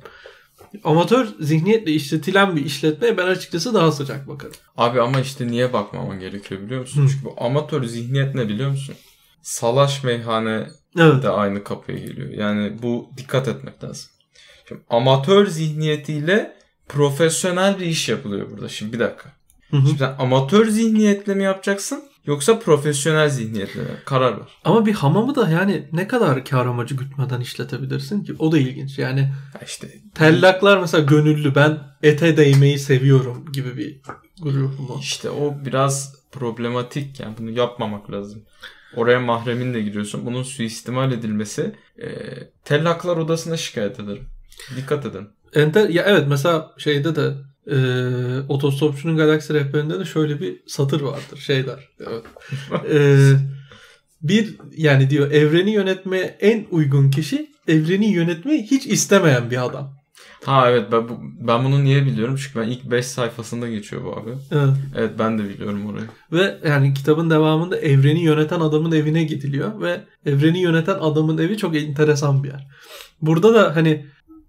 Amatör 0.85 1.29
zihniyetle 1.41 1.93
işletilen 1.93 2.57
bir 2.57 2.65
işletmeye 2.65 3.17
ben 3.17 3.27
açıkçası 3.27 3.75
daha 3.75 3.93
sıcak 3.93 4.29
bakarım. 4.29 4.55
Abi 4.77 5.01
ama 5.01 5.21
işte 5.21 5.47
niye 5.47 5.73
bakmaman 5.73 6.21
gerekiyor 6.21 6.61
biliyor 6.61 6.81
musun? 6.81 7.05
Hı. 7.05 7.09
Çünkü 7.09 7.25
bu 7.25 7.35
amatör 7.45 7.85
zihniyet 7.85 8.35
ne 8.35 8.49
biliyor 8.49 8.71
musun? 8.71 8.95
Salaş 9.43 10.05
meyhane 10.05 10.69
Evet. 10.99 11.23
de 11.23 11.29
aynı 11.29 11.65
kapıya 11.65 11.99
geliyor. 11.99 12.29
Yani 12.31 12.83
bu 12.83 13.11
dikkat 13.17 13.49
etmek 13.49 13.85
lazım. 13.85 14.11
Şimdi 14.69 14.81
amatör 14.91 15.47
zihniyetiyle 15.47 16.57
profesyonel 16.89 17.79
bir 17.79 17.87
iş 17.87 18.09
yapılıyor 18.09 18.51
burada. 18.51 18.69
Şimdi 18.69 18.93
bir 18.93 18.99
dakika. 18.99 19.33
Hı 19.71 19.77
hı. 19.77 19.87
Şimdi 19.87 19.99
sen 19.99 20.15
amatör 20.19 20.67
zihniyetle 20.67 21.35
mi 21.35 21.43
yapacaksın? 21.43 22.03
yoksa 22.27 22.59
profesyonel 22.59 23.29
zihniyetle 23.29 23.81
mi? 23.81 23.89
Karar 24.05 24.41
ver. 24.41 24.47
Ama 24.65 24.87
bir 24.87 24.93
hamamı 24.93 25.35
da 25.35 25.49
yani 25.49 25.89
ne 25.93 26.09
kadar 26.09 26.45
kar 26.45 26.67
amacı 26.67 26.95
gütmeden 26.95 27.41
işletebilirsin 27.41 28.25
ki? 28.25 28.35
O 28.39 28.53
da 28.53 28.59
ilginç. 28.59 28.99
Yani 28.99 29.21
Ya 29.21 29.61
işte 29.67 29.89
tellaklar 30.15 30.81
mesela 30.81 31.05
gönüllü 31.05 31.55
ben 31.55 31.79
ete 32.03 32.37
değmeyi 32.37 32.79
seviyorum 32.79 33.53
gibi 33.53 33.77
bir 33.77 34.01
grup 34.43 34.81
mu? 34.81 34.99
işte 35.01 35.31
o 35.31 35.55
biraz 35.65 36.15
problematik 36.33 37.21
yani 37.21 37.35
bunu 37.39 37.51
yapmamak 37.51 38.11
lazım. 38.11 38.45
Oraya 38.97 39.21
mahreminle 39.21 39.83
giriyorsun. 39.83 40.27
Bunun 40.27 40.43
suistimal 40.43 41.13
edilmesi 41.13 41.75
e, 42.03 42.09
tellaklar 42.65 43.17
odasına 43.17 43.57
şikayet 43.57 44.01
ederim. 44.01 44.25
Dikkat 44.77 45.07
edin. 45.07 45.29
Enter, 45.55 45.89
ya 45.89 46.05
evet 46.07 46.25
mesela 46.29 46.75
şeyde 46.79 47.17
de 47.17 47.35
e, 47.71 47.77
Otostopçunun 48.49 49.17
Galaksi 49.17 49.55
Rehberi'nde 49.55 50.01
de 50.01 50.05
şöyle 50.05 50.41
bir 50.41 50.63
satır 50.67 51.01
vardır. 51.01 51.39
Şey 51.39 51.67
der. 51.67 51.89
Evet. 52.01 52.25
E, 52.93 53.33
bir 54.23 54.57
yani 54.77 55.11
diyor 55.11 55.31
evreni 55.31 55.71
yönetmeye 55.71 56.37
en 56.41 56.67
uygun 56.71 57.11
kişi 57.11 57.51
evreni 57.69 58.07
yönetmeyi 58.13 58.63
hiç 58.63 58.87
istemeyen 58.87 59.51
bir 59.51 59.65
adam. 59.65 59.97
Ha 60.45 60.71
evet 60.71 60.93
ben, 60.93 61.09
bu, 61.09 61.19
ben 61.41 61.65
bunu 61.65 61.85
niye 61.85 62.07
biliyorum? 62.07 62.37
Çünkü 62.37 62.61
ben 62.61 62.69
ilk 62.69 62.91
5 62.91 63.07
sayfasında 63.07 63.69
geçiyor 63.69 64.05
bu 64.05 64.17
abi. 64.17 64.31
Evet. 64.53 64.75
Evet 64.97 65.11
ben 65.19 65.39
de 65.39 65.49
biliyorum 65.49 65.87
orayı. 65.87 66.07
Ve 66.33 66.69
yani 66.69 66.95
kitabın 66.95 67.31
devamında 67.31 67.79
evreni 67.79 68.23
yöneten 68.23 68.61
adamın 68.61 68.93
evine 68.93 69.25
gidiliyor 69.25 69.81
ve 69.81 70.01
evreni 70.27 70.59
yöneten 70.61 70.97
adamın 71.01 71.39
evi 71.39 71.57
çok 71.57 71.77
enteresan 71.77 72.45
bir 72.45 72.49
yer. 72.49 72.67
Burada 73.21 73.55
da 73.55 73.77
hani 73.77 74.07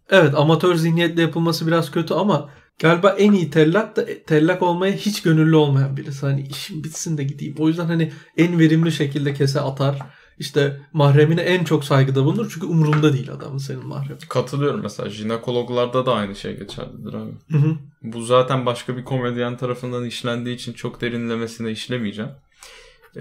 evet 0.10 0.36
amatör 0.36 0.76
zihniyetle 0.76 1.22
yapılması 1.22 1.68
biraz 1.68 1.92
kötü 1.92 2.14
ama 2.14 2.50
galiba 2.80 3.10
en 3.10 3.32
iyi 3.32 3.50
tellak 3.50 3.96
da 3.96 4.06
tellak 4.28 4.62
olmaya 4.62 4.94
hiç 4.94 5.22
gönüllü 5.22 5.56
olmayan 5.56 5.98
birisi. 5.98 6.26
Hani 6.26 6.42
işim 6.42 6.84
bitsin 6.84 7.18
de 7.18 7.24
gideyim. 7.24 7.56
O 7.60 7.68
yüzden 7.68 7.86
hani 7.86 8.12
en 8.38 8.60
verimli 8.60 8.92
şekilde 8.92 9.34
kese 9.34 9.62
atar. 9.62 10.00
İşte 10.40 10.82
mahremine 10.94 11.42
en 11.42 11.64
çok 11.64 11.86
saygıda 11.86 12.26
bulunur. 12.26 12.52
Çünkü 12.54 12.66
umurunda 12.66 13.14
değil 13.14 13.32
adamın 13.32 13.58
senin 13.58 13.88
mahremin. 13.88 14.20
Katılıyorum 14.30 14.82
mesela 14.84 15.10
jinekologlarda 15.10 16.06
da 16.06 16.14
aynı 16.14 16.36
şey 16.36 16.58
geçerlidir 16.58 17.14
abi. 17.14 17.32
Hı 17.52 17.58
hı. 17.58 17.76
Bu 18.04 18.24
zaten 18.24 18.66
başka 18.66 18.98
bir 18.98 19.04
komedyen 19.04 19.58
tarafından 19.58 20.06
işlendiği 20.06 20.56
için 20.56 20.74
çok 20.74 21.02
derinlemesine 21.02 21.72
işlemeyeceğim. 21.72 22.32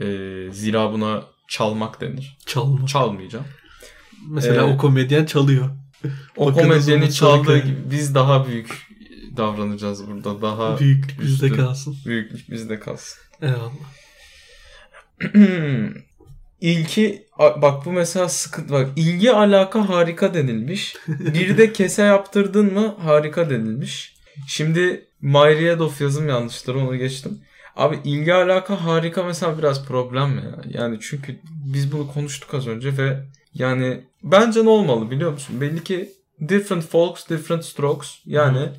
Ee, 0.01 0.49
zira 0.53 0.93
buna 0.93 1.23
çalmak 1.49 2.01
denir. 2.01 2.39
Çalma. 2.47 2.87
Çalmayacağım. 2.87 3.45
Mesela 4.29 4.69
Ee, 4.69 4.75
o 4.75 4.77
komedyen 4.77 5.25
çalıyor. 5.25 5.69
O 6.37 6.53
komedyenin 6.53 7.11
çaldığı 7.11 7.59
gibi 7.59 7.91
biz 7.91 8.15
daha 8.15 8.47
büyük 8.47 8.87
davranacağız 9.37 10.07
burada. 10.07 10.43
Daha 10.43 10.81
Büyüklük 10.81 11.21
bizde 11.21 11.53
kalsın. 11.53 11.97
büyüklük 12.07 12.51
bizde 12.51 12.81
kalsın. 12.81 13.19
Eyvallah. 13.43 13.73
İlki 16.61 17.27
bak 17.39 17.85
bu 17.85 17.93
mesela 17.93 18.29
sıkıntı 18.29 18.73
bak 18.73 18.89
ilgi 18.97 19.33
alaka 19.33 19.89
harika 19.89 20.35
denilmiş. 20.35 20.97
Bir 21.09 21.59
de 21.59 21.73
kese 21.73 22.03
yaptırdın 22.03 22.75
mı 22.75 22.95
harika 22.99 23.51
denilmiş. 23.51 24.17
Şimdi 24.49 25.07
Myriadoff 25.21 26.01
yazım 26.01 26.29
yanlışları 26.29 26.79
onu 26.79 26.97
geçtim. 26.97 27.41
Abi 27.77 27.99
ilgi 28.05 28.35
alaka 28.35 28.85
harika 28.85 29.23
mesela 29.23 29.59
biraz 29.59 29.87
problem 29.87 30.31
mi 30.31 30.43
ya? 30.45 30.81
Yani 30.81 30.99
çünkü 31.01 31.41
biz 31.73 31.93
bunu 31.93 32.13
konuştuk 32.13 32.55
az 32.55 32.67
önce 32.67 32.97
ve 32.97 33.25
yani 33.55 34.05
bence 34.33 34.65
ne 34.65 34.69
olmalı 34.69 35.11
biliyor 35.11 35.33
musun? 35.33 35.61
Belli 35.61 35.85
ki 35.85 36.13
different 36.49 36.85
folks, 36.85 37.29
different 37.29 37.65
strokes. 37.65 38.19
Yani 38.25 38.71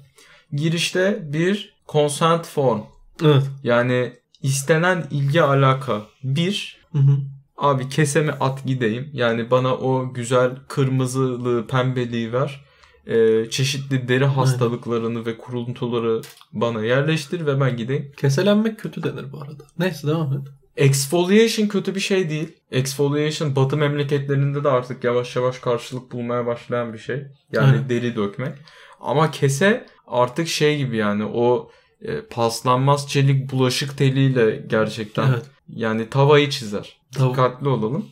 girişte 0.51 1.19
bir 1.33 1.77
consent 1.87 2.47
form. 2.47 2.81
Evet. 3.23 3.43
Yani 3.63 4.13
istenen 4.41 5.07
ilgi 5.11 5.41
alaka 5.41 6.01
bir 6.23 6.77
Hı 6.91 6.97
hı. 6.97 7.17
Abi 7.57 7.89
keseme 7.89 8.31
at 8.31 8.65
gideyim. 8.65 9.09
Yani 9.13 9.51
bana 9.51 9.75
o 9.75 10.13
güzel 10.13 10.51
kırmızılığı, 10.67 11.67
pembeliği 11.67 12.33
ver. 12.33 12.65
Ee, 13.07 13.49
çeşitli 13.49 14.07
deri 14.07 14.25
hastalıklarını 14.25 15.25
ve 15.25 15.37
kuruntuları 15.37 16.21
bana 16.53 16.83
yerleştir 16.83 17.45
ve 17.45 17.59
ben 17.59 17.77
gideyim. 17.77 18.11
Keselenmek 18.17 18.79
kötü 18.79 19.03
denir 19.03 19.31
bu 19.31 19.41
arada. 19.41 19.63
Neyse 19.79 20.07
devam 20.07 20.33
et. 20.33 20.47
Exfoliation 20.77 21.67
kötü 21.67 21.95
bir 21.95 21.99
şey 21.99 22.29
değil. 22.29 22.55
Exfoliation 22.71 23.55
batı 23.55 23.77
memleketlerinde 23.77 24.63
de 24.63 24.69
artık 24.69 25.03
yavaş 25.03 25.35
yavaş 25.35 25.59
karşılık 25.59 26.11
bulmaya 26.11 26.45
başlayan 26.45 26.93
bir 26.93 26.97
şey. 26.97 27.23
Yani 27.51 27.67
Aynen. 27.71 27.89
deri 27.89 28.15
dökmek. 28.15 28.53
Ama 28.99 29.31
kese 29.31 29.85
artık 30.07 30.47
şey 30.47 30.77
gibi 30.77 30.97
yani 30.97 31.25
o 31.25 31.71
e, 32.01 32.21
paslanmaz 32.21 33.09
çelik 33.09 33.51
bulaşık 33.51 33.97
teliyle 33.97 34.63
gerçekten 34.67 35.27
Evet. 35.29 35.45
yani 35.69 36.09
tavayı 36.09 36.49
çizer. 36.49 36.97
Tav- 37.15 37.29
Dikkatli 37.29 37.67
olalım. 37.69 38.05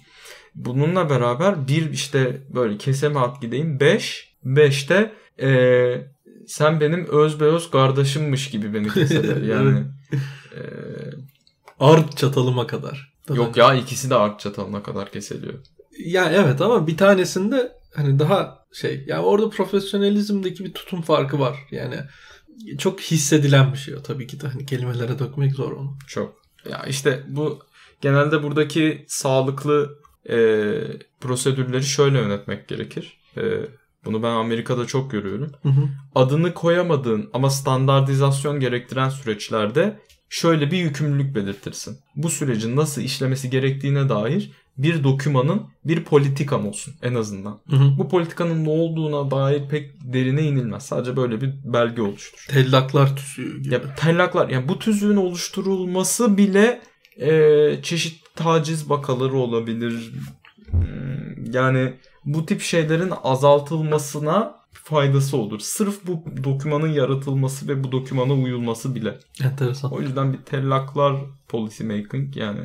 Bununla 0.56 1.10
beraber 1.10 1.68
bir 1.68 1.92
işte 1.92 2.42
böyle 2.56 2.78
keseme 2.78 3.20
at 3.20 3.42
gideyim. 3.42 3.80
Beş. 3.80 4.36
Beşte 4.44 5.12
eee, 5.40 6.08
sen 6.48 6.80
benim 6.80 7.08
özbeöz 7.08 7.72
kardeşimmiş 7.72 8.50
gibi 8.50 8.74
beni 8.74 8.90
keseler. 8.90 9.38
Yani 9.56 9.84
eee, 10.54 10.60
Art 11.80 12.18
çatalıma 12.18 12.68
kadar. 12.68 13.16
Tabii. 13.28 13.38
yok 13.38 13.58
ya 13.58 13.74
ikisi 13.74 14.10
de 14.10 14.16
art 14.16 14.40
çatalına 14.40 14.84
kadar 14.84 15.12
kesiliyor. 15.12 15.54
Ya 16.06 16.32
evet 16.32 16.62
ama 16.62 16.88
bir 16.88 16.98
tanesinde 16.98 17.72
hani 17.96 18.20
daha 18.20 18.66
şey 18.74 19.04
yani 19.08 19.22
orada 19.26 19.50
profesyonelizmdeki 19.50 20.66
bir 20.66 20.74
tutum 20.74 21.02
farkı 21.02 21.40
var. 21.40 21.58
Yani 21.72 21.96
çok 22.78 23.00
hissedilen 23.02 23.74
bir 23.74 23.78
şey 23.78 23.96
o 23.96 24.02
tabii 24.04 24.28
ki 24.28 24.42
de 24.42 24.48
hani 24.48 24.66
kelimelere 24.66 25.20
dökmek 25.20 25.54
zor 25.56 25.72
onu. 25.72 25.98
Çok. 26.08 26.36
Ya 26.72 26.84
işte 26.88 27.24
bu 27.28 27.60
genelde 28.02 28.44
buradaki 28.44 29.06
sağlıklı 29.08 30.00
eee, 30.30 30.82
prosedürleri 31.22 31.84
şöyle 31.84 32.18
yönetmek 32.20 32.68
gerekir. 32.68 33.18
Eee, 33.38 33.68
bunu 34.06 34.24
ben 34.24 34.32
Amerika'da 34.32 34.86
çok 34.86 35.12
görüyorum. 35.12 35.52
Hı 35.64 35.70
hı. 35.70 35.90
adını 36.16 36.54
koyamadığın 36.54 37.30
ama 37.34 37.50
standartizasyon 37.50 38.60
gerektiren 38.60 39.10
süreçlerde 39.10 40.00
şöyle 40.30 40.72
bir 40.72 40.78
yükümlülük 40.78 41.36
belirtirsin. 41.36 41.98
Bu 42.16 42.30
sürecin 42.30 42.76
nasıl 42.76 43.02
işlemesi 43.02 43.50
gerektiğine 43.50 44.10
dair 44.10 44.52
bir 44.78 45.04
dokümanın 45.04 45.62
bir 45.86 46.04
politikan 46.04 46.68
olsun 46.68 46.94
en 47.02 47.16
azından. 47.16 47.60
Hı 47.70 47.76
hı. 47.76 47.98
Bu 47.98 48.10
politikanın 48.10 48.66
ne 48.66 48.70
olduğuna 48.70 49.32
dair 49.32 49.70
pek 49.70 49.92
derine 50.14 50.42
inilmez. 50.44 50.86
Sadece 50.86 51.18
böyle 51.18 51.42
bir 51.42 51.54
belge 51.64 52.02
oluşturur. 52.02 52.46
Tellaklar 52.50 53.16
tüsüğü 53.16 53.62
gibi. 53.62 53.74
Ya 53.74 53.96
tellaklar 53.96 54.50
yani 54.50 54.70
bu 54.70 54.80
tüzüğün 54.80 55.16
oluşturulması 55.16 56.38
bile 56.38 56.82
e, 57.20 57.80
çeşitli 57.84 58.26
taciz 58.36 58.90
vakaları 58.90 59.36
olabilir. 59.36 60.12
Hmm, 60.72 61.54
Yani 61.54 61.94
bu 62.26 62.46
tip 62.46 62.62
şeylerin 62.62 63.14
azaltılmasına 63.24 64.56
faydası 64.84 65.38
olur. 65.38 65.60
Sırf 65.60 66.08
bu 66.08 66.24
dokümanın 66.44 66.88
yaratılması 66.88 67.68
ve 67.68 67.84
bu 67.84 67.92
dokümana 67.92 68.34
uyulması 68.34 68.96
bile. 68.96 69.20
Enteresan. 69.44 69.92
O 69.92 70.02
yüzden 70.02 70.34
bir 70.34 70.38
tellaklar 70.38 71.16
policy 71.48 71.84
making 71.84 72.38
yani 72.38 72.62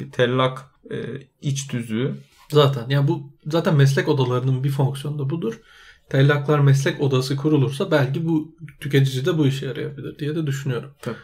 bir 0.00 0.10
tellak 0.10 0.70
e, 0.90 0.96
iç 1.40 1.66
tüzüğü. 1.66 2.14
Zaten 2.50 2.88
ya 2.88 3.08
bu 3.08 3.32
zaten 3.46 3.76
meslek 3.76 4.08
odalarının 4.08 4.64
bir 4.64 4.70
fonksiyonu 4.70 5.18
da 5.18 5.30
budur. 5.30 5.60
Tellaklar 6.10 6.58
meslek 6.58 7.00
odası 7.00 7.36
kurulursa 7.36 7.90
belki 7.90 8.26
bu 8.26 8.56
tüketici 8.80 9.26
de 9.26 9.38
bu 9.38 9.46
işe 9.46 9.66
yarayabilir 9.66 10.18
diye 10.18 10.36
de 10.36 10.46
düşünüyorum. 10.46 10.90
Tabii. 11.02 11.16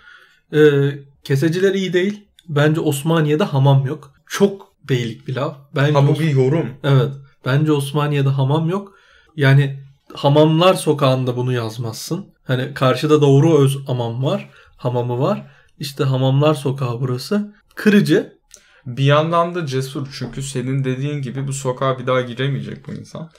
Ee, 0.61 0.99
keseciler 1.25 1.75
iyi 1.75 1.93
değil. 1.93 2.27
Bence 2.49 2.81
Osmaniye'de 2.81 3.45
hamam 3.45 3.87
yok. 3.87 4.15
Çok 4.27 4.73
beylik 4.89 5.29
bir 5.29 5.35
laf. 5.35 5.57
Bence 5.77 5.93
Ha 5.93 6.09
bu 6.09 6.19
bir 6.19 6.31
yorum. 6.31 6.67
Evet. 6.85 7.13
Bence 7.45 7.73
Osmaniye'de 7.73 8.29
hamam 8.29 8.69
yok. 8.69 8.95
Yani 9.37 9.81
hamamlar 10.15 10.75
sokağında 10.75 11.37
bunu 11.37 11.53
yazmazsın. 11.53 12.27
Hani 12.45 12.75
karşıda 12.75 13.21
doğru 13.21 13.59
öz 13.59 13.79
hamam 13.87 14.25
var. 14.25 14.51
Hamamı 14.77 15.19
var. 15.21 15.47
İşte 15.79 16.05
hamamlar 16.05 16.55
sokağı 16.55 17.01
burası. 17.01 17.55
Kırıcı. 17.75 18.41
Bir 18.87 19.05
yandan 19.05 19.55
da 19.55 19.67
cesur 19.67 20.09
çünkü 20.19 20.43
senin 20.43 20.85
dediğin 20.85 21.23
gibi 21.23 21.49
bu 21.49 21.53
sokağa 21.53 21.99
bir 21.99 22.07
daha 22.07 22.21
giremeyecek 22.21 22.89
bu 22.89 22.93
insan. 22.93 23.31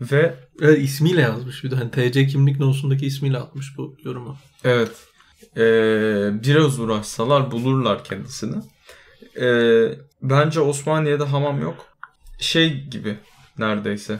Ve 0.00 0.34
Evet, 0.60 0.78
ismiyle 0.78 1.20
yazmış 1.20 1.64
bir 1.64 1.70
de. 1.70 1.76
Hani 1.76 1.90
TC 1.90 2.26
kimlik 2.26 2.60
nosundaki 2.60 3.06
ismiyle 3.06 3.38
atmış 3.38 3.78
bu 3.78 3.96
yorumu. 4.04 4.36
Evet. 4.64 4.90
Ee, 5.56 6.30
biraz 6.44 6.80
uğraşsalar 6.80 7.50
bulurlar 7.50 8.04
kendisini. 8.04 8.56
Ee, 9.40 9.98
bence 10.22 10.60
Osmaniye'de 10.60 11.24
hamam 11.24 11.62
yok. 11.62 11.86
Şey 12.38 12.84
gibi 12.84 13.18
neredeyse. 13.58 14.18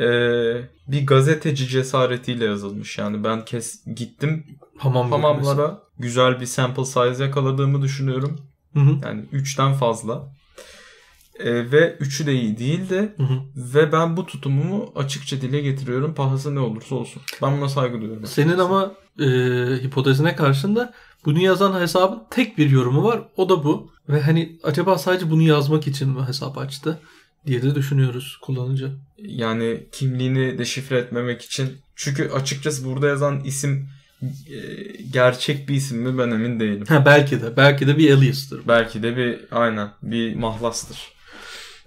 Ee, 0.00 0.68
bir 0.88 1.06
gazeteci 1.06 1.68
cesaretiyle 1.68 2.44
yazılmış. 2.44 2.98
Yani 2.98 3.24
ben 3.24 3.44
kes 3.44 3.84
gittim 3.96 4.44
Hamam 4.78 5.10
hamamlara 5.10 5.82
güzel 5.98 6.40
bir 6.40 6.46
sample 6.46 6.84
size 6.84 7.24
yakaladığımı 7.24 7.82
düşünüyorum. 7.82 8.40
Hı 8.74 8.80
hı. 8.80 8.98
Yani 9.02 9.24
3'ten 9.32 9.74
fazla. 9.74 10.32
Ee, 11.38 11.72
ve 11.72 11.96
üçü 12.00 12.26
de 12.26 12.34
iyi 12.34 12.58
değildi. 12.58 13.14
Hı 13.16 13.22
hı. 13.22 13.40
Ve 13.56 13.92
ben 13.92 14.16
bu 14.16 14.26
tutumumu 14.26 14.92
açıkça 14.96 15.40
dile 15.40 15.60
getiriyorum. 15.60 16.14
Pahası 16.14 16.54
ne 16.54 16.60
olursa 16.60 16.94
olsun. 16.94 17.22
Ben 17.42 17.56
buna 17.56 17.68
saygı 17.68 18.00
duyuyorum. 18.00 18.26
Senin 18.26 18.58
ama 18.58 18.92
e, 19.20 19.26
hipotezine 19.82 20.36
karşında 20.36 20.92
Bunu 21.24 21.38
yazan 21.38 21.80
hesabın 21.80 22.22
tek 22.30 22.58
bir 22.58 22.70
yorumu 22.70 23.04
var. 23.04 23.22
O 23.36 23.48
da 23.48 23.64
bu. 23.64 23.90
Ve 24.08 24.20
hani 24.20 24.58
acaba 24.62 24.98
sadece 24.98 25.30
bunu 25.30 25.42
yazmak 25.42 25.86
için 25.86 26.08
mi 26.08 26.26
hesap 26.26 26.58
açtı 26.58 27.00
diye 27.46 27.62
de 27.62 27.74
düşünüyoruz 27.74 28.38
kullanıcı. 28.42 28.92
Yani 29.18 29.86
kimliğini 29.92 30.58
deşifre 30.58 30.98
etmemek 30.98 31.42
için. 31.42 31.68
Çünkü 31.96 32.28
açıkçası 32.28 32.84
burada 32.84 33.06
yazan 33.06 33.40
isim 33.44 33.88
e, 34.22 34.58
gerçek 35.12 35.68
bir 35.68 35.74
isim 35.74 35.98
mi 35.98 36.18
ben 36.18 36.30
emin 36.30 36.60
değilim. 36.60 36.84
Ha 36.88 37.06
belki 37.06 37.42
de. 37.42 37.56
Belki 37.56 37.86
de 37.86 37.98
bir 37.98 38.14
alias'tır. 38.14 38.60
Belki 38.68 39.02
de 39.02 39.16
bir 39.16 39.40
aynen 39.50 39.90
bir 40.02 40.34
mahlastır. 40.34 40.98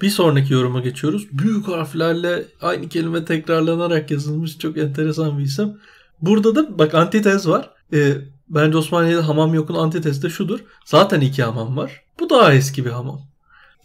Bir 0.02 0.10
sonraki 0.10 0.54
yoruma 0.54 0.80
geçiyoruz. 0.80 1.28
Büyük 1.32 1.68
harflerle 1.68 2.46
aynı 2.62 2.90
kelime 2.90 3.26
tekrarlanarak 3.26 4.12
yazılmış 4.12 4.58
çok 4.58 4.78
enteresan 4.78 5.38
bir 5.38 5.44
isim. 5.44 5.78
Burada 6.22 6.56
da 6.56 6.80
bak 6.80 6.96
antitez 6.96 7.48
var. 7.48 7.70
Ee, 7.94 8.18
bence 8.50 8.78
Osmaniye'de 8.78 9.22
hamam 9.22 9.54
yokun 9.54 9.76
antitezi 9.76 10.22
de 10.24 10.30
şudur. 10.30 10.60
Zaten 10.86 11.22
iki 11.22 11.44
hamam 11.44 11.78
var. 11.78 12.04
Bu 12.20 12.30
daha 12.30 12.54
eski 12.54 12.86
bir 12.86 12.90
hamam. 12.90 13.22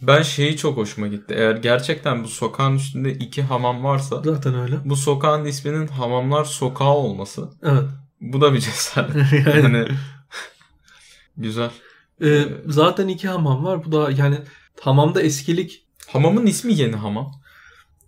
Ben 0.01 0.21
şeyi 0.21 0.57
çok 0.57 0.77
hoşuma 0.77 1.07
gitti. 1.07 1.33
Eğer 1.37 1.55
gerçekten 1.55 2.23
bu 2.23 2.27
sokağın 2.27 2.75
üstünde 2.75 3.13
iki 3.13 3.41
hamam 3.43 3.83
varsa 3.83 4.21
Zaten 4.25 4.55
öyle. 4.59 4.79
bu 4.85 4.95
sokağın 4.95 5.45
isminin 5.45 5.87
hamamlar 5.87 6.45
sokağı 6.45 6.93
olması. 6.93 7.49
Evet. 7.63 7.83
Bu 8.21 8.41
da 8.41 8.53
bir 8.53 8.59
cesaret. 8.59 9.15
yani, 9.47 9.61
yani 9.63 9.87
güzel. 11.37 11.69
e, 12.23 12.45
zaten 12.65 13.07
iki 13.07 13.27
hamam 13.27 13.63
var. 13.65 13.85
Bu 13.85 13.91
da 13.91 14.11
yani 14.11 14.37
hamamda 14.81 15.21
eskilik 15.21 15.87
Hamamın 16.07 16.45
ismi 16.45 16.73
yeni 16.73 16.95
hamam. 16.95 17.31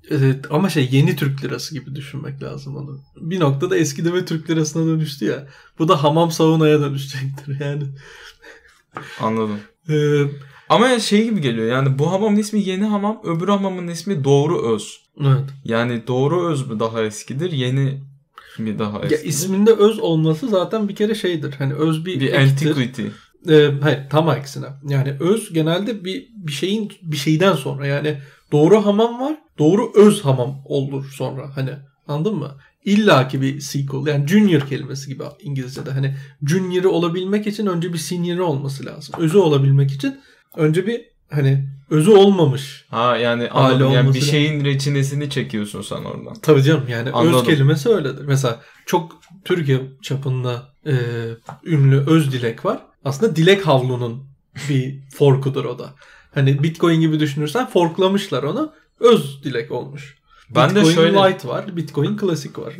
Evet, 0.10 0.46
ama 0.50 0.70
şey 0.70 0.90
yeni 0.92 1.16
Türk 1.16 1.44
lirası 1.44 1.74
gibi 1.76 1.96
düşünmek 1.96 2.44
lazım 2.44 2.76
onu. 2.76 3.02
Bir 3.16 3.40
noktada 3.40 3.78
eski 3.78 4.06
deme 4.06 4.26
Türk 4.26 4.50
lirasına 4.50 4.86
dönüştü 4.86 5.26
ya. 5.26 5.48
Bu 5.80 5.88
da 5.88 6.04
hamam 6.04 6.32
saunaya 6.32 6.80
dönüşecektir 6.82 7.60
yani. 7.60 7.84
Anladım. 9.22 9.60
Ee, 9.90 10.24
Ama 10.74 11.00
şey 11.00 11.24
gibi 11.30 11.42
geliyor 11.42 11.68
yani 11.72 12.00
bu 12.00 12.12
hamamın 12.12 12.38
ismi 12.38 12.62
yeni 12.62 12.86
hamam 12.86 13.22
öbür 13.24 13.48
hamamın 13.48 13.88
ismi 13.88 14.24
doğru 14.24 14.74
öz. 14.76 15.00
evet. 15.22 15.44
Yani 15.66 16.08
doğru 16.08 16.48
öz 16.52 16.70
mü 16.70 16.80
daha 16.80 17.02
eskidir 17.02 17.52
yeni 17.52 18.00
mi 18.60 18.80
daha 18.80 18.98
Ya 18.98 19.04
eskidir? 19.06 19.30
isminde 19.30 19.72
öz 19.74 20.00
olması 20.00 20.48
zaten 20.50 20.90
bir 20.90 20.96
kere 20.96 21.16
şeydir. 21.16 21.54
Hani 21.58 21.74
öz 21.74 22.06
bir, 22.06 22.20
bir 22.20 22.34
ektir. 22.34 22.70
antiquity. 22.70 23.04
Ee, 23.50 23.72
hayır 23.82 24.00
tam 24.10 24.30
aksine. 24.30 24.66
Yani 24.90 25.16
öz 25.20 25.54
genelde 25.54 26.06
bir 26.06 26.28
bir 26.36 26.52
şeyin 26.52 26.92
bir 27.02 27.18
şeyden 27.18 27.54
sonra 27.54 27.88
yani 27.88 28.18
doğru 28.52 28.86
hamam 28.86 29.20
var. 29.22 29.36
Doğru 29.60 29.92
öz 29.96 30.26
hamam 30.26 30.56
olur 30.66 31.06
sonra 31.16 31.52
hani 31.56 31.72
anladın 32.08 32.36
mı? 32.36 32.52
İlla 32.86 33.28
ki 33.28 33.42
bir 33.42 33.60
sequel 33.60 34.08
yani 34.08 34.28
junior 34.28 34.62
kelimesi 34.62 35.08
gibi 35.10 35.24
İngilizce'de 35.42 35.92
hani 35.92 36.16
junior'ı 36.48 36.90
olabilmek 36.90 37.48
için 37.48 37.66
önce 37.66 37.94
bir 37.94 37.98
senior'ı 37.98 38.46
olması 38.46 38.86
lazım. 38.86 39.16
Özü 39.18 39.38
olabilmek 39.38 39.92
için 39.92 40.16
önce 40.56 40.88
bir 40.88 41.02
hani 41.32 41.66
özü 41.90 42.12
olmamış. 42.12 42.86
Ha 42.90 43.18
yani 43.18 43.50
anladım. 43.50 43.92
Yani 43.92 44.14
bir 44.14 44.22
şeyin 44.22 44.66
reçinesini 44.66 45.30
çekiyorsun 45.30 45.82
sen 45.82 46.04
oradan. 46.04 46.34
Tabii 46.42 46.64
canım 46.64 46.86
yani 46.90 47.12
Anladım. 47.12 47.40
öz 47.40 47.46
kelimesi 47.46 47.90
öyledir. 47.90 48.26
Mesela 48.26 48.62
çok 48.86 49.22
Türkiye 49.46 49.82
çapında 50.02 50.70
e, 50.86 50.94
ünlü 51.64 52.06
öz 52.08 52.32
dilek 52.32 52.66
var. 52.66 52.80
Aslında 53.06 53.36
dilek 53.36 53.68
havlunun 53.68 54.24
bir 54.70 55.00
forkudur 55.16 55.66
o 55.66 55.80
da. 55.80 55.94
Hani 56.34 56.64
Bitcoin 56.64 57.02
gibi 57.02 57.20
düşünürsen 57.20 57.66
forklamışlar 57.70 58.44
onu. 58.44 58.74
Öz 59.00 59.44
dilek 59.44 59.72
olmuş. 59.72 60.18
Ben 60.56 60.70
de 60.70 60.76
Bitcoin 60.76 60.96
şöyle 60.96 61.18
Lite 61.18 61.48
var. 61.48 61.76
Bitcoin 61.76 62.18
Classic 62.18 62.62
var. 62.62 62.74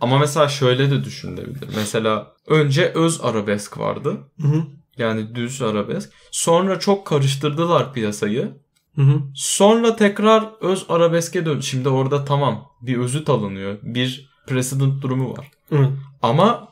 Ama 0.00 0.18
mesela 0.18 0.48
şöyle 0.48 0.90
de 0.90 1.04
düşünülebilir. 1.04 1.68
Mesela 1.76 2.32
önce 2.46 2.92
öz 2.94 3.20
arabesk 3.20 3.78
vardı. 3.78 4.18
Hı 4.40 4.48
hı. 4.48 4.62
Yani 5.00 5.34
düz 5.34 5.62
arabesk. 5.62 6.10
Sonra 6.30 6.78
çok 6.78 7.06
karıştırdılar 7.06 7.92
piyasayı. 7.92 8.52
Hı 8.96 9.02
hı. 9.02 9.20
Sonra 9.34 9.96
tekrar 9.96 10.48
öz 10.60 10.84
arabeske 10.88 11.46
dön. 11.46 11.60
Şimdi 11.60 11.88
orada 11.88 12.24
tamam 12.24 12.64
bir 12.82 12.96
özüt 12.98 13.28
alınıyor. 13.28 13.78
Bir 13.82 14.30
precedent 14.46 15.02
durumu 15.02 15.36
var. 15.36 15.50
Hı. 15.70 15.88
Ama 16.22 16.68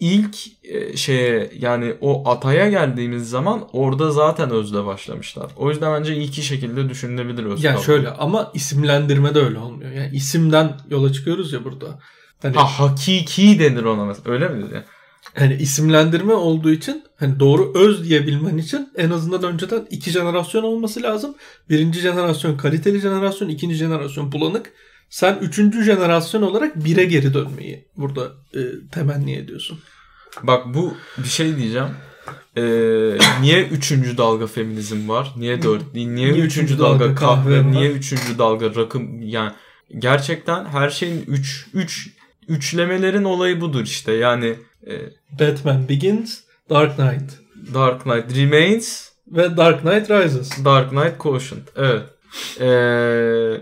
ilk 0.00 0.36
e, 0.64 0.96
şeye 0.96 1.50
yani 1.58 1.94
o 2.00 2.28
ataya 2.30 2.70
geldiğimiz 2.70 3.30
zaman 3.30 3.68
orada 3.72 4.10
zaten 4.10 4.50
özle 4.50 4.84
başlamışlar. 4.86 5.46
O 5.56 5.70
yüzden 5.70 6.00
bence 6.00 6.16
iki 6.16 6.42
şekilde 6.42 6.88
düşünülebilir 6.88 7.44
öz 7.44 7.64
Yani 7.64 7.72
kavramı. 7.72 7.84
şöyle 7.84 8.10
ama 8.10 8.50
isimlendirme 8.54 9.34
de 9.34 9.38
öyle 9.40 9.58
olmuyor. 9.58 9.90
Yani 9.92 10.16
isimden 10.16 10.76
yola 10.90 11.12
çıkıyoruz 11.12 11.52
ya 11.52 11.64
burada. 11.64 11.98
Hani, 12.42 12.56
Ha 12.56 12.64
hakiki 12.80 13.58
denir 13.58 13.82
ona 13.84 14.04
mesela. 14.04 14.30
Öyle 14.30 14.48
mi 14.48 14.62
dedi? 14.66 14.84
Hani 15.34 15.54
isimlendirme 15.54 16.34
olduğu 16.34 16.70
için 16.70 17.04
hani 17.16 17.40
doğru 17.40 17.72
öz 17.74 18.04
diyebilmen 18.08 18.58
için 18.58 18.88
en 18.96 19.10
azından 19.10 19.42
önceden 19.42 19.86
iki 19.90 20.10
jenerasyon 20.10 20.62
olması 20.62 21.02
lazım. 21.02 21.34
Birinci 21.70 22.00
jenerasyon 22.00 22.56
kaliteli 22.56 23.00
jenerasyon, 23.00 23.48
ikinci 23.48 23.74
jenerasyon 23.74 24.32
bulanık. 24.32 24.72
Sen 25.10 25.38
üçüncü 25.40 25.84
jenerasyon 25.84 26.42
olarak 26.42 26.84
bire 26.84 27.04
geri 27.04 27.34
dönmeyi 27.34 27.84
burada 27.96 28.32
e, 28.54 28.60
temenni 28.92 29.36
ediyorsun. 29.36 29.78
Bak 30.42 30.74
bu 30.74 30.94
bir 31.18 31.28
şey 31.28 31.56
diyeceğim. 31.56 31.88
Ee, 32.56 33.18
niye 33.40 33.62
üçüncü 33.62 34.16
dalga 34.18 34.46
feminizm 34.46 35.08
var? 35.08 35.32
Niye 35.36 35.62
dört? 35.62 35.94
Niye, 35.94 36.14
Niye 36.14 36.28
üçüncü 36.30 36.44
üçüncü 36.46 36.78
dalga, 36.78 37.04
dalga 37.04 37.14
kahve? 37.14 37.60
kahve? 37.60 37.72
Niye 37.72 37.90
üçüncü 37.90 38.38
dalga 38.38 38.74
rakım? 38.74 39.22
Yani 39.22 39.52
gerçekten 39.98 40.64
her 40.64 40.90
şeyin 40.90 41.24
üç, 41.26 41.66
üç 41.74 42.10
üçlemelerin 42.48 43.24
olayı 43.24 43.60
budur 43.60 43.82
işte. 43.82 44.12
Yani 44.12 44.56
Batman 45.40 45.88
Begins, 45.88 46.40
Dark 46.70 46.96
Knight 46.96 47.46
Dark 47.74 48.02
Knight 48.02 48.36
Remains, 48.36 49.08
ve 49.26 49.56
Dark 49.56 49.80
Knight 49.80 50.10
Rises. 50.10 50.64
Dark 50.64 50.90
Knight 50.90 51.18
Quotient. 51.18 51.68
Evet. 51.76 52.02
Ee, 52.60 53.60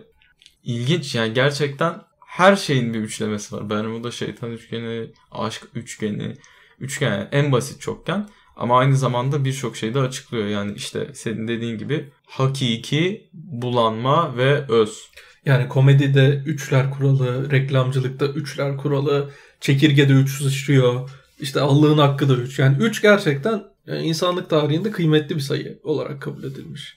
ilginç 0.65 1.15
yani 1.15 1.35
gerçekten 1.35 1.95
her 2.27 2.57
şeyin 2.57 2.95
bir 2.95 2.99
üçlemesi 2.99 3.57
var. 3.57 3.71
Bermuda 3.71 4.11
şeytan 4.11 4.51
üçgeni, 4.51 5.11
aşk 5.33 5.63
üçgeni, 5.75 6.37
üçgen 6.81 7.11
yani 7.11 7.29
en 7.33 7.53
basit 7.53 7.81
çokgen. 7.81 8.29
Ama 8.57 8.79
aynı 8.79 8.97
zamanda 8.97 9.45
birçok 9.45 9.77
şeyi 9.77 9.95
de 9.95 10.01
açıklıyor. 10.01 10.47
Yani 10.47 10.73
işte 10.77 11.09
senin 11.15 11.49
dediğin 11.49 11.79
gibi 11.79 12.11
hakiki, 12.27 13.29
bulanma 13.33 14.37
ve 14.37 14.65
öz. 14.69 15.11
Yani 15.47 15.69
komedide 15.69 16.43
üçler 16.47 16.91
kuralı, 16.91 17.51
reklamcılıkta 17.51 18.27
üçler 18.27 18.77
kuralı, 18.77 19.31
çekirgede 19.65 20.13
üç 20.13 20.43
sıçrıyor. 20.43 21.11
İşte 21.41 21.61
Allah'ın 21.61 21.99
hakkı 21.99 22.29
da 22.29 22.35
üç. 22.35 22.59
Yani 22.59 22.77
üç 22.81 23.03
gerçekten 23.03 23.63
yani 23.87 24.07
insanlık 24.07 24.51
tarihinde 24.51 24.91
kıymetli 24.91 25.37
bir 25.37 25.41
sayı 25.41 25.79
olarak 25.83 26.23
kabul 26.23 26.45
edilmiş. 26.45 26.97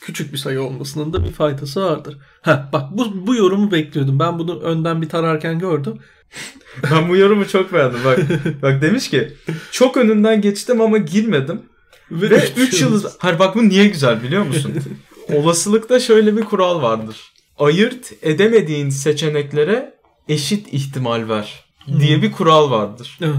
Küçük 0.00 0.32
bir 0.32 0.38
sayı 0.38 0.62
olmasının 0.62 1.12
da 1.12 1.24
bir 1.24 1.32
faydası 1.32 1.82
vardır. 1.82 2.18
Ha 2.42 2.70
bak 2.72 2.90
bu, 2.90 3.26
bu 3.26 3.34
yorumu 3.34 3.72
bekliyordum. 3.72 4.18
Ben 4.18 4.38
bunu 4.38 4.60
önden 4.60 5.02
bir 5.02 5.08
tararken 5.08 5.58
gördüm. 5.58 5.98
Ben 6.82 7.08
bu 7.08 7.16
yorumu 7.16 7.48
çok 7.48 7.72
beğendim. 7.72 8.04
Bak, 8.04 8.18
bak 8.62 8.82
demiş 8.82 9.10
ki 9.10 9.32
çok 9.72 9.96
önünden 9.96 10.40
geçtim 10.40 10.80
ama 10.80 10.98
girmedim. 10.98 11.62
Ve 12.10 12.48
3 12.56 12.80
yıldız. 12.80 13.16
Hayır 13.18 13.38
bak 13.38 13.54
bu 13.54 13.68
niye 13.68 13.86
güzel 13.86 14.22
biliyor 14.22 14.46
musun? 14.46 14.74
Olasılıkta 15.32 16.00
şöyle 16.00 16.36
bir 16.36 16.42
kural 16.42 16.82
vardır. 16.82 17.16
Ayırt 17.58 18.12
edemediğin 18.22 18.90
seçeneklere 18.90 19.94
eşit 20.28 20.74
ihtimal 20.74 21.28
ver 21.28 21.67
diye 22.00 22.22
bir 22.22 22.32
kural 22.32 22.70
vardır. 22.70 23.18
Evet. 23.22 23.36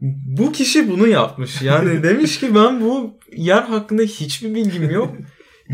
Bu 0.00 0.52
kişi 0.52 0.90
bunu 0.90 1.08
yapmış. 1.08 1.62
Yani 1.62 2.02
demiş 2.02 2.40
ki 2.40 2.54
ben 2.54 2.80
bu 2.80 3.14
yer 3.36 3.62
hakkında 3.62 4.02
hiçbir 4.02 4.54
bilgim 4.54 4.90
yok. 4.90 5.14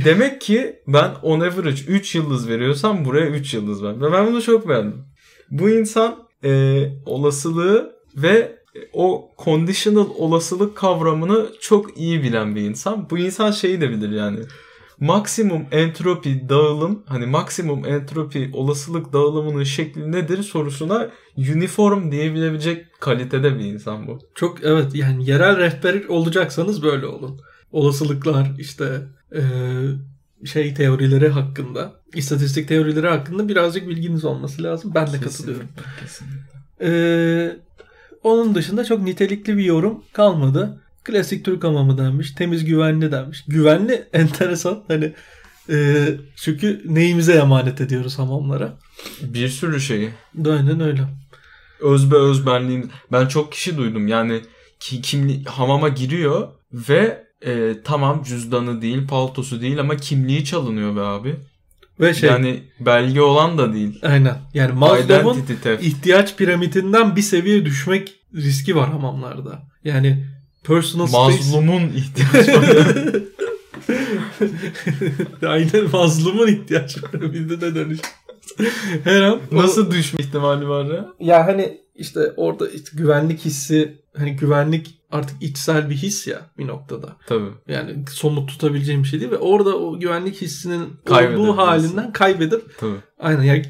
Demek 0.04 0.40
ki 0.40 0.76
ben 0.86 1.10
on 1.22 1.40
average 1.40 1.82
3 1.88 2.14
yıldız 2.14 2.48
veriyorsam 2.48 3.04
buraya 3.04 3.26
3 3.26 3.54
yıldız 3.54 3.82
ver. 3.82 4.00
Ve 4.00 4.12
ben 4.12 4.26
bunu 4.26 4.42
çok 4.42 4.68
beğendim. 4.68 5.04
Bu 5.50 5.70
insan 5.70 6.16
e, 6.44 6.82
olasılığı 7.06 7.96
ve 8.16 8.62
o 8.92 9.30
conditional 9.44 10.08
olasılık 10.18 10.76
kavramını 10.76 11.46
çok 11.60 11.98
iyi 11.98 12.22
bilen 12.22 12.56
bir 12.56 12.60
insan. 12.60 13.10
Bu 13.10 13.18
insan 13.18 13.50
şeyi 13.50 13.80
de 13.80 13.90
bilir 13.90 14.10
yani. 14.10 14.38
Maksimum 15.03 15.66
entropi 15.70 16.48
dağılım 16.48 17.03
hani 17.07 17.26
maksimum 17.26 17.86
entropi 17.86 18.50
olasılık 18.53 19.12
dağılımının 19.12 19.64
şekli 19.64 20.12
nedir 20.12 20.42
sorusuna 20.42 21.09
uniform 21.36 22.11
diyebilebilecek 22.12 23.00
kalitede 23.00 23.59
bir 23.59 23.64
insan 23.64 24.07
bu. 24.07 24.18
Çok 24.34 24.64
evet 24.64 24.94
yani 24.94 25.30
yerel 25.30 25.57
rehber 25.59 26.05
olacaksanız 26.09 26.82
böyle 26.82 27.07
olun. 27.07 27.40
Olasılıklar 27.72 28.53
işte 28.59 29.03
eee, 29.34 29.42
şey 30.44 30.74
teorileri 30.74 31.28
hakkında, 31.28 31.92
istatistik 32.14 32.68
teorileri 32.68 33.09
hakkında 33.09 33.48
birazcık 33.48 33.88
bilginiz 33.88 34.24
olması 34.24 34.62
lazım. 34.62 34.92
Ben 34.94 35.12
de 35.12 35.20
katılıyorum. 35.20 35.68
Kesinlikle. 36.00 36.42
Ee, 36.80 37.57
onun 38.22 38.55
dışında 38.55 38.84
çok 38.84 39.03
nitelikli 39.03 39.57
bir 39.57 39.64
yorum 39.64 40.05
kalmadı. 40.12 40.82
Klasik 41.05 41.44
Türk 41.44 41.64
hamamı 41.64 41.98
denmiş. 41.98 42.30
Temiz 42.30 42.64
güvenli 42.64 43.12
denmiş. 43.12 43.44
Güvenli 43.48 44.09
enteresan. 44.12 44.84
Hani 44.88 45.12
e, 45.70 46.09
çünkü 46.36 46.82
neyimize 46.84 47.32
emanet 47.32 47.80
ediyoruz 47.80 48.18
hamamlara. 48.18 48.78
Bir 49.22 49.48
sürü 49.48 49.80
şeyi. 49.80 50.11
Aynen 50.46 50.80
öyle. 50.80 51.03
Özbe 51.80 52.16
özbenliğin. 52.16 52.90
Ben 53.12 53.26
çok 53.26 53.53
kişi 53.53 53.76
duydum 53.76 54.09
yani 54.09 54.40
ki 54.80 55.03
kimli 55.03 55.44
hamama 55.44 55.88
giriyor 55.88 56.48
ve 56.72 57.24
e, 57.46 57.74
tamam 57.84 58.22
cüzdanı 58.22 58.82
değil, 58.82 59.07
paltosu 59.09 59.61
değil 59.61 59.80
ama 59.80 59.96
kimliği 59.96 60.44
çalınıyor 60.44 60.96
be 60.96 61.00
abi. 61.00 61.36
Ve 62.00 62.14
şey 62.14 62.28
Yani 62.30 62.62
belge 62.80 63.20
olan 63.20 63.59
da 63.59 63.72
değil. 63.74 63.98
aynen. 64.03 64.38
Yani 64.55 64.72
Maslow'un 64.72 65.44
ihtiyaç 65.80 66.36
piramidinden 66.36 67.16
bir 67.16 67.22
seviye 67.22 67.64
düşmek 67.64 68.14
riski 68.34 68.76
var 68.76 68.90
hamamlarda. 68.90 69.62
Yani 69.84 70.26
personal 70.64 71.06
space 71.06 71.22
Mazlumun 71.36 71.82
ihtiyacı. 71.88 73.22
Aynen 75.46 75.90
mazlumun 75.92 76.46
ihtiyaç 76.48 76.96
piramidine 76.96 77.60
dönüş. 77.74 77.98
Her 79.04 79.22
an 79.22 79.40
o- 79.52 79.56
Nasıl 79.56 79.90
düşme 79.90 80.20
ihtimali 80.20 80.68
var 80.68 80.84
ya? 80.84 81.06
ya 81.20 81.46
hani 81.46 81.80
işte 81.94 82.20
orada 82.36 82.68
işte 82.68 82.90
güvenlik 82.92 83.40
hissi 83.44 84.02
hani 84.16 84.36
güvenlik 84.36 84.94
artık 85.10 85.42
içsel 85.42 85.90
bir 85.90 85.94
his 85.94 86.26
ya 86.26 86.40
bir 86.58 86.66
noktada. 86.66 87.16
Tabii. 87.26 87.50
Yani 87.68 88.04
somut 88.10 88.48
tutabileceğim 88.48 89.02
bir 89.02 89.08
şey 89.08 89.20
değil 89.20 89.30
ve 89.32 89.38
orada 89.38 89.76
o 89.78 89.98
güvenlik 90.00 90.42
hissinin 90.42 90.88
Kaybedebilirsin. 91.04 91.48
olduğu 91.48 91.56
halinden 91.58 92.12
kaybedip 92.12 92.78
Tabii. 92.80 92.96
aynen 93.18 93.42
yani 93.42 93.64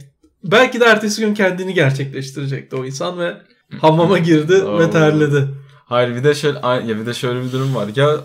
belki 0.45 0.81
de 0.81 0.85
ertesi 0.85 1.21
gün 1.21 1.35
kendini 1.35 1.75
gerçekleştirecekti 1.75 2.77
o 2.77 2.85
insan 2.85 3.19
ve 3.19 3.37
hamama 3.81 4.19
girdi 4.19 4.65
ve 4.79 4.91
terledi. 4.91 5.49
Hayır 5.85 6.17
bir 6.17 6.25
de 6.25 6.35
şöyle 6.35 6.59
ya 6.59 6.89
bir 7.01 7.07
de 7.07 7.15
şöyle 7.15 7.45
bir 7.45 7.53
durum 7.53 7.75
var. 7.75 7.89
Ya 7.97 8.17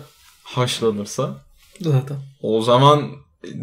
haşlanırsa 0.42 1.44
Zaten. 1.80 2.16
o 2.42 2.62
zaman 2.62 3.10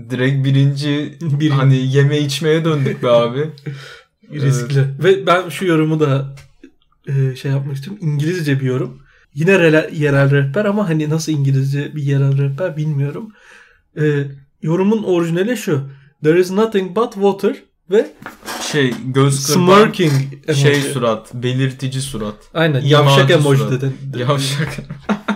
direkt 0.10 0.46
birinci 0.46 1.18
Bir 1.22 1.50
hani 1.50 1.96
yeme 1.96 2.20
içmeye 2.20 2.66
döndük 2.66 3.04
be 3.04 3.10
abi. 3.10 3.50
riskli. 4.32 4.86
Ve 5.04 5.28
ben 5.28 5.50
şu 5.50 5.66
yorumu 5.66 6.00
da 6.00 6.36
e, 7.08 7.36
şey 7.36 7.52
yapmak 7.52 7.76
istiyorum. 7.76 8.08
İngilizce 8.08 8.60
bir 8.60 8.66
yorum. 8.66 9.02
Yine 9.34 9.52
rele- 9.52 9.96
yerel 9.96 10.32
rehber 10.32 10.66
ama 10.66 10.90
hani 10.90 11.10
nasıl 11.10 11.32
İngilizce 11.32 11.96
bir 11.96 12.04
yerel 12.04 12.38
rehber 12.38 12.78
bilmiyorum. 12.78 13.32
E, 14.00 14.24
yorumun 14.62 15.04
orijinali 15.04 15.58
şu. 15.58 15.90
There 16.24 16.40
is 16.40 16.52
nothing 16.52 16.96
but 16.96 17.14
water 17.14 17.56
ve 17.92 18.12
Şey 18.76 18.94
göz 19.06 19.48
kırpan 19.48 19.84
smirking 19.84 20.14
emoji. 20.48 20.62
şey 20.62 20.76
surat, 20.82 21.34
belirtici 21.34 22.02
surat. 22.02 22.36
Aynen 22.54 22.82
yavşak 22.82 23.32
emoji 23.32 23.72
dedi. 23.72 23.94
Yavşak. 24.18 24.78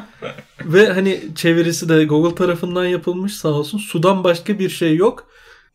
Ve 0.66 0.90
hani 0.90 1.22
çevirisi 1.36 1.90
de 1.90 2.06
Google 2.06 2.36
tarafından 2.36 2.86
yapılmış 2.86 3.36
sağ 3.36 3.50
olsun. 3.50 3.78
Sudan 3.78 4.24
başka 4.24 4.60
bir 4.60 4.70
şey 4.70 4.96
yok. 4.96 5.28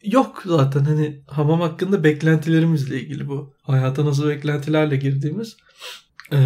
Yok 0.05 0.43
zaten 0.45 0.85
hani 0.85 1.23
hamam 1.27 1.61
hakkında 1.61 2.05
beklentilerimizle 2.05 3.01
ilgili 3.01 3.29
bu. 3.29 3.55
Hayata 3.63 4.05
nasıl 4.05 4.29
beklentilerle 4.29 4.97
girdiğimiz. 4.97 5.57
Ee, 6.33 6.37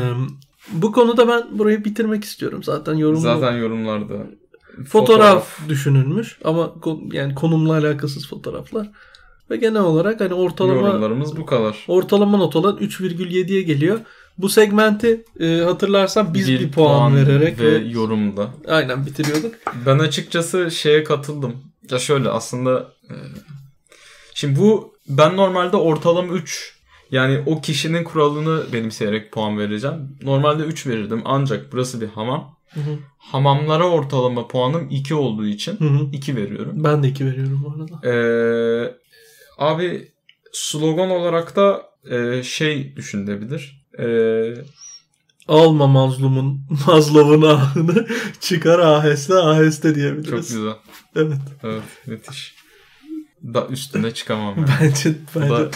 bu 0.73 0.93
konuda 0.93 1.29
ben 1.29 1.59
burayı 1.59 1.85
bitirmek 1.85 2.25
istiyorum. 2.25 2.63
Zaten 2.63 2.95
yorum 2.95 3.21
Zaten 3.21 3.57
yorumlarda. 3.57 4.15
fotoğraf, 4.89 5.69
düşünülmüş 5.69 6.39
ama 6.45 6.75
yani 7.13 7.35
konumla 7.35 7.73
alakasız 7.73 8.29
fotoğraflar. 8.29 8.91
Ve 9.51 9.57
genel 9.57 9.83
olarak 9.83 10.21
hani 10.21 10.35
ortalama 10.35 10.89
Yorumlarımız 10.89 11.37
bu 11.37 11.47
kadar. 11.47 11.85
ortalama 11.89 12.39
not 12.39 12.57
olan 12.57 12.77
3,7'ye 12.77 13.63
geliyor. 13.63 14.01
Bu 14.39 14.49
segmenti 14.49 15.25
e, 15.41 15.59
hatırlarsan 15.59 16.35
biz 16.35 16.49
bir, 16.49 16.73
puan, 16.73 17.17
vererek 17.17 17.61
ve 17.61 17.73
ve 17.73 17.89
yorumda. 17.89 18.51
aynen 18.69 19.07
bitiriyorduk. 19.07 19.55
Ben 19.87 19.99
açıkçası 19.99 20.71
şeye 20.71 21.05
katıldım. 21.05 21.57
Ya 21.91 21.99
şöyle 21.99 22.29
aslında 22.29 22.93
e, 23.11 23.15
şimdi 24.35 24.61
bu 24.61 24.95
ben 25.09 25.37
normalde 25.37 25.77
ortalama 25.77 26.33
3 26.35 26.79
yani 27.11 27.43
o 27.47 27.61
kişinin 27.61 28.05
kuralını 28.05 28.63
benimseyerek 28.73 29.33
puan 29.33 29.59
vereceğim. 29.59 29.97
Normalde 30.23 30.63
3 30.63 30.87
verirdim 30.87 31.23
ancak 31.25 31.73
burası 31.73 32.01
bir 32.01 32.07
hamam. 32.09 32.57
Hı 32.69 32.81
hı. 32.81 32.99
Hamamlara 33.19 33.89
ortalama 33.89 34.49
puanım 34.49 34.87
2 34.91 35.15
olduğu 35.15 35.47
için 35.47 35.79
Hı 35.81 35.85
hı. 35.85 36.07
2 36.13 36.37
veriyorum. 36.37 36.73
Ben 36.85 37.03
de 37.03 37.09
2 37.09 37.27
veriyorum 37.27 37.65
bu 37.67 37.83
arada. 37.83 38.09
Ee, 38.09 38.95
abi 39.59 40.13
slogan 40.53 41.11
olarak 41.11 41.57
da 41.57 41.83
e, 42.11 42.43
şey 42.43 42.97
düşünülebilir. 42.97 43.87
Ee, 43.99 44.55
Alma 45.49 45.87
mazlumun 45.87 46.61
mazlumun 46.87 47.43
ahını 47.49 48.07
çıkar 48.41 48.79
aheste 48.79 49.35
aheste 49.35 49.95
diyebiliriz. 49.95 50.31
çok 50.31 50.39
güzel. 50.39 50.73
Evet. 51.17 51.39
Evet 51.65 51.83
müthiş. 52.07 52.55
Da 53.55 53.67
üstüne 53.67 54.15
çıkamam. 54.15 54.55
ben. 54.57 54.67
Bence 54.81 55.15
bence 55.37 55.51
da 55.51 55.71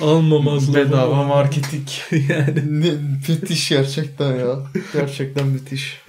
alma 0.00 0.38
mazlumun. 0.38 0.80
Bedava 0.80 1.22
marketing. 1.22 1.88
yani 2.30 2.80
Ne, 2.80 2.90
müthiş 3.28 3.68
gerçekten 3.68 4.32
ya. 4.36 4.56
Gerçekten 4.92 5.46
müthiş. 5.46 6.00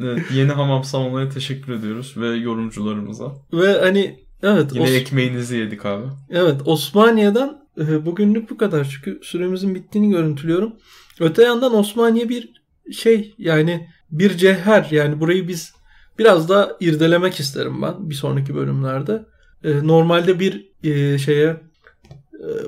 Evet, 0.00 0.20
yeni 0.32 0.52
hamam 0.52 0.84
salonuna 0.84 1.28
teşekkür 1.28 1.72
ediyoruz 1.72 2.14
ve 2.16 2.28
yorumcularımıza. 2.28 3.32
ve 3.52 3.80
hani 3.80 4.20
evet 4.42 4.70
Yine 4.74 4.84
Os- 4.84 4.94
ekmeğinizi 4.96 5.56
yedik 5.56 5.86
abi. 5.86 6.06
evet 6.30 6.60
Osmaniye'den 6.64 7.58
e, 7.78 8.06
bugünlük 8.06 8.50
bu 8.50 8.56
kadar 8.56 8.84
çünkü 8.84 9.20
süremizin 9.22 9.74
bittiğini 9.74 10.10
görüntülüyorum. 10.10 10.72
Öte 11.20 11.42
yandan 11.42 11.74
Osmaniye 11.74 12.28
bir 12.28 12.62
şey 12.92 13.34
yani 13.38 13.88
bir 14.10 14.36
cevher 14.36 14.88
yani 14.90 15.20
burayı 15.20 15.48
biz 15.48 15.72
biraz 16.18 16.48
daha 16.48 16.68
irdelemek 16.80 17.40
isterim 17.40 17.82
ben 17.82 18.10
bir 18.10 18.14
sonraki 18.14 18.54
bölümlerde. 18.54 19.24
E, 19.64 19.86
normalde 19.86 20.40
bir 20.40 20.68
e, 20.84 21.18
şeye 21.18 21.60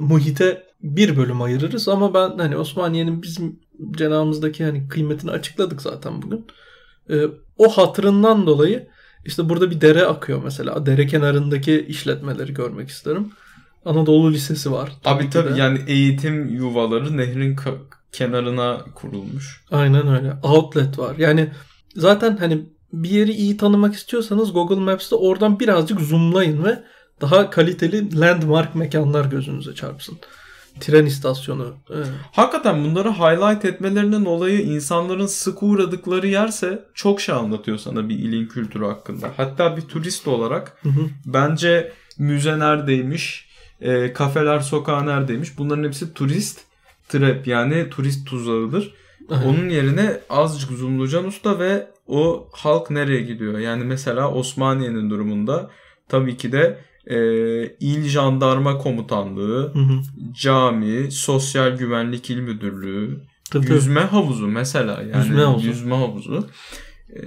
muhite 0.01 0.63
bir 0.83 1.17
bölüm 1.17 1.43
ayırırız 1.43 1.89
ama 1.89 2.15
ben 2.15 2.39
hani 2.39 2.57
Osmaniye'nin 2.57 3.23
bizim 3.23 3.61
cenahımızdaki 3.91 4.65
hani 4.65 4.89
kıymetini 4.89 5.31
açıkladık 5.31 5.83
zaten 5.83 6.23
bugün. 6.23 6.47
O 7.59 7.69
hatırından 7.69 8.47
dolayı 8.47 8.89
işte 9.25 9.49
burada 9.49 9.71
bir 9.71 9.81
dere 9.81 10.05
akıyor 10.05 10.43
mesela. 10.45 10.87
Dere 10.87 11.07
kenarındaki 11.07 11.87
işletmeleri 11.89 12.55
görmek 12.55 12.89
isterim. 12.89 13.33
Anadolu 13.85 14.33
Lisesi 14.33 14.73
var. 14.73 14.93
Abi 15.05 15.25
ki 15.25 15.31
tabii 15.31 15.55
de. 15.55 15.59
yani 15.59 15.81
eğitim 15.87 16.49
yuvaları 16.49 17.17
nehrin 17.17 17.57
kenarına 18.13 18.79
kurulmuş. 18.95 19.65
Aynen 19.71 20.09
öyle. 20.09 20.35
Outlet 20.43 20.99
var. 20.99 21.17
Yani 21.19 21.51
zaten 21.97 22.37
hani 22.37 22.67
bir 22.93 23.11
yeri 23.11 23.33
iyi 23.33 23.57
tanımak 23.57 23.95
istiyorsanız 23.95 24.53
Google 24.53 24.77
Maps'te 24.77 25.17
oradan 25.17 25.61
birazcık 25.61 26.01
zoomlayın 26.01 26.65
ve 26.65 26.83
daha 27.21 27.51
kaliteli 27.51 28.21
landmark 28.21 28.75
mekanlar 28.75 29.25
gözünüze 29.25 29.75
çarpsın. 29.75 30.19
Tren 30.81 31.07
istasyonu. 31.07 31.75
Evet. 31.95 32.07
Hakikaten 32.33 32.85
bunları 32.85 33.11
highlight 33.13 33.65
etmelerinin 33.65 34.25
olayı 34.25 34.61
insanların 34.61 35.27
sık 35.27 35.63
uğradıkları 35.63 36.27
yerse 36.27 36.85
çok 36.95 37.21
şey 37.21 37.35
anlatıyor 37.35 37.79
sana 37.79 38.09
bir 38.09 38.19
ilin 38.19 38.47
kültürü 38.47 38.85
hakkında. 38.85 39.31
Hatta 39.37 39.77
bir 39.77 39.83
turist 39.83 40.29
olarak 40.29 40.79
Hı 40.83 40.89
hı. 40.89 41.09
bence 41.27 41.93
müze 42.19 42.59
neredeymiş, 42.59 43.49
e, 43.81 44.13
kafeler 44.13 44.61
sokağı 44.61 45.07
neredeymiş 45.07 45.59
bunların 45.59 45.85
hepsi 45.85 46.15
turist 46.15 46.61
trap 47.09 47.47
yani 47.47 47.91
turist 47.91 48.27
tuzağıdır. 48.27 48.95
Aynen. 49.31 49.45
Onun 49.45 49.69
yerine 49.69 50.21
azıcık 50.31 50.71
zoomlayacaksın 50.71 51.29
usta 51.29 51.59
ve 51.59 51.87
o 52.07 52.49
halk 52.53 52.91
nereye 52.91 53.23
gidiyor? 53.23 53.59
Yani 53.59 53.85
mesela 53.85 54.31
Osmaniye'nin 54.31 55.11
durumunda 55.11 55.71
tabii 56.09 56.37
ki 56.37 56.53
de 56.53 56.79
e, 57.07 57.17
İl 57.81 58.03
Jandarma 58.09 58.79
Komutanlığı, 58.79 59.73
Hı 59.75 59.79
hı. 59.79 60.01
cami, 60.33 61.11
Sosyal 61.13 61.77
Güvenlik 61.77 62.31
İl 62.31 62.41
Müdürlüğü, 62.41 63.21
Tabii, 63.51 63.65
tabii. 63.67 63.75
yüzme 63.75 64.01
havuzu 64.01 64.47
mesela 64.47 65.03
yani 65.03 65.17
Yüzme 65.17 65.43
havuzu. 65.43 65.67
yüzme 65.67 65.95
havuzu. 65.95 66.49
Ee, 67.17 67.21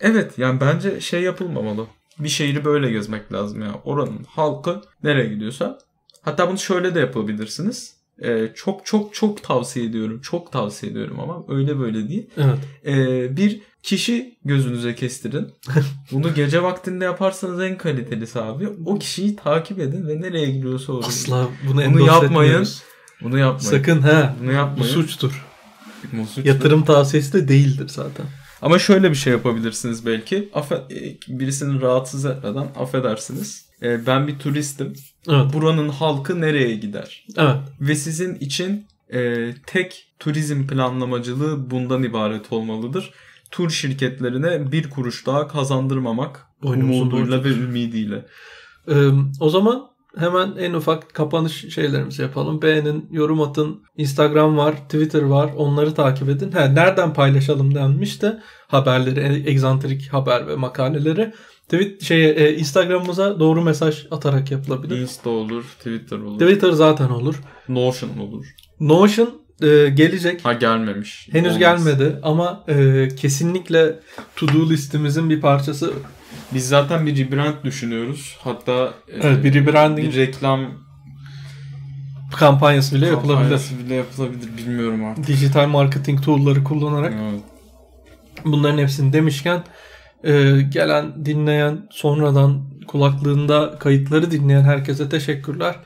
evet 0.00 0.38
yani 0.38 0.60
bence 0.60 1.00
şey 1.00 1.22
yapılmamalı. 1.22 1.86
Bir 2.18 2.28
şehri 2.28 2.64
böyle 2.64 2.90
gezmek 2.90 3.32
lazım 3.32 3.62
ya. 3.62 3.80
Oranın 3.84 4.24
halkı 4.28 4.80
nereye 5.02 5.26
gidiyorsa. 5.34 5.78
Hatta 6.22 6.48
bunu 6.48 6.58
şöyle 6.58 6.94
de 6.94 7.00
yapabilirsiniz. 7.00 7.93
Ee, 8.22 8.48
çok 8.54 8.86
çok 8.86 9.14
çok 9.14 9.42
tavsiye 9.42 9.86
ediyorum. 9.86 10.20
Çok 10.20 10.52
tavsiye 10.52 10.92
ediyorum 10.92 11.20
ama 11.20 11.44
öyle 11.48 11.78
böyle 11.78 12.08
değil. 12.08 12.26
Evet. 12.36 12.58
Ee, 12.86 13.36
bir 13.36 13.60
kişi 13.82 14.36
gözünüze 14.44 14.94
kestirin. 14.94 15.46
Bunu 16.12 16.34
gece 16.34 16.62
vaktinde 16.62 17.04
yaparsanız 17.04 17.60
en 17.62 17.78
kalitelisi 17.78 18.40
abi. 18.40 18.68
O 18.86 18.98
kişiyi 18.98 19.36
takip 19.36 19.78
edin 19.78 20.08
ve 20.08 20.20
nereye 20.20 20.50
gidiyorsa 20.50 20.92
oraya. 20.92 21.06
Asla 21.06 21.48
bunu, 21.68 21.76
Bunu 21.92 22.06
yapmayın. 22.06 22.24
etmiyoruz. 22.50 22.82
Bunu 23.22 23.38
yapmayın. 23.38 23.70
Sakın 23.70 24.00
ha. 24.00 24.36
Bunu 24.40 24.48
Bu 24.48 24.52
yapmayın. 24.52 24.92
suçtur. 24.92 25.44
Bu 26.12 26.26
suçtur. 26.26 26.44
Yatırım 26.44 26.84
tavsiyesi 26.84 27.32
de 27.32 27.48
değildir 27.48 27.88
zaten. 27.88 28.26
Ama 28.62 28.78
şöyle 28.78 29.10
bir 29.10 29.14
şey 29.16 29.32
yapabilirsiniz 29.32 30.06
belki. 30.06 30.48
Affe- 30.54 30.92
e, 31.08 31.18
birisini 31.38 31.80
rahatsız 31.80 32.24
etmeden 32.24 32.66
affedersiniz. 32.76 33.63
E, 33.82 34.06
ben 34.06 34.26
bir 34.26 34.38
turistim. 34.38 34.92
Evet. 35.28 35.52
Buranın 35.52 35.88
halkı 35.88 36.40
nereye 36.40 36.74
gider? 36.74 37.26
Evet. 37.36 37.56
Ve 37.80 37.94
sizin 37.94 38.34
için 38.34 38.86
e, 39.14 39.50
tek 39.66 40.14
turizm 40.18 40.66
planlamacılığı 40.66 41.70
bundan 41.70 42.02
ibaret 42.02 42.52
olmalıdır. 42.52 43.10
Tur 43.50 43.70
şirketlerine 43.70 44.72
bir 44.72 44.90
kuruş 44.90 45.26
daha 45.26 45.48
kazandırmamak 45.48 46.46
Boynumuzu 46.62 47.02
umuduyla 47.02 47.44
ve 47.44 47.48
ümidiyle. 47.48 48.26
Ee, 48.88 49.08
o 49.40 49.50
zaman 49.50 49.82
hemen 50.16 50.52
en 50.58 50.72
ufak 50.72 51.14
kapanış 51.14 51.74
şeylerimizi 51.74 52.22
yapalım. 52.22 52.62
Beğenin, 52.62 53.08
yorum 53.10 53.40
atın. 53.40 53.82
Instagram 53.96 54.56
var, 54.56 54.74
Twitter 54.76 55.22
var. 55.22 55.50
Onları 55.56 55.94
takip 55.94 56.28
edin. 56.28 56.52
Ha, 56.52 56.64
nereden 56.64 57.12
paylaşalım 57.12 57.74
denmiş 57.74 58.22
de 58.22 58.42
haberleri, 58.66 59.48
egzantrik 59.48 60.12
haber 60.12 60.46
ve 60.46 60.56
makaleleri. 60.56 61.32
Tweet 61.68 62.02
şey 62.02 62.30
e, 62.30 62.56
Instagram'ımıza 62.56 63.40
doğru 63.40 63.62
mesaj 63.62 64.06
atarak 64.10 64.50
yapılabilir. 64.50 64.98
Insta 64.98 65.30
olur, 65.30 65.64
Twitter 65.78 66.18
olur, 66.18 66.38
Twitter 66.40 66.70
zaten 66.72 67.08
olur. 67.08 67.34
Notion 67.68 68.18
olur. 68.18 68.46
Notion 68.80 69.30
e, 69.62 69.66
gelecek. 69.88 70.44
Ha 70.44 70.52
gelmemiş. 70.52 71.28
Henüz 71.32 71.46
Olmaz. 71.46 71.58
gelmedi 71.58 72.16
ama 72.22 72.64
e, 72.68 73.08
kesinlikle 73.16 73.98
to-do 74.36 74.70
listimizin 74.70 75.30
bir 75.30 75.40
parçası. 75.40 75.92
Biz 76.54 76.68
zaten 76.68 77.06
bir 77.06 77.16
rebrand 77.26 77.54
düşünüyoruz. 77.64 78.36
Hatta 78.40 78.94
e, 79.08 79.16
Evet, 79.22 79.44
bir 79.44 79.54
rebranding 79.54 80.12
bir 80.14 80.16
reklam 80.18 80.60
kampanyası 82.36 82.94
bile 82.96 83.06
yapılabilir. 83.06 83.34
kampanyası 83.34 83.78
bile 83.78 83.94
yapılabilir 83.94 84.56
bilmiyorum 84.58 85.04
artık. 85.04 85.26
Dijital 85.26 85.66
marketing 85.68 86.24
tool'ları 86.24 86.64
kullanarak. 86.64 87.14
Evet. 87.30 87.40
Bunların 88.44 88.78
hepsini 88.78 89.12
demişken 89.12 89.64
e, 90.24 90.62
gelen, 90.62 91.24
dinleyen, 91.26 91.88
sonradan 91.90 92.62
kulaklığında 92.88 93.78
kayıtları 93.78 94.30
dinleyen 94.30 94.62
herkese 94.62 95.08
teşekkürler. 95.08 95.76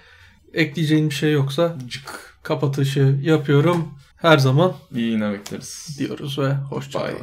Ekleyeceğim 0.55 1.10
bir 1.10 1.15
şey 1.15 1.32
yoksa 1.32 1.77
Cık. 1.89 2.39
kapatışı 2.43 3.19
yapıyorum. 3.23 3.89
Her 4.16 4.39
zaman 4.39 4.73
İyi 4.94 5.10
yine 5.10 5.32
bekleriz. 5.32 5.97
diyoruz 5.98 6.39
ve 6.39 6.52
hoşçakalın. 6.55 7.16